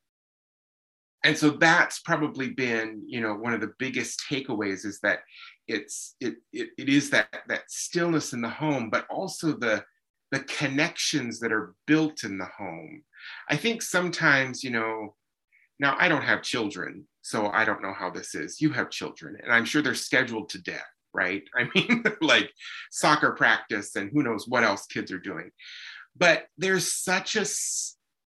and 1.25 1.37
so 1.37 1.51
that's 1.51 2.01
probably 2.01 2.51
been 2.51 3.03
you 3.07 3.21
know 3.21 3.35
one 3.35 3.53
of 3.53 3.61
the 3.61 3.73
biggest 3.79 4.23
takeaways 4.31 4.85
is 4.85 5.01
that 5.03 5.21
it's 5.69 6.15
it, 6.21 6.37
it 6.53 6.71
it 6.79 6.89
is 6.89 7.11
that 7.11 7.29
that 7.49 7.71
stillness 7.71 8.33
in 8.33 8.41
the 8.41 8.49
home 8.49 8.91
but 8.91 9.07
also 9.11 9.53
the 9.53 9.85
the 10.33 10.41
connections 10.41 11.39
that 11.39 11.53
are 11.53 11.75
built 11.87 12.25
in 12.25 12.37
the 12.37 12.49
home. 12.59 13.03
I 13.49 13.57
think 13.57 13.81
sometimes 13.81 14.65
you 14.65 14.71
know 14.71 15.15
now 15.79 15.97
i 15.99 16.09
don't 16.09 16.23
have 16.23 16.43
children 16.43 17.07
so 17.23 17.49
i 17.49 17.65
don't 17.65 17.83
know 17.83 17.95
how 17.95 18.11
this 18.11 18.35
is. 18.35 18.61
You 18.61 18.71
have 18.71 18.91
children 18.91 19.37
and 19.43 19.53
i'm 19.53 19.65
sure 19.65 19.83
they're 19.83 19.95
scheduled 19.95 20.49
to 20.51 20.63
death 20.63 20.83
right? 21.17 21.43
I 21.57 21.69
mean 21.75 22.05
like 22.21 22.53
soccer 22.91 23.33
practice 23.33 23.97
and 23.97 24.11
who 24.13 24.23
knows 24.23 24.47
what 24.47 24.63
else 24.63 24.87
kids 24.87 25.11
are 25.11 25.19
doing. 25.19 25.51
But 26.17 26.47
there's 26.57 26.93
such 26.93 27.35
a 27.37 27.47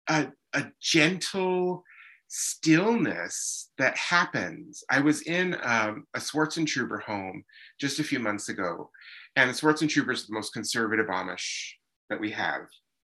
a, 0.09 0.28
a 0.55 0.66
gentle 0.80 1.82
stillness 2.29 3.70
that 3.79 3.97
happens. 3.97 4.83
I 4.91 5.01
was 5.01 5.22
in 5.22 5.57
um, 5.62 6.05
a 6.14 6.18
Swartzentruber 6.18 7.03
home 7.03 7.45
just 7.81 7.99
a 7.99 8.05
few 8.05 8.18
months 8.18 8.49
ago, 8.49 8.91
and 9.37 9.51
the 9.51 9.55
Swartzentruber 9.55 10.12
is 10.12 10.27
the 10.27 10.35
most 10.35 10.53
conservative 10.53 11.07
Amish 11.07 11.70
that 12.11 12.20
we 12.20 12.31
have 12.33 12.62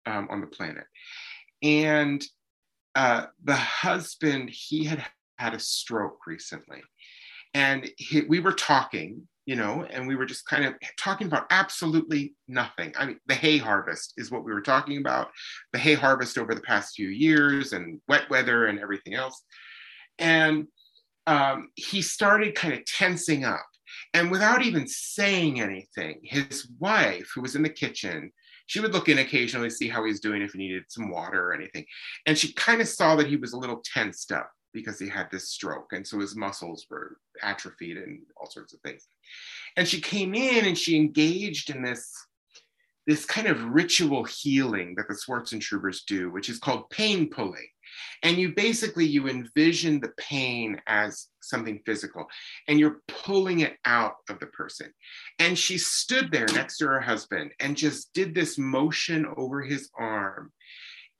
um, 0.06 0.28
on 0.30 0.40
the 0.40 0.46
planet. 0.46 0.84
And 1.62 2.24
uh, 2.94 3.26
the 3.42 3.56
husband, 3.56 4.50
he 4.50 4.84
had 4.84 5.04
had 5.38 5.54
a 5.54 5.58
stroke 5.58 6.26
recently, 6.26 6.82
and 7.54 7.88
he, 7.96 8.22
we 8.22 8.40
were 8.40 8.52
talking 8.52 9.26
you 9.46 9.56
know, 9.56 9.86
and 9.90 10.08
we 10.08 10.16
were 10.16 10.24
just 10.24 10.46
kind 10.46 10.64
of 10.64 10.74
talking 10.98 11.26
about 11.26 11.46
absolutely 11.50 12.34
nothing. 12.48 12.92
I 12.98 13.06
mean, 13.06 13.20
the 13.26 13.34
hay 13.34 13.58
harvest 13.58 14.14
is 14.16 14.30
what 14.30 14.44
we 14.44 14.52
were 14.52 14.62
talking 14.62 14.98
about, 14.98 15.28
the 15.72 15.78
hay 15.78 15.94
harvest 15.94 16.38
over 16.38 16.54
the 16.54 16.62
past 16.62 16.94
few 16.94 17.08
years 17.08 17.72
and 17.72 18.00
wet 18.08 18.28
weather 18.30 18.66
and 18.66 18.78
everything 18.78 19.14
else. 19.14 19.42
And 20.18 20.66
um, 21.26 21.68
he 21.74 22.00
started 22.00 22.54
kind 22.54 22.74
of 22.74 22.84
tensing 22.86 23.44
up. 23.44 23.66
And 24.14 24.30
without 24.30 24.62
even 24.62 24.86
saying 24.86 25.60
anything, 25.60 26.20
his 26.22 26.68
wife, 26.78 27.30
who 27.34 27.42
was 27.42 27.54
in 27.54 27.62
the 27.62 27.68
kitchen, 27.68 28.32
she 28.66 28.80
would 28.80 28.94
look 28.94 29.10
in 29.10 29.18
occasionally, 29.18 29.68
see 29.68 29.88
how 29.88 30.02
he 30.04 30.10
was 30.10 30.20
doing, 30.20 30.40
if 30.40 30.52
he 30.52 30.58
needed 30.58 30.84
some 30.88 31.10
water 31.10 31.48
or 31.48 31.52
anything. 31.52 31.84
And 32.24 32.36
she 32.36 32.52
kind 32.54 32.80
of 32.80 32.88
saw 32.88 33.14
that 33.16 33.26
he 33.26 33.36
was 33.36 33.52
a 33.52 33.58
little 33.58 33.82
tensed 33.84 34.32
up 34.32 34.50
because 34.74 34.98
he 34.98 35.08
had 35.08 35.30
this 35.30 35.48
stroke. 35.48 35.92
And 35.92 36.06
so 36.06 36.18
his 36.18 36.36
muscles 36.36 36.86
were 36.90 37.16
atrophied 37.42 37.96
and 37.96 38.20
all 38.36 38.50
sorts 38.50 38.74
of 38.74 38.80
things. 38.80 39.06
And 39.76 39.88
she 39.88 40.00
came 40.00 40.34
in 40.34 40.66
and 40.66 40.76
she 40.76 40.96
engaged 40.96 41.70
in 41.70 41.82
this, 41.82 42.12
this 43.06 43.24
kind 43.24 43.46
of 43.46 43.64
ritual 43.64 44.24
healing 44.24 44.94
that 44.96 45.08
the 45.08 45.14
Swartzentrubers 45.14 46.04
do, 46.06 46.30
which 46.30 46.48
is 46.48 46.58
called 46.58 46.90
pain 46.90 47.30
pulling. 47.30 47.68
And 48.22 48.36
you 48.36 48.54
basically 48.54 49.06
you 49.06 49.28
envision 49.28 50.00
the 50.00 50.12
pain 50.18 50.80
as 50.86 51.28
something 51.40 51.80
physical 51.86 52.26
and 52.66 52.80
you're 52.80 53.02
pulling 53.06 53.60
it 53.60 53.76
out 53.84 54.16
of 54.28 54.40
the 54.40 54.46
person. 54.46 54.92
And 55.38 55.58
she 55.58 55.78
stood 55.78 56.32
there 56.32 56.46
next 56.52 56.78
to 56.78 56.86
her 56.86 57.00
husband 57.00 57.52
and 57.60 57.76
just 57.76 58.12
did 58.12 58.34
this 58.34 58.58
motion 58.58 59.26
over 59.36 59.62
his 59.62 59.90
arm. 59.96 60.52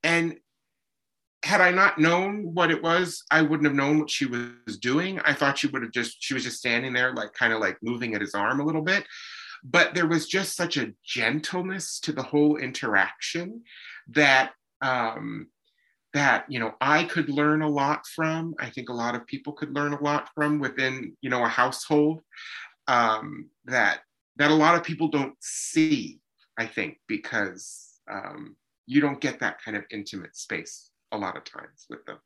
And 0.02 0.36
had 1.45 1.61
I 1.61 1.70
not 1.70 1.99
known 1.99 2.55
what 2.55 2.70
it 2.70 2.82
was, 2.82 3.22
I 3.30 3.42
wouldn't 3.42 3.66
have 3.66 3.76
known 3.76 3.99
what 3.99 4.11
she 4.11 4.24
was 4.24 4.78
doing. 4.80 5.20
I 5.20 5.34
thought 5.34 5.59
she 5.59 5.66
would 5.66 5.82
have 5.82 5.92
just, 5.92 6.16
she 6.20 6.32
was 6.32 6.42
just 6.42 6.57
standing 6.57 6.95
there, 6.95 7.12
like 7.12 7.34
kind 7.34 7.53
of 7.53 7.61
like 7.61 7.76
moving 7.82 8.14
at 8.14 8.22
his 8.22 8.34
arm 8.34 8.61
a 8.61 8.64
little 8.64 8.80
bit. 8.80 9.05
But 9.62 9.95
there 9.95 10.07
was 10.07 10.26
just 10.26 10.57
such 10.57 10.78
a 10.78 10.92
gentleness 11.05 12.01
to 12.01 12.12
the 12.12 12.22
whole 12.22 12.57
interaction 12.57 13.62
that, 14.09 14.53
um, 14.80 15.49
that 16.14 16.45
you 16.49 16.61
know 16.61 16.72
I 16.80 17.05
could 17.05 17.28
learn 17.28 17.62
a 17.62 17.68
lot 17.68 18.07
from. 18.07 18.55
I 18.61 18.70
think 18.70 18.88
a 18.88 18.95
lot 18.95 19.16
of 19.16 19.26
people 19.26 19.53
could 19.53 19.74
learn 19.74 19.92
a 19.92 20.03
lot 20.03 20.28
from 20.32 20.61
within 20.61 21.16
you 21.22 21.28
know 21.28 21.45
a 21.45 21.49
household 21.49 22.20
um, 22.86 23.51
that 23.64 24.01
that 24.36 24.53
a 24.53 24.55
lot 24.55 24.76
of 24.76 24.84
people 24.84 25.09
don't 25.09 25.34
see. 25.40 26.20
I 26.57 26.66
think 26.66 26.99
because 27.09 27.99
um, 28.09 28.55
you 28.86 29.01
don't 29.01 29.20
get 29.20 29.40
that 29.40 29.61
kind 29.61 29.76
of 29.76 29.84
intimate 29.90 30.36
space 30.36 30.92
a 31.14 31.18
lot 31.18 31.36
of 31.36 31.44
times 31.44 31.86
with 31.88 32.04
them. 32.06 32.18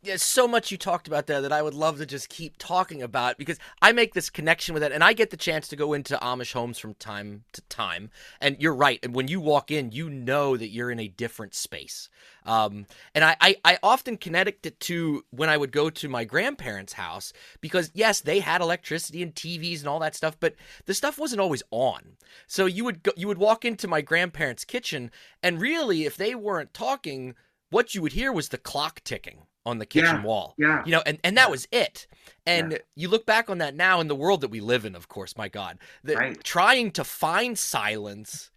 There's 0.00 0.22
so 0.22 0.46
much 0.46 0.70
you 0.70 0.78
talked 0.78 1.08
about 1.08 1.26
there 1.26 1.40
that 1.40 1.52
I 1.52 1.60
would 1.60 1.74
love 1.74 1.98
to 1.98 2.06
just 2.06 2.28
keep 2.28 2.56
talking 2.56 3.02
about 3.02 3.36
because 3.36 3.58
I 3.82 3.90
make 3.90 4.14
this 4.14 4.30
connection 4.30 4.72
with 4.72 4.84
it 4.84 4.92
and 4.92 5.02
I 5.02 5.12
get 5.12 5.30
the 5.30 5.36
chance 5.36 5.66
to 5.68 5.76
go 5.76 5.92
into 5.92 6.16
Amish 6.18 6.52
homes 6.52 6.78
from 6.78 6.94
time 6.94 7.42
to 7.52 7.62
time. 7.62 8.10
And 8.40 8.56
you're 8.60 8.76
right. 8.76 9.00
And 9.02 9.12
when 9.12 9.26
you 9.26 9.40
walk 9.40 9.72
in, 9.72 9.90
you 9.90 10.08
know 10.08 10.56
that 10.56 10.68
you're 10.68 10.92
in 10.92 11.00
a 11.00 11.08
different 11.08 11.52
space. 11.52 12.08
Um, 12.46 12.86
and 13.12 13.24
I, 13.24 13.36
I, 13.40 13.56
I 13.64 13.78
often 13.82 14.16
connect 14.18 14.66
it 14.66 14.78
to 14.80 15.24
when 15.30 15.48
I 15.48 15.56
would 15.56 15.72
go 15.72 15.90
to 15.90 16.08
my 16.08 16.24
grandparents' 16.24 16.92
house 16.92 17.32
because, 17.60 17.90
yes, 17.92 18.20
they 18.20 18.38
had 18.38 18.60
electricity 18.60 19.20
and 19.20 19.34
TVs 19.34 19.80
and 19.80 19.88
all 19.88 19.98
that 19.98 20.14
stuff, 20.14 20.36
but 20.38 20.54
the 20.86 20.94
stuff 20.94 21.18
wasn't 21.18 21.40
always 21.40 21.64
on. 21.72 22.16
So 22.46 22.66
you 22.66 22.84
would 22.84 23.02
go, 23.02 23.10
you 23.16 23.26
would 23.26 23.38
walk 23.38 23.64
into 23.64 23.88
my 23.88 24.00
grandparents' 24.00 24.64
kitchen, 24.64 25.10
and 25.42 25.60
really, 25.60 26.04
if 26.04 26.16
they 26.16 26.34
weren't 26.34 26.72
talking, 26.72 27.34
what 27.70 27.94
you 27.94 28.02
would 28.02 28.12
hear 28.12 28.32
was 28.32 28.48
the 28.48 28.58
clock 28.58 29.00
ticking 29.04 29.42
on 29.66 29.78
the 29.78 29.86
kitchen 29.86 30.16
yeah, 30.16 30.22
wall. 30.22 30.54
Yeah. 30.56 30.82
You 30.84 30.92
know, 30.92 31.02
and, 31.04 31.18
and 31.22 31.36
that 31.36 31.50
was 31.50 31.68
it. 31.70 32.06
And 32.46 32.72
yeah. 32.72 32.78
you 32.96 33.08
look 33.08 33.26
back 33.26 33.50
on 33.50 33.58
that 33.58 33.74
now 33.74 34.00
in 34.00 34.08
the 34.08 34.14
world 34.14 34.40
that 34.40 34.48
we 34.48 34.60
live 34.60 34.84
in, 34.84 34.94
of 34.94 35.08
course, 35.08 35.36
my 35.36 35.48
God, 35.48 35.78
that 36.04 36.16
right. 36.16 36.44
trying 36.44 36.90
to 36.92 37.04
find 37.04 37.58
silence, 37.58 38.50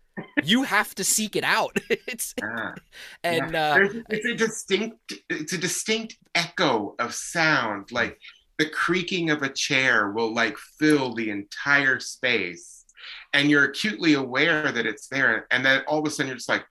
you 0.43 0.63
have 0.63 0.95
to 0.95 1.03
seek 1.03 1.35
it 1.35 1.43
out. 1.43 1.77
it's 1.89 2.33
yeah. 2.41 2.73
and 3.23 3.55
uh, 3.55 3.79
it's 4.09 4.25
a 4.25 4.35
distinct 4.35 5.13
it's 5.29 5.53
a 5.53 5.57
distinct 5.57 6.17
echo 6.33 6.95
of 6.99 7.13
sound. 7.13 7.91
Like 7.91 8.17
the 8.57 8.69
creaking 8.69 9.31
of 9.31 9.41
a 9.43 9.49
chair 9.49 10.11
will 10.11 10.33
like 10.33 10.57
fill 10.79 11.13
the 11.13 11.29
entire 11.29 11.99
space 11.99 12.85
and 13.33 13.49
you're 13.49 13.63
acutely 13.63 14.13
aware 14.13 14.71
that 14.71 14.85
it's 14.85 15.07
there 15.07 15.47
and 15.51 15.65
then 15.65 15.81
all 15.87 15.99
of 15.99 16.05
a 16.05 16.09
sudden 16.11 16.27
you're 16.27 16.35
just 16.35 16.49
like 16.49 16.63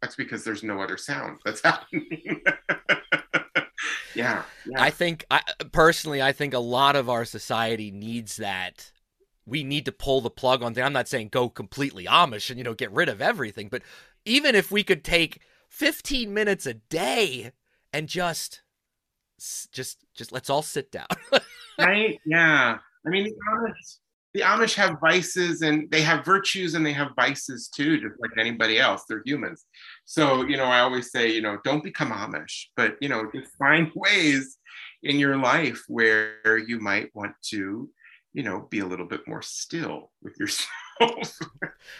that's 0.00 0.16
because 0.16 0.44
there's 0.44 0.62
no 0.62 0.80
other 0.80 0.96
sound 0.96 1.38
that's 1.44 1.60
happening 1.64 2.42
yeah, 4.14 4.42
yeah, 4.66 4.82
I 4.82 4.90
think 4.90 5.24
I 5.30 5.42
personally 5.72 6.20
I 6.20 6.32
think 6.32 6.54
a 6.54 6.58
lot 6.58 6.96
of 6.96 7.08
our 7.08 7.24
society 7.24 7.90
needs 7.90 8.36
that 8.36 8.90
we 9.46 9.64
need 9.64 9.84
to 9.86 9.92
pull 9.92 10.20
the 10.20 10.30
plug 10.30 10.62
on 10.62 10.74
things. 10.74 10.84
I'm 10.84 10.92
not 10.92 11.08
saying 11.08 11.28
go 11.28 11.48
completely 11.48 12.04
Amish 12.04 12.50
and 12.50 12.58
you 12.58 12.64
know 12.64 12.74
get 12.74 12.92
rid 12.92 13.08
of 13.08 13.22
everything, 13.22 13.68
but 13.68 13.82
even 14.24 14.54
if 14.54 14.70
we 14.70 14.82
could 14.82 15.04
take 15.04 15.40
15 15.68 16.32
minutes 16.32 16.66
a 16.66 16.74
day 16.74 17.52
and 17.92 18.08
just 18.08 18.62
just 19.72 20.04
just 20.14 20.32
let's 20.32 20.50
all 20.50 20.62
sit 20.62 20.90
down. 20.90 21.06
right? 21.78 22.18
Yeah. 22.26 22.78
I 23.06 23.08
mean, 23.08 23.24
the 23.24 23.34
Amish, 23.50 23.98
the 24.34 24.40
Amish 24.40 24.74
have 24.74 25.00
vices 25.00 25.62
and 25.62 25.90
they 25.90 26.02
have 26.02 26.24
virtues 26.24 26.74
and 26.74 26.84
they 26.84 26.92
have 26.92 27.12
vices 27.16 27.68
too, 27.68 27.98
just 27.98 28.20
like 28.20 28.30
anybody 28.38 28.78
else. 28.78 29.04
They're 29.08 29.22
humans. 29.24 29.64
So, 30.04 30.44
you 30.44 30.56
know, 30.56 30.64
I 30.64 30.80
always 30.80 31.10
say, 31.10 31.32
you 31.32 31.40
know, 31.40 31.58
don't 31.64 31.82
become 31.82 32.10
Amish, 32.10 32.66
but, 32.76 32.96
you 33.00 33.08
know, 33.08 33.30
just 33.34 33.56
find 33.56 33.90
ways 33.94 34.58
in 35.02 35.18
your 35.18 35.36
life 35.36 35.82
where 35.88 36.58
you 36.58 36.78
might 36.78 37.14
want 37.14 37.34
to, 37.50 37.88
you 38.34 38.42
know, 38.42 38.66
be 38.70 38.80
a 38.80 38.86
little 38.86 39.06
bit 39.06 39.26
more 39.26 39.42
still 39.42 40.10
with 40.22 40.38
yourself. 40.38 40.68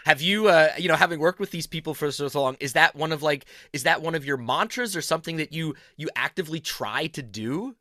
have 0.05 0.21
you 0.21 0.49
uh 0.49 0.71
you 0.77 0.89
know 0.89 0.97
having 0.97 1.21
worked 1.21 1.39
with 1.39 1.53
these 1.53 1.69
people 1.69 1.95
for 1.95 2.11
so 2.11 2.29
long 2.35 2.57
is 2.59 2.73
that 2.73 2.97
one 2.97 3.13
of 3.13 3.23
like 3.23 3.45
is 3.73 3.85
that 3.85 4.03
one 4.03 4.17
of 4.17 4.25
your 4.25 4.37
mantras 4.37 4.97
or 4.97 5.01
something 5.01 5.37
that 5.37 5.53
you 5.53 5.73
you 5.97 6.11
actively 6.17 6.59
try 6.59 7.07
to 7.07 7.23
do 7.23 7.77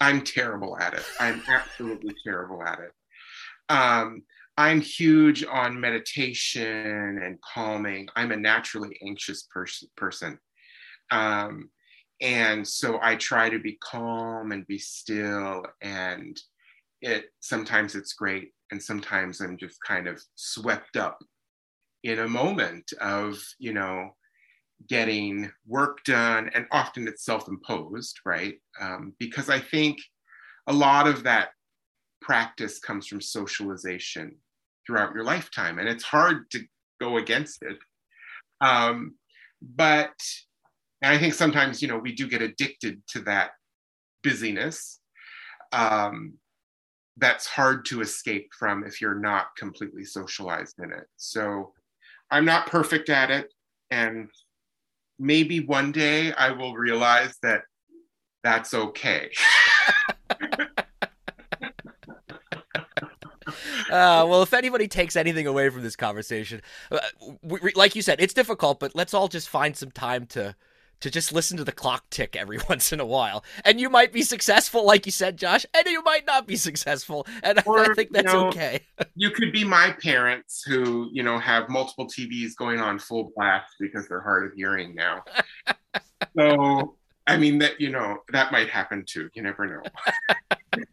i'm 0.00 0.22
terrible 0.22 0.78
at 0.78 0.94
it 0.94 1.04
i'm 1.20 1.42
absolutely 1.46 2.14
terrible 2.24 2.62
at 2.62 2.78
it 2.78 2.92
um 3.68 4.22
i'm 4.56 4.80
huge 4.80 5.44
on 5.44 5.80
meditation 5.80 7.18
and 7.22 7.38
calming. 7.40 8.08
I'm 8.16 8.32
a 8.32 8.36
naturally 8.36 8.98
anxious 9.06 9.42
person 9.52 9.88
person. 9.96 10.38
Um 11.10 11.70
and 12.20 12.66
so 12.66 12.98
i 13.00 13.14
try 13.14 13.48
to 13.48 13.58
be 13.60 13.78
calm 13.80 14.50
and 14.52 14.66
be 14.66 14.78
still 14.78 15.64
and 15.82 16.36
it 17.00 17.26
sometimes 17.40 17.94
it's 17.94 18.14
great 18.14 18.50
and 18.72 18.82
sometimes 18.82 19.40
i'm 19.40 19.56
just 19.56 19.78
kind 19.86 20.08
of 20.08 20.20
swept 20.34 20.96
up 20.96 21.18
in 22.02 22.18
a 22.20 22.28
moment 22.28 22.92
of 23.00 23.38
you 23.58 23.72
know 23.72 24.10
getting 24.88 25.50
work 25.66 26.02
done 26.04 26.50
and 26.54 26.66
often 26.70 27.06
it's 27.08 27.24
self-imposed 27.24 28.18
right? 28.24 28.54
Um, 28.80 29.14
because 29.18 29.48
i 29.48 29.60
think 29.60 29.98
a 30.66 30.72
lot 30.72 31.06
of 31.06 31.22
that 31.24 31.50
practice 32.20 32.78
comes 32.78 33.06
from 33.06 33.20
socialization 33.20 34.34
throughout 34.86 35.14
your 35.14 35.24
lifetime 35.24 35.78
and 35.78 35.88
it's 35.88 36.04
hard 36.04 36.50
to 36.50 36.60
go 37.00 37.18
against 37.18 37.62
it 37.62 37.78
um, 38.60 39.14
but 39.60 40.14
i 41.02 41.18
think 41.18 41.34
sometimes 41.34 41.80
you 41.80 41.88
know 41.88 41.98
we 41.98 42.12
do 42.12 42.28
get 42.28 42.42
addicted 42.42 43.02
to 43.08 43.20
that 43.20 43.50
busyness 44.22 45.00
um, 45.72 46.34
that's 47.18 47.46
hard 47.46 47.84
to 47.86 48.00
escape 48.00 48.50
from 48.56 48.84
if 48.84 49.00
you're 49.00 49.18
not 49.18 49.48
completely 49.56 50.04
socialized 50.04 50.78
in 50.78 50.92
it. 50.92 51.06
So 51.16 51.72
I'm 52.30 52.44
not 52.44 52.66
perfect 52.66 53.08
at 53.08 53.30
it. 53.30 53.52
And 53.90 54.30
maybe 55.18 55.60
one 55.60 55.92
day 55.92 56.32
I 56.32 56.52
will 56.52 56.74
realize 56.74 57.36
that 57.42 57.62
that's 58.44 58.72
okay. 58.72 59.30
Uh, 63.88 64.26
well, 64.28 64.42
if 64.42 64.52
anybody 64.52 64.88
takes 64.88 65.16
anything 65.16 65.46
away 65.46 65.68
from 65.70 65.82
this 65.82 65.96
conversation, 65.96 66.60
uh, 66.90 66.98
we, 67.42 67.72
like 67.74 67.96
you 67.96 68.02
said, 68.02 68.20
it's 68.20 68.34
difficult, 68.34 68.80
but 68.80 68.94
let's 68.94 69.14
all 69.14 69.28
just 69.28 69.48
find 69.48 69.76
some 69.76 69.90
time 69.90 70.26
to 70.26 70.54
to 71.00 71.10
just 71.10 71.32
listen 71.32 71.56
to 71.56 71.64
the 71.64 71.72
clock 71.72 72.08
tick 72.10 72.36
every 72.36 72.58
once 72.68 72.92
in 72.92 73.00
a 73.00 73.06
while. 73.06 73.44
And 73.64 73.80
you 73.80 73.88
might 73.90 74.12
be 74.12 74.22
successful, 74.22 74.84
like 74.84 75.06
you 75.06 75.12
said, 75.12 75.36
Josh, 75.36 75.64
and 75.74 75.86
you 75.86 76.02
might 76.02 76.26
not 76.26 76.46
be 76.46 76.56
successful. 76.56 77.26
And 77.42 77.62
or, 77.66 77.90
I 77.90 77.94
think 77.94 78.12
that's 78.12 78.32
you 78.32 78.38
know, 78.38 78.48
okay. 78.48 78.80
you 79.14 79.30
could 79.30 79.52
be 79.52 79.64
my 79.64 79.94
parents 80.02 80.62
who, 80.66 81.08
you 81.12 81.22
know, 81.22 81.38
have 81.38 81.68
multiple 81.68 82.06
TVs 82.06 82.56
going 82.56 82.80
on 82.80 82.98
full 82.98 83.32
blast 83.36 83.74
because 83.78 84.08
they're 84.08 84.20
hard 84.20 84.46
of 84.46 84.52
hearing 84.54 84.94
now. 84.94 85.24
so, 86.36 86.96
I 87.28 87.36
mean, 87.36 87.58
that, 87.58 87.80
you 87.80 87.90
know, 87.90 88.18
that 88.32 88.50
might 88.50 88.70
happen 88.70 89.04
too. 89.06 89.28
You 89.34 89.42
never 89.42 89.66
know. 89.66 89.82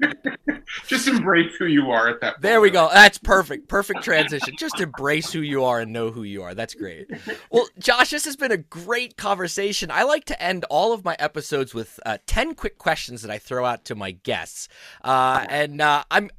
just 0.88 1.08
embrace 1.08 1.56
who 1.56 1.66
you 1.66 1.92
are 1.92 2.10
at 2.10 2.20
that 2.20 2.36
point. 2.36 2.42
There 2.42 2.60
we 2.60 2.70
go. 2.70 2.90
That's 2.92 3.18
perfect. 3.18 3.70
Perfect 3.70 4.04
transition. 4.04 4.54
Just 4.60 4.82
embrace 4.82 5.32
who 5.32 5.40
you 5.40 5.64
are 5.64 5.80
and 5.80 5.94
know 5.94 6.12
who 6.12 6.24
you 6.24 6.44
are. 6.44 6.54
That's 6.54 6.74
great. 6.74 7.10
Well, 7.50 7.68
Josh, 7.80 8.10
this 8.10 8.26
has 8.26 8.36
been 8.36 8.52
a 8.52 8.58
great 8.58 9.16
conversation. 9.16 9.90
I 9.90 10.04
like 10.04 10.26
to 10.26 10.42
end 10.42 10.66
all 10.70 10.92
of 10.92 11.06
my 11.06 11.16
episodes 11.20 11.74
with 11.74 12.00
uh, 12.06 12.18
10 12.28 12.56
quick 12.56 12.78
questions 12.78 13.22
that 13.22 13.32
I 13.32 13.38
throw 13.38 13.64
out 13.66 13.86
to 13.86 13.96
my 13.96 14.12
guests. 14.12 14.68
Uh, 15.04 15.46
and 15.50 15.82
uh, 15.82 16.04
I'm. 16.12 16.30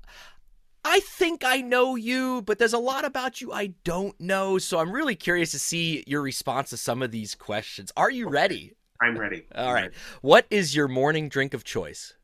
I 0.89 1.01
think 1.01 1.43
I 1.45 1.63
know 1.63 1.97
you, 1.97 2.43
but 2.43 2.61
there's 2.61 2.73
a 2.73 2.79
lot 2.79 3.05
about 3.05 3.41
you 3.41 3.53
I 3.53 3.75
don't 3.83 4.19
know. 4.21 4.59
So 4.59 4.79
I'm 4.79 4.93
really 4.93 5.17
curious 5.17 5.51
to 5.51 5.59
see 5.59 6.05
your 6.07 6.23
response 6.23 6.71
to 6.71 6.77
some 6.77 7.03
of 7.03 7.11
these 7.11 7.35
questions. 7.35 7.91
Are 7.97 8.11
you 8.11 8.29
ready? 8.29 8.75
I'm 9.01 9.19
ready. 9.19 9.47
All 9.55 9.73
right. 9.73 9.93
What 10.23 10.47
is 10.51 10.75
your 10.75 10.89
morning 10.89 11.29
drink 11.29 11.55
of 11.55 11.65
choice? 11.65 12.15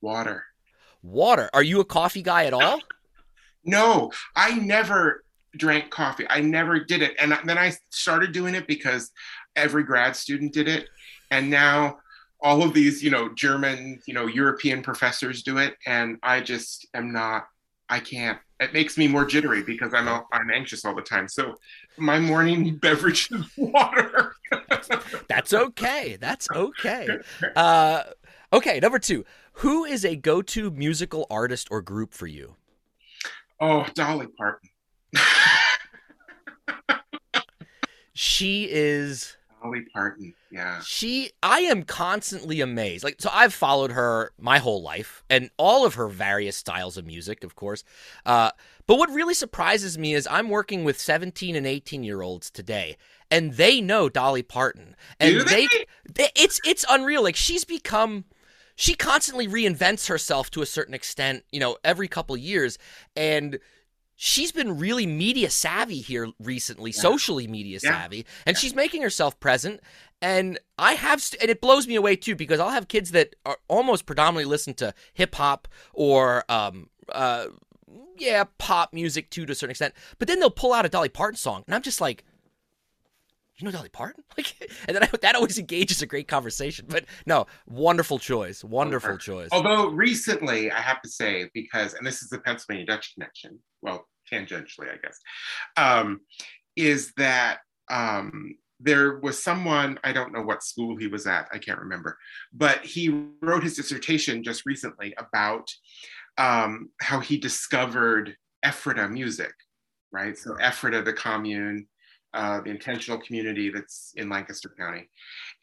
Water 0.00 0.44
water. 1.02 1.50
Are 1.52 1.62
you 1.62 1.80
a 1.80 1.84
coffee 1.84 2.22
guy 2.22 2.44
at 2.44 2.54
all? 2.54 2.80
No, 3.64 4.10
I 4.34 4.54
never 4.54 5.24
drank 5.54 5.90
coffee. 5.90 6.24
I 6.30 6.40
never 6.40 6.80
did 6.82 7.02
it. 7.02 7.14
And 7.20 7.36
then 7.44 7.58
I 7.58 7.72
started 7.90 8.32
doing 8.32 8.54
it 8.54 8.66
because 8.66 9.10
every 9.56 9.82
grad 9.82 10.16
student 10.16 10.54
did 10.54 10.68
it. 10.68 10.88
And 11.30 11.50
now 11.50 11.98
all 12.40 12.62
of 12.62 12.72
these, 12.72 13.02
you 13.02 13.10
know, 13.10 13.28
German, 13.34 14.00
you 14.06 14.14
know, 14.14 14.26
European 14.26 14.80
professors 14.80 15.42
do 15.42 15.58
it. 15.58 15.74
And 15.86 16.16
I 16.22 16.40
just 16.40 16.86
am 16.94 17.12
not, 17.12 17.46
I 17.90 18.00
can't. 18.00 18.38
It 18.58 18.72
makes 18.72 18.96
me 18.96 19.06
more 19.06 19.26
jittery 19.26 19.62
because 19.64 19.92
I'm 19.92 20.08
I'm 20.08 20.50
anxious 20.54 20.86
all 20.86 20.94
the 20.94 21.02
time. 21.02 21.28
So 21.28 21.54
my 21.98 22.18
morning 22.18 22.76
beverage 22.82 23.30
is 23.30 23.44
water. 23.56 24.34
That's 25.28 25.52
okay. 25.52 26.16
That's 26.20 26.48
okay. 26.50 27.08
Uh, 27.56 28.04
okay, 28.52 28.80
number 28.80 28.98
two. 28.98 29.24
Who 29.54 29.84
is 29.84 30.04
a 30.04 30.14
go-to 30.14 30.70
musical 30.70 31.26
artist 31.30 31.68
or 31.70 31.82
group 31.82 32.14
for 32.14 32.26
you? 32.26 32.54
Oh, 33.60 33.86
Dolly 33.94 34.28
Parton. 34.36 34.70
she 38.12 38.68
is 38.70 39.37
Dolly 39.62 39.82
Parton. 39.92 40.34
Yeah. 40.50 40.80
She 40.84 41.30
I 41.42 41.60
am 41.60 41.82
constantly 41.82 42.60
amazed. 42.60 43.04
Like 43.04 43.16
so 43.20 43.30
I've 43.32 43.54
followed 43.54 43.92
her 43.92 44.32
my 44.38 44.58
whole 44.58 44.82
life 44.82 45.22
and 45.28 45.50
all 45.56 45.84
of 45.84 45.94
her 45.94 46.08
various 46.08 46.56
styles 46.56 46.96
of 46.96 47.06
music, 47.06 47.44
of 47.44 47.54
course. 47.54 47.84
Uh, 48.24 48.50
but 48.86 48.98
what 48.98 49.10
really 49.10 49.34
surprises 49.34 49.98
me 49.98 50.14
is 50.14 50.26
I'm 50.30 50.48
working 50.48 50.84
with 50.84 50.98
17 51.00 51.54
and 51.56 51.66
18 51.66 52.02
year 52.04 52.22
olds 52.22 52.50
today 52.50 52.96
and 53.30 53.54
they 53.54 53.80
know 53.80 54.08
Dolly 54.08 54.42
Parton. 54.42 54.96
And 55.20 55.34
Do 55.34 55.44
they? 55.44 55.68
they 56.12 56.30
it's 56.34 56.60
it's 56.64 56.84
unreal. 56.88 57.22
Like 57.22 57.36
she's 57.36 57.64
become 57.64 58.24
she 58.76 58.94
constantly 58.94 59.48
reinvents 59.48 60.08
herself 60.08 60.50
to 60.52 60.62
a 60.62 60.66
certain 60.66 60.94
extent, 60.94 61.44
you 61.50 61.58
know, 61.58 61.76
every 61.82 62.06
couple 62.06 62.36
years. 62.36 62.78
And 63.16 63.58
she's 64.20 64.50
been 64.50 64.78
really 64.78 65.06
media 65.06 65.48
savvy 65.48 66.00
here 66.00 66.28
recently, 66.40 66.90
yeah. 66.90 67.00
socially 67.00 67.46
media 67.46 67.78
yeah. 67.82 67.90
savvy, 67.90 68.26
and 68.44 68.56
yeah. 68.56 68.58
she's 68.58 68.74
making 68.74 69.00
herself 69.00 69.38
present. 69.40 69.80
And 70.20 70.58
I 70.76 70.94
have, 70.94 71.22
st- 71.22 71.40
and 71.40 71.50
it 71.50 71.60
blows 71.60 71.86
me 71.86 71.94
away 71.94 72.16
too 72.16 72.34
because 72.34 72.58
I'll 72.58 72.70
have 72.70 72.88
kids 72.88 73.12
that 73.12 73.36
are 73.46 73.58
almost 73.68 74.04
predominantly 74.04 74.44
listen 74.44 74.74
to 74.74 74.92
hip 75.14 75.36
hop 75.36 75.68
or, 75.92 76.44
um, 76.48 76.88
uh, 77.10 77.46
yeah, 78.18 78.42
pop 78.58 78.92
music 78.92 79.30
too 79.30 79.46
to 79.46 79.52
a 79.52 79.54
certain 79.54 79.70
extent. 79.70 79.94
But 80.18 80.26
then 80.26 80.40
they'll 80.40 80.50
pull 80.50 80.72
out 80.72 80.84
a 80.84 80.88
Dolly 80.88 81.08
Parton 81.08 81.36
song, 81.36 81.62
and 81.66 81.74
I'm 81.74 81.82
just 81.82 82.00
like, 82.00 82.24
you 83.58 83.64
know 83.64 83.72
Dolly 83.72 83.88
Parton? 83.88 84.24
Like, 84.36 84.70
and 84.86 84.94
then 84.94 85.02
I, 85.02 85.08
that 85.20 85.34
always 85.34 85.58
engages 85.58 86.00
a 86.00 86.06
great 86.06 86.28
conversation. 86.28 86.86
But 86.88 87.06
no, 87.26 87.46
wonderful 87.66 88.20
choice, 88.20 88.62
wonderful 88.62 89.18
choice. 89.18 89.48
Although 89.50 89.88
recently, 89.88 90.70
I 90.70 90.80
have 90.80 91.02
to 91.02 91.08
say, 91.08 91.50
because 91.54 91.94
and 91.94 92.06
this 92.06 92.22
is 92.22 92.28
the 92.28 92.38
Pennsylvania 92.38 92.86
Dutch 92.86 93.14
connection. 93.14 93.58
Well, 93.82 94.06
tangentially, 94.32 94.92
I 94.92 94.96
guess, 95.02 95.18
um, 95.76 96.20
is 96.76 97.12
that 97.16 97.58
um, 97.90 98.54
there 98.78 99.18
was 99.18 99.42
someone 99.42 99.98
I 100.04 100.12
don't 100.12 100.32
know 100.32 100.42
what 100.42 100.62
school 100.62 100.96
he 100.96 101.08
was 101.08 101.26
at. 101.26 101.48
I 101.52 101.58
can't 101.58 101.80
remember, 101.80 102.16
but 102.52 102.84
he 102.84 103.26
wrote 103.42 103.64
his 103.64 103.74
dissertation 103.74 104.44
just 104.44 104.66
recently 104.66 105.14
about 105.18 105.68
um, 106.36 106.90
how 107.00 107.18
he 107.18 107.38
discovered 107.38 108.36
Ephrata 108.64 109.08
music, 109.08 109.52
right? 110.12 110.38
So 110.38 110.56
Ephrata, 110.60 111.02
the 111.02 111.12
commune 111.12 111.88
uh, 112.34 112.60
the 112.60 112.70
intentional 112.70 113.20
community 113.20 113.70
that's 113.70 114.12
in 114.16 114.28
Lancaster 114.28 114.72
County. 114.78 115.08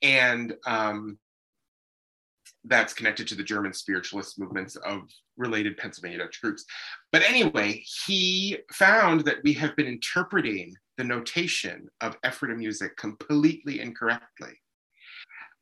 And 0.01 0.55
um, 0.65 1.17
that's 2.63 2.93
connected 2.93 3.27
to 3.27 3.35
the 3.35 3.43
German 3.43 3.73
spiritualist 3.73 4.39
movements 4.39 4.75
of 4.77 5.01
related 5.37 5.77
Pennsylvania 5.77 6.19
Dutch 6.19 6.41
groups. 6.41 6.65
But 7.11 7.21
anyway, 7.23 7.83
he 8.05 8.57
found 8.71 9.21
that 9.21 9.43
we 9.43 9.53
have 9.53 9.75
been 9.75 9.87
interpreting 9.87 10.73
the 10.97 11.03
notation 11.03 11.87
of 12.01 12.17
Ephrata 12.23 12.55
music 12.55 12.97
completely 12.97 13.79
incorrectly. 13.79 14.53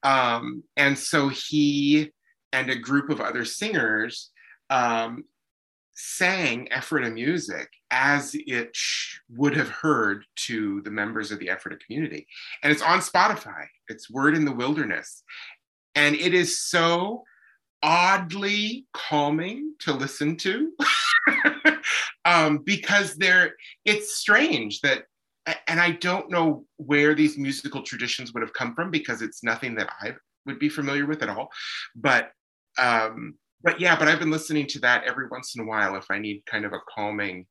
Um, 0.04 0.64
and 0.78 0.98
so 0.98 1.30
he 1.30 2.12
and 2.52 2.70
a 2.70 2.76
group 2.76 3.10
of 3.10 3.20
other 3.20 3.46
singers 3.46 4.32
um, 4.70 5.24
sang 5.96 6.68
Ephrata 6.72 7.10
music 7.10 7.70
as 7.94 8.36
it 8.48 8.72
sh- 8.76 9.20
would 9.30 9.56
have 9.56 9.70
heard 9.70 10.26
to 10.36 10.82
the 10.82 10.90
members 10.90 11.32
of 11.32 11.38
the 11.38 11.50
Ephrata 11.50 11.78
community. 11.78 12.26
And 12.64 12.74
it's 12.74 12.82
on 12.82 13.00
Spotify. 13.00 13.68
It's 13.88 14.10
Word 14.10 14.36
in 14.36 14.46
the 14.46 14.52
Wilderness. 14.52 15.24
And 15.94 16.16
it 16.16 16.34
is 16.34 16.60
so 16.60 17.24
oddly 17.84 18.88
calming 18.94 19.76
to 19.78 19.94
listen 19.94 20.36
to 20.38 20.72
um, 22.26 22.58
because 22.60 23.16
there 23.16 23.54
it's 23.86 24.16
strange 24.16 24.80
that 24.82 25.04
and 25.68 25.80
I 25.80 25.92
don't 25.92 26.32
know 26.32 26.66
where 26.78 27.14
these 27.14 27.38
musical 27.38 27.84
traditions 27.84 28.34
would 28.34 28.42
have 28.42 28.54
come 28.54 28.74
from 28.74 28.90
because 28.90 29.22
it's 29.22 29.44
nothing 29.44 29.76
that 29.76 29.90
I 30.02 30.14
would 30.46 30.58
be 30.58 30.70
familiar 30.70 31.06
with 31.06 31.22
at 31.22 31.30
all. 31.30 31.50
But 31.94 32.32
um, 32.80 33.36
but 33.62 33.80
yeah, 33.80 34.00
but 34.00 34.08
I've 34.08 34.20
been 34.20 34.32
listening 34.32 34.68
to 34.68 34.80
that 34.80 35.04
every 35.04 35.28
once 35.28 35.54
in 35.56 35.62
a 35.62 35.68
while 35.68 35.96
if 35.98 36.06
I 36.10 36.18
need 36.18 36.46
kind 36.46 36.66
of 36.66 36.72
a 36.72 36.80
calming 36.96 37.46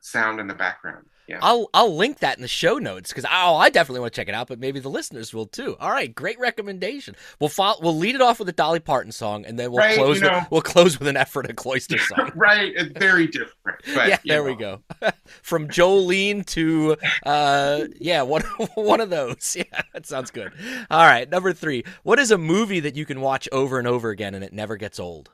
sound 0.00 0.40
in 0.40 0.46
the 0.46 0.54
background. 0.54 1.06
Yeah. 1.28 1.38
I'll 1.40 1.70
I'll 1.72 1.94
link 1.96 2.18
that 2.18 2.36
in 2.36 2.42
the 2.42 2.48
show 2.48 2.78
notes 2.78 3.10
because 3.10 3.24
oh 3.24 3.54
I 3.54 3.70
definitely 3.70 4.00
want 4.00 4.12
to 4.12 4.20
check 4.20 4.28
it 4.28 4.34
out, 4.34 4.48
but 4.48 4.58
maybe 4.58 4.80
the 4.80 4.90
listeners 4.90 5.32
will 5.32 5.46
too. 5.46 5.76
All 5.78 5.90
right, 5.90 6.12
great 6.12 6.38
recommendation. 6.40 7.14
We'll 7.40 7.48
follow, 7.48 7.78
we'll 7.80 7.96
lead 7.96 8.16
it 8.16 8.20
off 8.20 8.40
with 8.40 8.48
a 8.48 8.52
Dolly 8.52 8.80
Parton 8.80 9.12
song, 9.12 9.46
and 9.46 9.56
then 9.56 9.70
we'll 9.70 9.78
Right, 9.78 9.94
close 9.96 10.20
you 10.20 10.26
know. 10.26 10.40
with, 10.40 10.50
we'll 10.50 10.62
close 10.62 10.98
with 10.98 11.06
an 11.06 11.16
Ephrata 11.16 11.54
Cloister 11.54 11.96
song. 11.96 12.32
right, 12.34 12.74
very 12.98 13.28
different. 13.28 13.80
But, 13.94 14.08
yeah, 14.08 14.18
there 14.24 14.42
we 14.42 14.56
go. 14.56 14.82
From 15.42 15.68
Jolene 15.68 16.44
to 16.46 16.96
uh 17.24 17.84
yeah, 18.00 18.22
one 18.22 18.42
one 18.74 19.00
of 19.00 19.08
those. 19.08 19.56
Yeah, 19.56 19.82
that 19.94 20.06
sounds 20.06 20.32
good. 20.32 20.52
All 20.90 21.06
right, 21.06 21.30
number 21.30 21.52
3. 21.52 21.84
What 22.02 22.18
is 22.18 22.32
a 22.32 22.36
movie 22.38 22.80
that 22.80 22.96
you 22.96 23.06
can 23.06 23.20
watch 23.20 23.48
over 23.52 23.78
and 23.78 23.86
over 23.86 24.10
again 24.10 24.34
and 24.34 24.42
it 24.42 24.52
never 24.52 24.76
gets 24.76 24.98
old? 24.98 25.30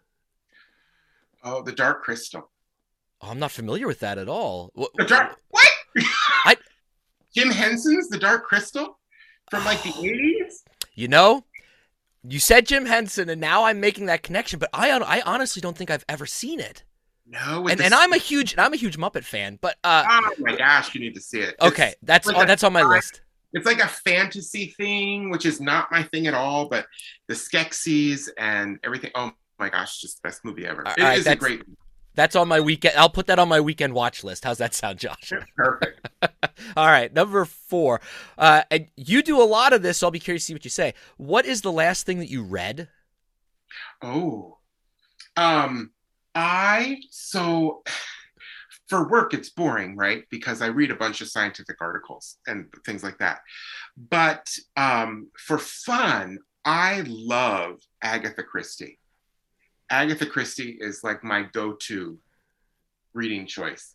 Oh, 1.42 1.62
the 1.62 1.72
Dark 1.72 2.02
Crystal. 2.02 2.50
Oh, 3.20 3.28
I'm 3.30 3.38
not 3.38 3.50
familiar 3.50 3.86
with 3.86 4.00
that 4.00 4.18
at 4.18 4.28
all. 4.28 4.70
Wh- 4.78 4.94
The 4.96 5.04
Dark 5.04 5.36
what? 5.50 5.68
I- 6.44 6.56
Jim 7.34 7.50
Henson's 7.50 8.08
The 8.08 8.18
Dark 8.18 8.44
Crystal 8.44 8.98
from 9.50 9.64
like 9.64 9.82
the 9.82 9.90
80s? 9.92 10.62
You 10.94 11.08
know, 11.08 11.44
you 12.22 12.38
said 12.40 12.66
Jim 12.66 12.86
Henson, 12.86 13.28
and 13.28 13.40
now 13.40 13.64
I'm 13.64 13.80
making 13.80 14.06
that 14.06 14.22
connection. 14.22 14.58
But 14.58 14.70
I, 14.72 14.90
I 14.90 15.20
honestly 15.22 15.60
don't 15.60 15.76
think 15.76 15.90
I've 15.90 16.04
ever 16.08 16.26
seen 16.26 16.60
it. 16.60 16.82
No, 17.26 17.68
And, 17.68 17.78
the- 17.78 17.84
and 17.84 17.94
I'm 17.94 18.12
a 18.12 18.16
huge, 18.18 18.52
and 18.52 18.60
I'm 18.60 18.72
a 18.72 18.76
huge 18.76 18.96
Muppet 18.96 19.24
fan. 19.24 19.58
But 19.60 19.76
uh, 19.84 20.04
Oh 20.08 20.30
my 20.38 20.56
gosh, 20.56 20.94
you 20.94 21.00
need 21.00 21.14
to 21.14 21.20
see 21.20 21.40
it. 21.40 21.50
It's- 21.50 21.72
okay, 21.72 21.94
that's 22.02 22.26
like 22.26 22.36
oh, 22.36 22.42
a 22.42 22.46
that's 22.46 22.64
on 22.64 22.72
my 22.72 22.82
list. 22.82 23.20
It's 23.52 23.64
like 23.66 23.80
a 23.80 23.88
fantasy 23.88 24.74
thing, 24.76 25.30
which 25.30 25.46
is 25.46 25.60
not 25.60 25.90
my 25.90 26.02
thing 26.02 26.26
at 26.26 26.34
all, 26.34 26.68
but 26.68 26.86
the 27.28 27.34
Skeksis 27.34 28.28
and 28.38 28.78
everything. 28.84 29.10
Oh 29.14 29.32
my 29.58 29.68
gosh, 29.70 30.00
just 30.00 30.22
the 30.22 30.28
best 30.28 30.44
movie 30.44 30.66
ever. 30.66 30.86
All 30.86 30.92
It 30.92 30.98
is 30.98 31.04
right, 31.04 31.18
a 31.20 31.22
that's- 31.24 31.38
great 31.38 31.62
That's 32.14 32.34
on 32.34 32.48
my 32.48 32.60
weekend. 32.60 32.96
I'll 32.96 33.08
put 33.08 33.26
that 33.28 33.38
on 33.38 33.48
my 33.48 33.60
weekend 33.60 33.94
watch 33.94 34.24
list. 34.24 34.44
How's 34.44 34.58
that 34.58 34.74
sound, 34.74 34.98
Josh? 34.98 35.32
perfect. 35.56 36.08
All 36.76 36.86
right, 36.86 37.12
number 37.12 37.44
four. 37.44 38.00
Uh, 38.36 38.62
and 38.70 38.88
you 38.96 39.22
do 39.22 39.40
a 39.40 39.44
lot 39.44 39.72
of 39.72 39.82
this, 39.82 39.98
so 39.98 40.06
I'll 40.08 40.10
be 40.10 40.18
curious 40.18 40.42
to 40.42 40.46
see 40.46 40.54
what 40.54 40.64
you 40.64 40.70
say. 40.70 40.94
What 41.16 41.46
is 41.46 41.60
the 41.60 41.72
last 41.72 42.06
thing 42.06 42.18
that 42.18 42.28
you 42.30 42.42
read? 42.42 42.88
Oh. 44.02 44.58
Um 45.36 45.90
I 46.34 46.98
so 47.10 47.82
for 48.88 49.08
work 49.08 49.34
it's 49.34 49.50
boring, 49.50 49.96
right? 49.96 50.24
Because 50.30 50.62
I 50.62 50.66
read 50.66 50.90
a 50.90 50.96
bunch 50.96 51.20
of 51.20 51.28
scientific 51.28 51.76
articles 51.80 52.38
and 52.46 52.66
things 52.84 53.02
like 53.02 53.18
that. 53.18 53.40
But 53.96 54.48
um 54.76 55.28
for 55.38 55.58
fun, 55.58 56.38
I 56.64 57.04
love 57.06 57.80
Agatha 58.02 58.42
Christie. 58.42 58.98
Agatha 59.90 60.26
Christie 60.26 60.78
is 60.80 61.02
like 61.02 61.24
my 61.24 61.44
go-to 61.52 62.18
reading 63.14 63.46
choice. 63.46 63.94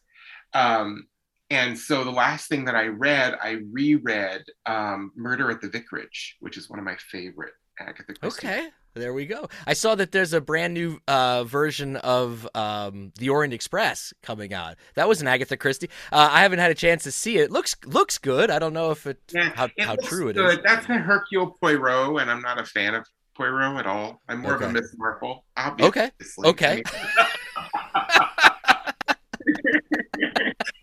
Um 0.53 1.07
and 1.49 1.77
so 1.77 2.03
the 2.03 2.11
last 2.11 2.49
thing 2.49 2.65
that 2.65 2.75
I 2.75 2.87
read, 2.87 3.35
I 3.39 3.59
reread 3.71 4.43
um, 4.65 5.11
Murder 5.15 5.51
at 5.51 5.61
the 5.61 5.69
Vicarage, 5.69 6.37
which 6.39 6.57
is 6.57 6.67
one 6.67 6.79
of 6.79 6.85
my 6.85 6.95
favorite 7.11 7.53
Agatha 7.79 8.13
Christie. 8.19 8.47
Okay, 8.47 8.69
there 8.95 9.13
we 9.13 9.27
go. 9.27 9.47
I 9.67 9.73
saw 9.73 9.93
that 9.95 10.11
there's 10.11 10.33
a 10.33 10.41
brand 10.41 10.73
new 10.73 10.99
uh, 11.07 11.43
version 11.43 11.97
of 11.97 12.47
um, 12.55 13.11
the 13.19 13.29
Orient 13.29 13.53
Express 13.53 14.13
coming 14.23 14.51
out. 14.53 14.77
That 14.95 15.07
was 15.07 15.21
an 15.21 15.27
Agatha 15.27 15.55
Christie. 15.55 15.89
Uh, 16.11 16.29
I 16.31 16.41
haven't 16.41 16.59
had 16.59 16.71
a 16.71 16.75
chance 16.75 17.03
to 17.03 17.11
see 17.11 17.37
it. 17.37 17.51
Looks 17.51 17.75
looks 17.85 18.17
good. 18.17 18.49
I 18.49 18.57
don't 18.57 18.73
know 18.73 18.89
if 18.89 19.05
it 19.05 19.19
Yeah, 19.31 19.51
how, 19.53 19.65
it 19.65 19.85
how 19.85 19.95
true 19.95 20.29
it 20.29 20.37
is. 20.37 20.57
That's 20.63 20.87
a 20.89 20.93
Hercule 20.93 21.55
Poirot, 21.61 22.21
and 22.21 22.31
I'm 22.31 22.41
not 22.41 22.59
a 22.59 22.65
fan 22.65 22.95
of 22.95 23.05
Poirot 23.35 23.77
at 23.77 23.87
all. 23.87 24.21
I'm 24.27 24.41
more 24.41 24.55
of 24.55 24.61
a 24.61 24.69
Miss 24.69 24.93
Marple. 24.97 25.45
Obviously. 25.57 26.47
Okay, 26.47 26.81
okay. 26.83 26.83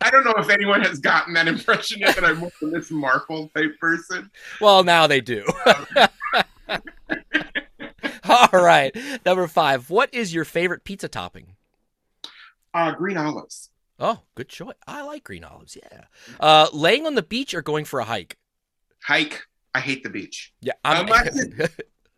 I 0.02 0.10
don't 0.10 0.24
know 0.24 0.34
if 0.38 0.50
anyone 0.50 0.80
has 0.82 0.98
gotten 0.98 1.34
that 1.34 1.46
impression 1.46 2.00
yet 2.00 2.14
that 2.16 2.24
I'm 2.24 2.38
more 2.38 2.50
of 2.62 2.68
a 2.68 2.72
Miss 2.72 2.90
Marple 2.90 3.50
type 3.54 3.78
person. 3.78 4.30
Well, 4.60 4.82
now 4.82 5.06
they 5.06 5.20
do. 5.20 5.46
All 8.28 8.48
right, 8.52 8.96
number 9.24 9.46
five. 9.46 9.90
What 9.90 10.12
is 10.14 10.34
your 10.34 10.44
favorite 10.44 10.84
pizza 10.84 11.08
topping? 11.08 11.56
Uh, 12.72 12.92
green 12.92 13.16
olives. 13.16 13.70
Oh, 13.98 14.20
good 14.34 14.48
choice. 14.48 14.74
I 14.86 15.02
like 15.02 15.24
green 15.24 15.44
olives. 15.44 15.76
Yeah. 15.76 16.04
Uh, 16.38 16.68
laying 16.72 17.06
on 17.06 17.14
the 17.14 17.22
beach 17.22 17.52
or 17.54 17.60
going 17.62 17.84
for 17.84 18.00
a 18.00 18.04
hike? 18.04 18.38
Hike. 19.02 19.42
I 19.74 19.80
hate 19.80 20.02
the 20.02 20.10
beach. 20.10 20.52
Yeah. 20.60 20.72
I'm, 20.84 21.04
Unless 21.06 21.46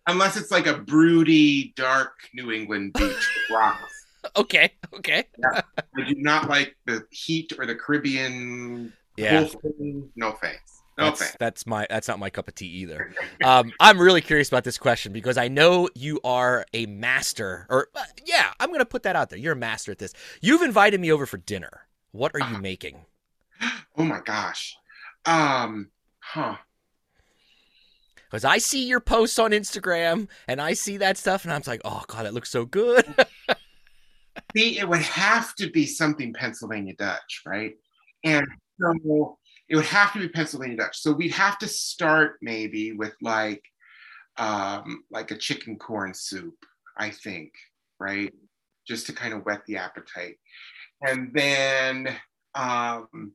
Unless 0.07 0.37
it's 0.37 0.51
like 0.51 0.67
a 0.67 0.79
broody, 0.79 1.73
dark 1.77 2.13
New 2.35 2.51
England 2.53 2.93
beach 2.95 3.07
with 3.49 3.57
rocks. 3.57 4.07
okay. 4.37 4.73
Okay. 4.95 5.25
I 5.45 5.63
do 6.07 6.15
not 6.17 6.49
like 6.49 6.77
the 6.87 7.05
heat 7.11 7.53
or 7.59 7.67
the 7.67 7.75
Caribbean 7.75 8.93
Yeah. 9.17 9.45
thing. 9.45 10.11
No 10.17 10.33
thanks. 10.33 10.83
No 10.99 11.05
that's, 11.07 11.21
thanks. 11.21 11.37
that's 11.41 11.67
my 11.67 11.87
that's 11.89 12.07
not 12.07 12.19
my 12.19 12.29
cup 12.29 12.49
of 12.49 12.55
tea 12.55 12.67
either. 12.67 13.15
Um, 13.43 13.73
I'm 13.81 13.99
really 13.99 14.21
curious 14.21 14.49
about 14.49 14.65
this 14.65 14.77
question 14.77 15.11
because 15.13 15.39
I 15.39 15.49
know 15.49 15.89
you 15.95 16.21
are 16.23 16.67
a 16.75 16.85
master, 16.85 17.67
or 17.71 17.89
uh, 17.95 18.03
yeah, 18.27 18.53
I'm 18.61 18.71
gonna 18.71 18.85
put 18.85 19.05
that 19.05 19.17
out 19.17 19.31
there. 19.31 19.39
You're 19.39 19.55
a 19.55 19.57
master 19.57 19.93
at 19.93 19.99
this. 19.99 20.13
You've 20.43 20.61
invited 20.61 21.01
me 21.01 21.11
over 21.11 21.25
for 21.25 21.39
dinner. 21.39 21.87
What 22.11 22.33
are 22.35 22.41
you 22.51 22.59
making? 22.59 23.07
Oh 23.97 24.05
my 24.05 24.21
gosh. 24.21 24.77
Um, 25.25 25.91
huh. 26.19 26.57
Because 28.33 28.47
I 28.47 28.57
see 28.57 28.87
your 28.87 29.01
posts 29.01 29.39
on 29.39 29.51
Instagram 29.51 30.27
and 30.49 30.59
I 30.59 30.73
see 30.73 30.97
that 30.97 31.19
stuff, 31.19 31.45
and 31.45 31.53
I'm 31.53 31.61
like, 31.67 31.83
oh 31.85 32.03
god, 32.09 32.25
it 32.25 32.33
looks 32.33 32.49
so 32.49 32.65
good. 32.65 33.05
See, 34.57 34.79
it 34.79 34.89
would 34.89 35.03
have 35.03 35.55
to 35.57 35.71
be 35.71 35.85
something 35.85 36.33
Pennsylvania 36.33 36.95
Dutch, 36.99 37.43
right? 37.45 37.75
And 38.25 38.47
so 38.81 39.37
it 39.69 39.77
would 39.77 39.85
have 39.85 40.15
to 40.15 40.19
be 40.19 40.29
Pennsylvania 40.31 40.79
Dutch. 40.79 40.99
So 40.99 41.13
we'd 41.13 41.33
have 41.33 41.59
to 41.59 41.69
start 41.69 42.39
maybe 42.41 42.93
with 42.93 43.15
like 43.21 43.63
um 44.39 45.05
like 45.11 45.31
a 45.31 45.37
chicken 45.37 45.77
corn 45.77 46.15
soup, 46.15 46.57
I 46.97 47.11
think, 47.11 47.53
right? 48.01 48.33
Just 48.89 49.07
to 49.09 49.13
kind 49.13 49.35
of 49.35 49.43
whet 49.45 49.67
the 49.67 49.77
appetite. 49.77 50.37
And 51.03 51.35
then 51.35 52.17
um 52.55 53.33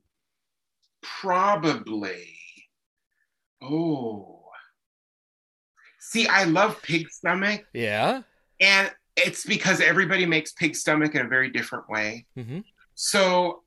probably 1.02 2.36
oh 3.62 4.37
see 6.10 6.26
I 6.26 6.44
love 6.44 6.80
pig 6.82 7.10
stomach 7.10 7.64
yeah. 7.72 8.22
and 8.60 8.90
it's 9.16 9.44
because 9.44 9.80
everybody 9.80 10.24
makes 10.26 10.52
pig 10.52 10.74
stomach 10.76 11.14
in 11.14 11.20
a 11.26 11.28
very 11.28 11.50
different 11.50 11.88
way. 11.88 12.24
hmm 12.34 12.60
So 12.94 13.62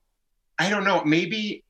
I 0.59 0.69
don't 0.69 0.83
know. 0.83 1.03
Maybe, 1.03 1.63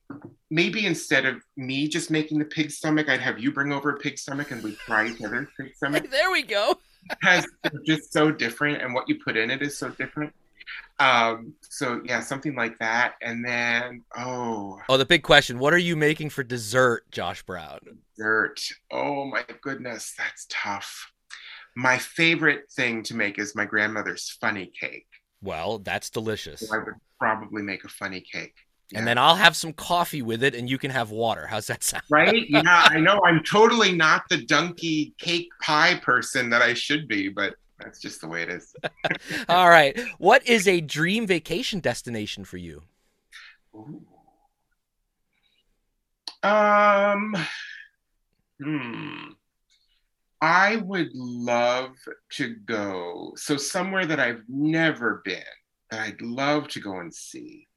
maybe 0.50 0.86
instead 0.86 1.24
of 1.26 1.36
me 1.56 1.88
just 1.88 2.10
making 2.10 2.38
the 2.38 2.44
pig 2.44 2.70
stomach, 2.70 3.08
I'd 3.08 3.20
have 3.20 3.38
you 3.38 3.50
bring 3.52 3.72
over 3.72 3.90
a 3.90 3.98
pig 3.98 4.18
stomach 4.18 4.50
and 4.50 4.62
we 4.62 4.72
try 4.86 5.08
each 5.08 5.20
other's 5.22 5.48
pig 5.58 5.74
stomach 5.76 6.10
There 6.10 6.30
we 6.30 6.42
go. 6.42 6.78
because 7.08 7.46
it's 7.64 7.86
just 7.86 8.12
so 8.12 8.30
different, 8.30 8.80
and 8.82 8.94
what 8.94 9.08
you 9.08 9.16
put 9.24 9.36
in 9.36 9.50
it 9.50 9.62
is 9.62 9.76
so 9.76 9.88
different. 9.90 10.32
Um, 10.98 11.54
so 11.62 12.00
yeah, 12.04 12.20
something 12.20 12.54
like 12.54 12.78
that, 12.78 13.14
and 13.22 13.44
then 13.44 14.02
oh, 14.16 14.78
Oh, 14.88 14.96
the 14.96 15.04
big 15.06 15.22
question: 15.22 15.58
What 15.58 15.72
are 15.74 15.78
you 15.78 15.96
making 15.96 16.30
for 16.30 16.42
dessert, 16.42 17.10
Josh 17.10 17.42
Brown? 17.42 17.80
dessert. 18.16 18.60
Oh 18.92 19.24
my 19.24 19.44
goodness, 19.62 20.14
that's 20.16 20.46
tough. 20.48 21.10
My 21.74 21.98
favorite 21.98 22.70
thing 22.70 23.02
to 23.04 23.16
make 23.16 23.38
is 23.38 23.54
my 23.54 23.64
grandmother's 23.64 24.36
funny 24.40 24.70
cake. 24.78 25.06
Well, 25.42 25.78
that's 25.78 26.10
delicious. 26.10 26.68
So 26.68 26.74
I 26.74 26.78
would 26.78 26.94
probably 27.18 27.62
make 27.62 27.84
a 27.84 27.88
funny 27.88 28.20
cake. 28.20 28.54
And 28.94 29.06
then 29.06 29.16
I'll 29.16 29.36
have 29.36 29.56
some 29.56 29.72
coffee 29.72 30.20
with 30.20 30.42
it 30.42 30.54
and 30.54 30.68
you 30.68 30.76
can 30.76 30.90
have 30.90 31.10
water. 31.10 31.46
How's 31.46 31.66
that 31.68 31.82
sound? 31.82 32.04
Right? 32.10 32.44
Yeah, 32.48 32.88
I 32.90 33.00
know 33.00 33.22
I'm 33.24 33.42
totally 33.42 33.92
not 33.96 34.24
the 34.28 34.44
donkey 34.44 35.14
cake 35.18 35.48
pie 35.62 35.94
person 35.94 36.50
that 36.50 36.60
I 36.60 36.74
should 36.74 37.08
be, 37.08 37.30
but 37.30 37.54
that's 37.82 38.00
just 38.00 38.20
the 38.20 38.28
way 38.28 38.42
it 38.42 38.48
is. 38.48 38.74
All 39.48 39.68
right. 39.68 39.98
What 40.18 40.46
is 40.46 40.68
a 40.68 40.80
dream 40.80 41.26
vacation 41.26 41.80
destination 41.80 42.44
for 42.44 42.56
you? 42.56 42.82
Ooh. 43.74 44.02
Um, 46.42 47.36
hmm. 48.62 49.30
I 50.40 50.76
would 50.76 51.10
love 51.14 51.94
to 52.32 52.56
go. 52.66 53.32
So, 53.36 53.56
somewhere 53.56 54.06
that 54.06 54.18
I've 54.18 54.42
never 54.48 55.22
been, 55.24 55.42
that 55.90 56.00
I'd 56.00 56.20
love 56.20 56.66
to 56.68 56.80
go 56.80 56.98
and 56.98 57.14
see, 57.14 57.68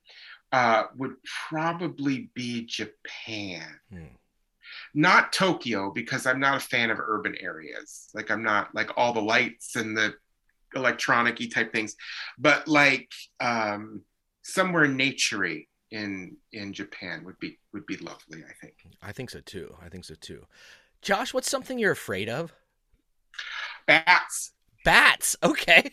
uh, 0.51 0.85
would 0.97 1.15
probably 1.49 2.31
be 2.33 2.65
Japan. 2.65 3.79
Hmm. 3.91 4.15
Not 4.97 5.33
Tokyo, 5.33 5.91
because 5.91 6.25
I'm 6.25 6.39
not 6.39 6.57
a 6.57 6.59
fan 6.59 6.89
of 6.89 6.99
urban 6.99 7.35
areas. 7.39 8.09
Like, 8.13 8.31
I'm 8.31 8.41
not 8.43 8.73
like 8.73 8.91
all 8.97 9.11
the 9.11 9.21
lights 9.21 9.75
and 9.75 9.95
the 9.95 10.15
electronic 10.73 11.37
type 11.53 11.71
things, 11.71 11.95
but 12.37 12.67
like 12.67 13.11
um, 13.39 14.01
somewhere 14.41 14.87
naturey 14.87 15.67
in 15.91 16.37
in 16.51 16.73
Japan 16.73 17.23
would 17.25 17.39
be 17.39 17.57
would 17.73 17.85
be 17.85 17.97
lovely. 17.97 18.43
I 18.47 18.53
think. 18.61 18.75
I 19.01 19.11
think 19.11 19.29
so 19.29 19.41
too. 19.41 19.75
I 19.83 19.89
think 19.89 20.05
so 20.05 20.15
too. 20.15 20.45
Josh, 21.01 21.33
what's 21.33 21.49
something 21.49 21.77
you're 21.77 21.91
afraid 21.91 22.29
of? 22.29 22.53
Bats. 23.85 24.51
Bats. 24.83 25.35
Okay. 25.43 25.91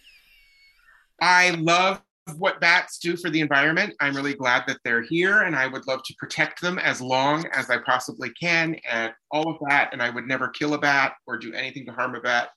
I 1.21 1.51
love 1.51 2.03
what 2.37 2.61
bats 2.61 2.99
do 2.99 3.17
for 3.17 3.31
the 3.31 3.41
environment. 3.41 3.95
I'm 4.01 4.15
really 4.15 4.35
glad 4.35 4.65
that 4.67 4.79
they're 4.85 5.03
here, 5.03 5.43
and 5.43 5.57
I 5.57 5.67
would 5.67 5.87
love 5.87 6.03
to 6.05 6.15
protect 6.19 6.61
them 6.61 6.79
as 6.79 7.01
long 7.01 7.47
as 7.53 7.69
I 7.69 7.79
possibly 7.79 8.31
can, 8.31 8.77
and 8.89 9.13
all 9.31 9.51
of 9.51 9.57
that. 9.69 9.91
And 9.93 10.03
I 10.03 10.11
would 10.11 10.27
never 10.27 10.49
kill 10.49 10.75
a 10.75 10.79
bat 10.79 11.15
or 11.27 11.37
do 11.37 11.53
anything 11.53 11.87
to 11.87 11.93
harm 11.93 12.15
a 12.15 12.21
bat. 12.21 12.51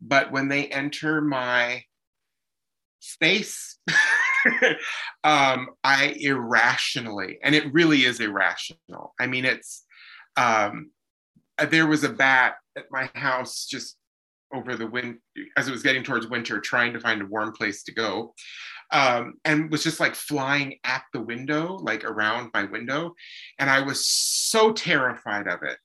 But 0.00 0.32
when 0.32 0.48
they 0.48 0.66
enter 0.68 1.20
my 1.20 1.82
space, 3.00 3.78
um, 5.24 5.68
I 5.84 6.16
irrationally, 6.18 7.38
and 7.42 7.54
it 7.54 7.72
really 7.72 8.04
is 8.04 8.20
irrational. 8.20 9.14
I 9.20 9.26
mean, 9.26 9.44
it's 9.44 9.84
um, 10.36 10.90
there 11.70 11.86
was 11.86 12.04
a 12.04 12.08
bat 12.08 12.54
at 12.76 12.86
my 12.90 13.10
house 13.14 13.66
just 13.66 13.96
over 14.54 14.76
the 14.76 14.86
wind 14.86 15.18
as 15.56 15.68
it 15.68 15.72
was 15.72 15.82
getting 15.82 16.02
towards 16.02 16.26
winter, 16.26 16.60
trying 16.60 16.92
to 16.92 17.00
find 17.00 17.22
a 17.22 17.26
warm 17.26 17.52
place 17.52 17.82
to 17.84 17.92
go. 17.92 18.34
Um, 18.92 19.34
and 19.46 19.70
was 19.70 19.82
just 19.82 20.00
like 20.00 20.14
flying 20.14 20.78
at 20.84 21.02
the 21.14 21.22
window, 21.22 21.78
like 21.80 22.04
around 22.04 22.50
my 22.52 22.64
window. 22.64 23.14
And 23.58 23.70
I 23.70 23.80
was 23.80 24.06
so 24.06 24.72
terrified 24.72 25.48
of 25.48 25.62
it 25.62 25.78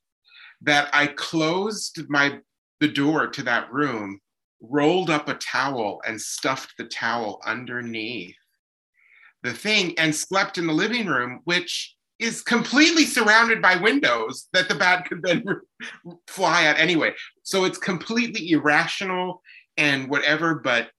that 0.61 0.89
I 0.91 1.07
closed 1.07 2.01
my 2.09 2.39
the 2.79 2.87
door 2.87 3.27
to 3.27 3.43
that 3.43 3.71
room, 3.71 4.19
rolled 4.61 5.09
up 5.09 5.29
a 5.29 5.35
towel 5.35 6.01
and 6.05 6.19
stuffed 6.19 6.73
the 6.77 6.85
towel 6.85 7.41
underneath 7.45 8.35
the 9.43 9.53
thing 9.53 9.97
and 9.97 10.13
slept 10.13 10.57
in 10.57 10.67
the 10.67 10.73
living 10.73 11.07
room, 11.07 11.41
which 11.45 11.95
is 12.19 12.41
completely 12.41 13.05
surrounded 13.05 13.61
by 13.61 13.75
windows 13.75 14.47
that 14.53 14.67
the 14.67 14.75
bat 14.75 15.05
could 15.05 15.21
then 15.23 15.43
fly 16.27 16.63
at 16.63 16.79
anyway. 16.79 17.13
So 17.43 17.63
it's 17.63 17.77
completely 17.77 18.49
irrational 18.51 19.41
and 19.77 20.09
whatever, 20.09 20.55
but 20.55 20.89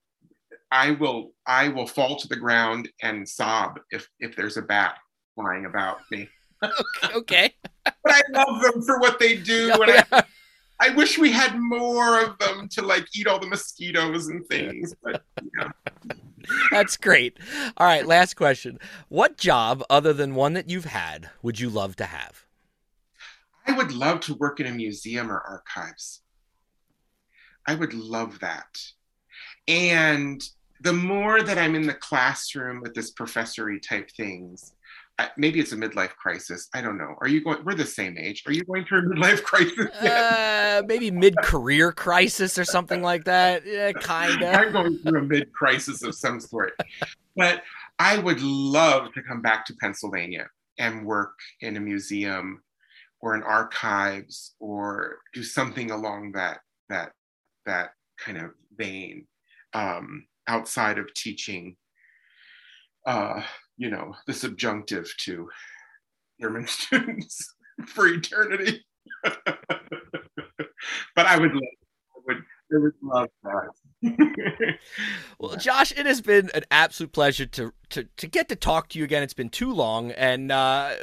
I 0.70 0.92
will 0.92 1.32
I 1.46 1.68
will 1.68 1.86
fall 1.86 2.16
to 2.16 2.28
the 2.28 2.36
ground 2.36 2.88
and 3.02 3.28
sob 3.28 3.80
if 3.90 4.08
if 4.20 4.36
there's 4.36 4.56
a 4.56 4.62
bat 4.62 4.96
flying 5.34 5.66
about 5.66 5.98
me. 6.10 6.28
okay. 7.14 7.54
but 7.84 7.94
I 8.06 8.22
love 8.30 8.62
them 8.62 8.82
for 8.82 8.98
what 8.98 9.18
they 9.18 9.36
do. 9.36 9.72
and 9.82 10.04
I, 10.12 10.22
I 10.80 10.90
wish 10.90 11.18
we 11.18 11.32
had 11.32 11.58
more 11.58 12.22
of 12.22 12.38
them 12.38 12.68
to 12.70 12.82
like 12.82 13.06
eat 13.14 13.26
all 13.26 13.38
the 13.38 13.46
mosquitoes 13.46 14.28
and 14.28 14.46
things. 14.46 14.94
But 15.02 15.22
yeah. 15.58 15.70
That's 16.70 16.96
great. 16.96 17.38
All 17.76 17.86
right, 17.86 18.06
last 18.06 18.34
question. 18.34 18.78
What 19.08 19.36
job, 19.36 19.84
other 19.90 20.12
than 20.12 20.34
one 20.34 20.54
that 20.54 20.70
you've 20.70 20.86
had, 20.86 21.28
would 21.42 21.60
you 21.60 21.68
love 21.68 21.96
to 21.96 22.04
have? 22.04 22.46
I 23.66 23.72
would 23.72 23.92
love 23.92 24.20
to 24.20 24.34
work 24.34 24.60
in 24.60 24.66
a 24.66 24.72
museum 24.72 25.30
or 25.30 25.40
archives. 25.40 26.22
I 27.66 27.74
would 27.74 27.92
love 27.92 28.40
that. 28.40 28.80
And 29.66 30.42
the 30.82 30.92
more 30.92 31.42
that 31.42 31.58
I'm 31.58 31.74
in 31.74 31.86
the 31.86 31.94
classroom 31.94 32.80
with 32.80 32.94
this 32.94 33.10
professory 33.10 33.80
type 33.80 34.10
things, 34.16 34.72
maybe 35.36 35.58
it's 35.60 35.72
a 35.72 35.76
midlife 35.76 36.14
crisis. 36.16 36.68
I 36.74 36.80
don't 36.80 36.96
know. 36.96 37.14
Are 37.20 37.28
you 37.28 37.42
going? 37.42 37.64
We're 37.64 37.74
the 37.74 37.84
same 37.84 38.16
age. 38.18 38.44
Are 38.46 38.52
you 38.52 38.64
going 38.64 38.84
through 38.84 39.00
a 39.00 39.14
midlife 39.14 39.42
crisis? 39.44 39.86
Uh, 39.96 40.82
maybe 40.86 41.10
mid-career 41.10 41.92
crisis 41.92 42.58
or 42.58 42.64
something 42.64 43.02
like 43.02 43.24
that. 43.24 43.66
Yeah, 43.66 43.92
kind 43.92 44.42
of. 44.42 44.54
I'm 44.54 44.72
going 44.72 44.98
through 44.98 45.20
a 45.20 45.24
mid-crisis 45.24 46.02
of 46.02 46.14
some 46.14 46.40
sort, 46.40 46.72
but 47.36 47.62
I 47.98 48.18
would 48.18 48.40
love 48.40 49.12
to 49.14 49.22
come 49.22 49.42
back 49.42 49.66
to 49.66 49.74
Pennsylvania 49.80 50.48
and 50.78 51.04
work 51.04 51.34
in 51.60 51.76
a 51.76 51.80
museum 51.80 52.62
or 53.20 53.34
in 53.34 53.42
archives 53.42 54.54
or 54.60 55.18
do 55.34 55.42
something 55.42 55.90
along 55.90 56.32
that 56.32 56.60
that 56.88 57.10
that 57.66 57.90
kind 58.18 58.38
of 58.38 58.52
vein 58.76 59.26
um, 59.74 60.24
outside 60.48 60.98
of 60.98 61.12
teaching. 61.14 61.76
Uh, 63.06 63.42
you 63.76 63.90
know, 63.90 64.14
the 64.26 64.34
subjunctive 64.34 65.14
to 65.18 65.48
German 66.40 66.66
students 66.66 67.54
for 67.86 68.06
eternity. 68.08 68.84
but 69.22 69.66
I 71.16 71.38
would 71.38 71.52
love, 71.52 71.62
I 71.62 72.20
would, 72.26 72.36
I 72.36 72.78
would 72.78 72.92
love 73.02 73.28
that. 73.44 74.78
well, 75.38 75.56
Josh, 75.56 75.92
it 75.92 76.06
has 76.06 76.20
been 76.20 76.50
an 76.54 76.64
absolute 76.70 77.12
pleasure 77.12 77.46
to, 77.46 77.72
to, 77.90 78.04
to 78.16 78.26
get 78.26 78.48
to 78.48 78.56
talk 78.56 78.88
to 78.90 78.98
you 78.98 79.04
again. 79.04 79.22
It's 79.22 79.34
been 79.34 79.48
too 79.48 79.72
long 79.72 80.10
and 80.12 80.52
uh, 80.52 80.94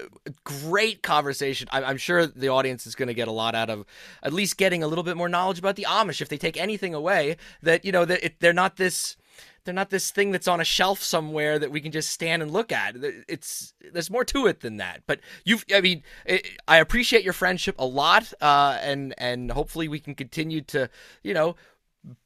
great 0.44 1.02
conversation. 1.02 1.68
I'm, 1.72 1.84
I'm 1.84 1.98
sure 1.98 2.28
the 2.28 2.50
audience 2.50 2.86
is 2.86 2.96
going 2.96 3.08
to 3.08 3.14
get 3.14 3.28
a 3.28 3.34
lot 3.34 3.56
out 3.56 3.70
of 3.70 3.86
at 4.22 4.34
least 4.34 4.58
getting 4.58 4.84
a 4.84 4.88
little 4.88 5.04
bit 5.04 5.18
more 5.18 5.30
knowledge 5.30 5.60
about 5.60 5.76
the 5.76 5.88
Amish. 5.90 6.22
If 6.22 6.30
they 6.30 6.38
take 6.38 6.58
anything 6.58 6.94
away, 6.94 7.38
that 7.64 7.84
you 7.84 7.92
know 7.92 8.06
that 8.06 8.24
it, 8.24 8.40
they're 8.40 8.54
not 8.54 8.78
this 8.78 9.18
they're 9.66 9.74
not 9.74 9.90
this 9.90 10.12
thing 10.12 10.32
that's 10.32 10.48
on 10.48 10.62
a 10.62 10.64
shelf 10.64 11.02
somewhere 11.02 11.60
that 11.60 11.72
we 11.72 11.82
can 11.82 11.92
just 11.92 12.12
stand 12.12 12.42
and 12.42 12.52
look 12.52 12.72
at. 12.72 12.96
It's 13.28 13.74
there's 13.92 14.10
more 14.10 14.24
to 14.26 14.48
it 14.48 14.62
than 14.62 14.78
that. 14.78 15.02
But 15.08 15.20
you've, 15.44 15.66
I 15.74 15.82
mean, 15.82 16.04
it, 16.26 16.48
I 16.68 16.78
appreciate 16.78 17.24
your 17.24 17.34
friendship 17.34 17.76
a 17.78 17.86
lot, 17.86 18.32
uh, 18.42 18.78
and 18.82 19.14
and 19.18 19.52
hopefully 19.52 19.88
we 19.88 20.00
can 20.00 20.16
continue 20.16 20.62
to, 20.62 20.90
you 21.24 21.34
know, 21.34 21.56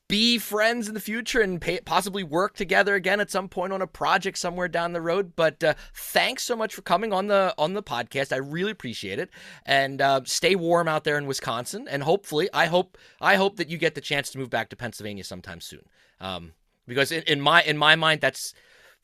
be 0.10 0.40
friends 0.40 0.88
in 0.88 0.96
the 0.96 1.00
future 1.00 1.40
and 1.40 1.62
pay, 1.62 1.80
possibly 1.82 2.24
work 2.24 2.56
together 2.56 2.96
again 2.96 3.20
at 3.20 3.30
some 3.30 3.48
point 3.48 3.72
on 3.72 3.82
a 3.82 3.88
project 3.88 4.38
somewhere 4.40 4.68
down 4.68 4.92
the 4.92 5.02
road. 5.02 5.34
But 5.36 5.64
uh, 5.64 5.76
thanks 5.94 6.44
so 6.44 6.56
much 6.56 6.74
for 6.74 6.82
coming 6.82 7.14
on 7.14 7.28
the 7.28 7.54
on 7.58 7.74
the 7.74 7.84
podcast. 7.84 8.34
I 8.34 8.38
really 8.38 8.72
appreciate 8.72 9.20
it. 9.20 9.30
And 9.66 10.02
uh, 10.02 10.22
stay 10.26 10.56
warm 10.56 10.88
out 10.88 11.04
there 11.04 11.18
in 11.18 11.28
Wisconsin. 11.28 11.88
And 11.88 12.04
hopefully, 12.04 12.50
I 12.54 12.66
hope 12.66 12.98
I 13.22 13.36
hope 13.36 13.58
that 13.58 13.70
you 13.70 13.78
get 13.78 13.96
the 13.96 14.02
chance 14.02 14.32
to 14.32 14.40
move 14.40 14.50
back 14.50 14.70
to 14.70 14.76
Pennsylvania 14.76 15.24
sometime 15.24 15.62
soon. 15.62 15.86
Um, 16.20 16.54
because 16.90 17.12
in, 17.12 17.24
in 17.24 17.40
my 17.40 17.62
in 17.64 17.78
my 17.78 17.96
mind 17.96 18.20
that's 18.20 18.54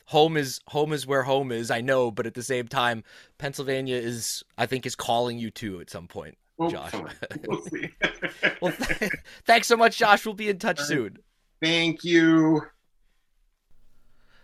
home 0.07 0.35
is 0.35 0.59
home 0.67 0.91
is 0.91 1.07
where 1.07 1.23
home 1.23 1.51
is 1.51 1.71
i 1.71 1.81
know 1.81 2.11
but 2.11 2.27
at 2.27 2.33
the 2.33 2.43
same 2.43 2.67
time 2.67 3.03
pennsylvania 3.37 3.95
is 3.95 4.43
i 4.57 4.65
think 4.65 4.85
is 4.85 4.95
calling 4.95 5.39
you 5.39 5.49
to 5.49 5.79
at 5.79 5.89
some 5.89 6.07
point 6.07 6.37
josh. 6.69 6.93
we'll, 7.47 7.61
well 8.61 8.71
th- 8.71 9.11
thanks 9.45 9.67
so 9.67 9.77
much 9.77 9.97
josh. 9.97 10.25
We'll 10.25 10.35
be 10.35 10.49
in 10.49 10.59
touch 10.59 10.79
soon. 10.79 11.17
Thank 11.61 12.03
you. 12.03 12.61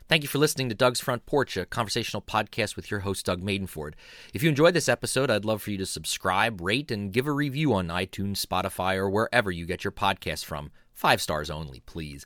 Thank 0.07 0.23
you 0.23 0.29
for 0.29 0.39
listening 0.39 0.67
to 0.67 0.75
Doug's 0.75 0.99
Front 0.99 1.25
Porch, 1.25 1.55
a 1.55 1.65
conversational 1.65 2.21
podcast 2.21 2.75
with 2.75 2.91
your 2.91 3.01
host, 3.01 3.25
Doug 3.25 3.41
Maidenford. 3.41 3.95
If 4.33 4.43
you 4.43 4.49
enjoyed 4.49 4.73
this 4.73 4.89
episode, 4.89 5.31
I'd 5.31 5.45
love 5.45 5.61
for 5.61 5.71
you 5.71 5.77
to 5.77 5.85
subscribe, 5.85 6.59
rate, 6.59 6.91
and 6.91 7.13
give 7.13 7.27
a 7.27 7.31
review 7.31 7.73
on 7.73 7.87
iTunes, 7.87 8.45
Spotify, 8.45 8.97
or 8.97 9.09
wherever 9.09 9.51
you 9.51 9.65
get 9.65 9.85
your 9.85 9.93
podcasts 9.93 10.43
from. 10.43 10.71
Five 10.91 11.21
stars 11.21 11.49
only, 11.49 11.79
please. 11.85 12.25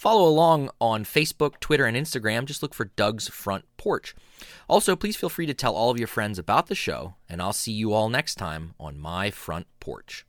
Follow 0.00 0.26
along 0.26 0.70
on 0.80 1.04
Facebook, 1.04 1.60
Twitter, 1.60 1.84
and 1.84 1.94
Instagram. 1.94 2.46
Just 2.46 2.62
look 2.62 2.72
for 2.72 2.86
Doug's 2.86 3.28
Front 3.28 3.66
Porch. 3.76 4.14
Also, 4.66 4.96
please 4.96 5.14
feel 5.14 5.28
free 5.28 5.44
to 5.44 5.52
tell 5.52 5.74
all 5.74 5.90
of 5.90 5.98
your 5.98 6.08
friends 6.08 6.38
about 6.38 6.68
the 6.68 6.74
show, 6.74 7.16
and 7.28 7.42
I'll 7.42 7.52
see 7.52 7.72
you 7.72 7.92
all 7.92 8.08
next 8.08 8.36
time 8.36 8.72
on 8.80 8.98
My 8.98 9.30
Front 9.30 9.66
Porch. 9.78 10.24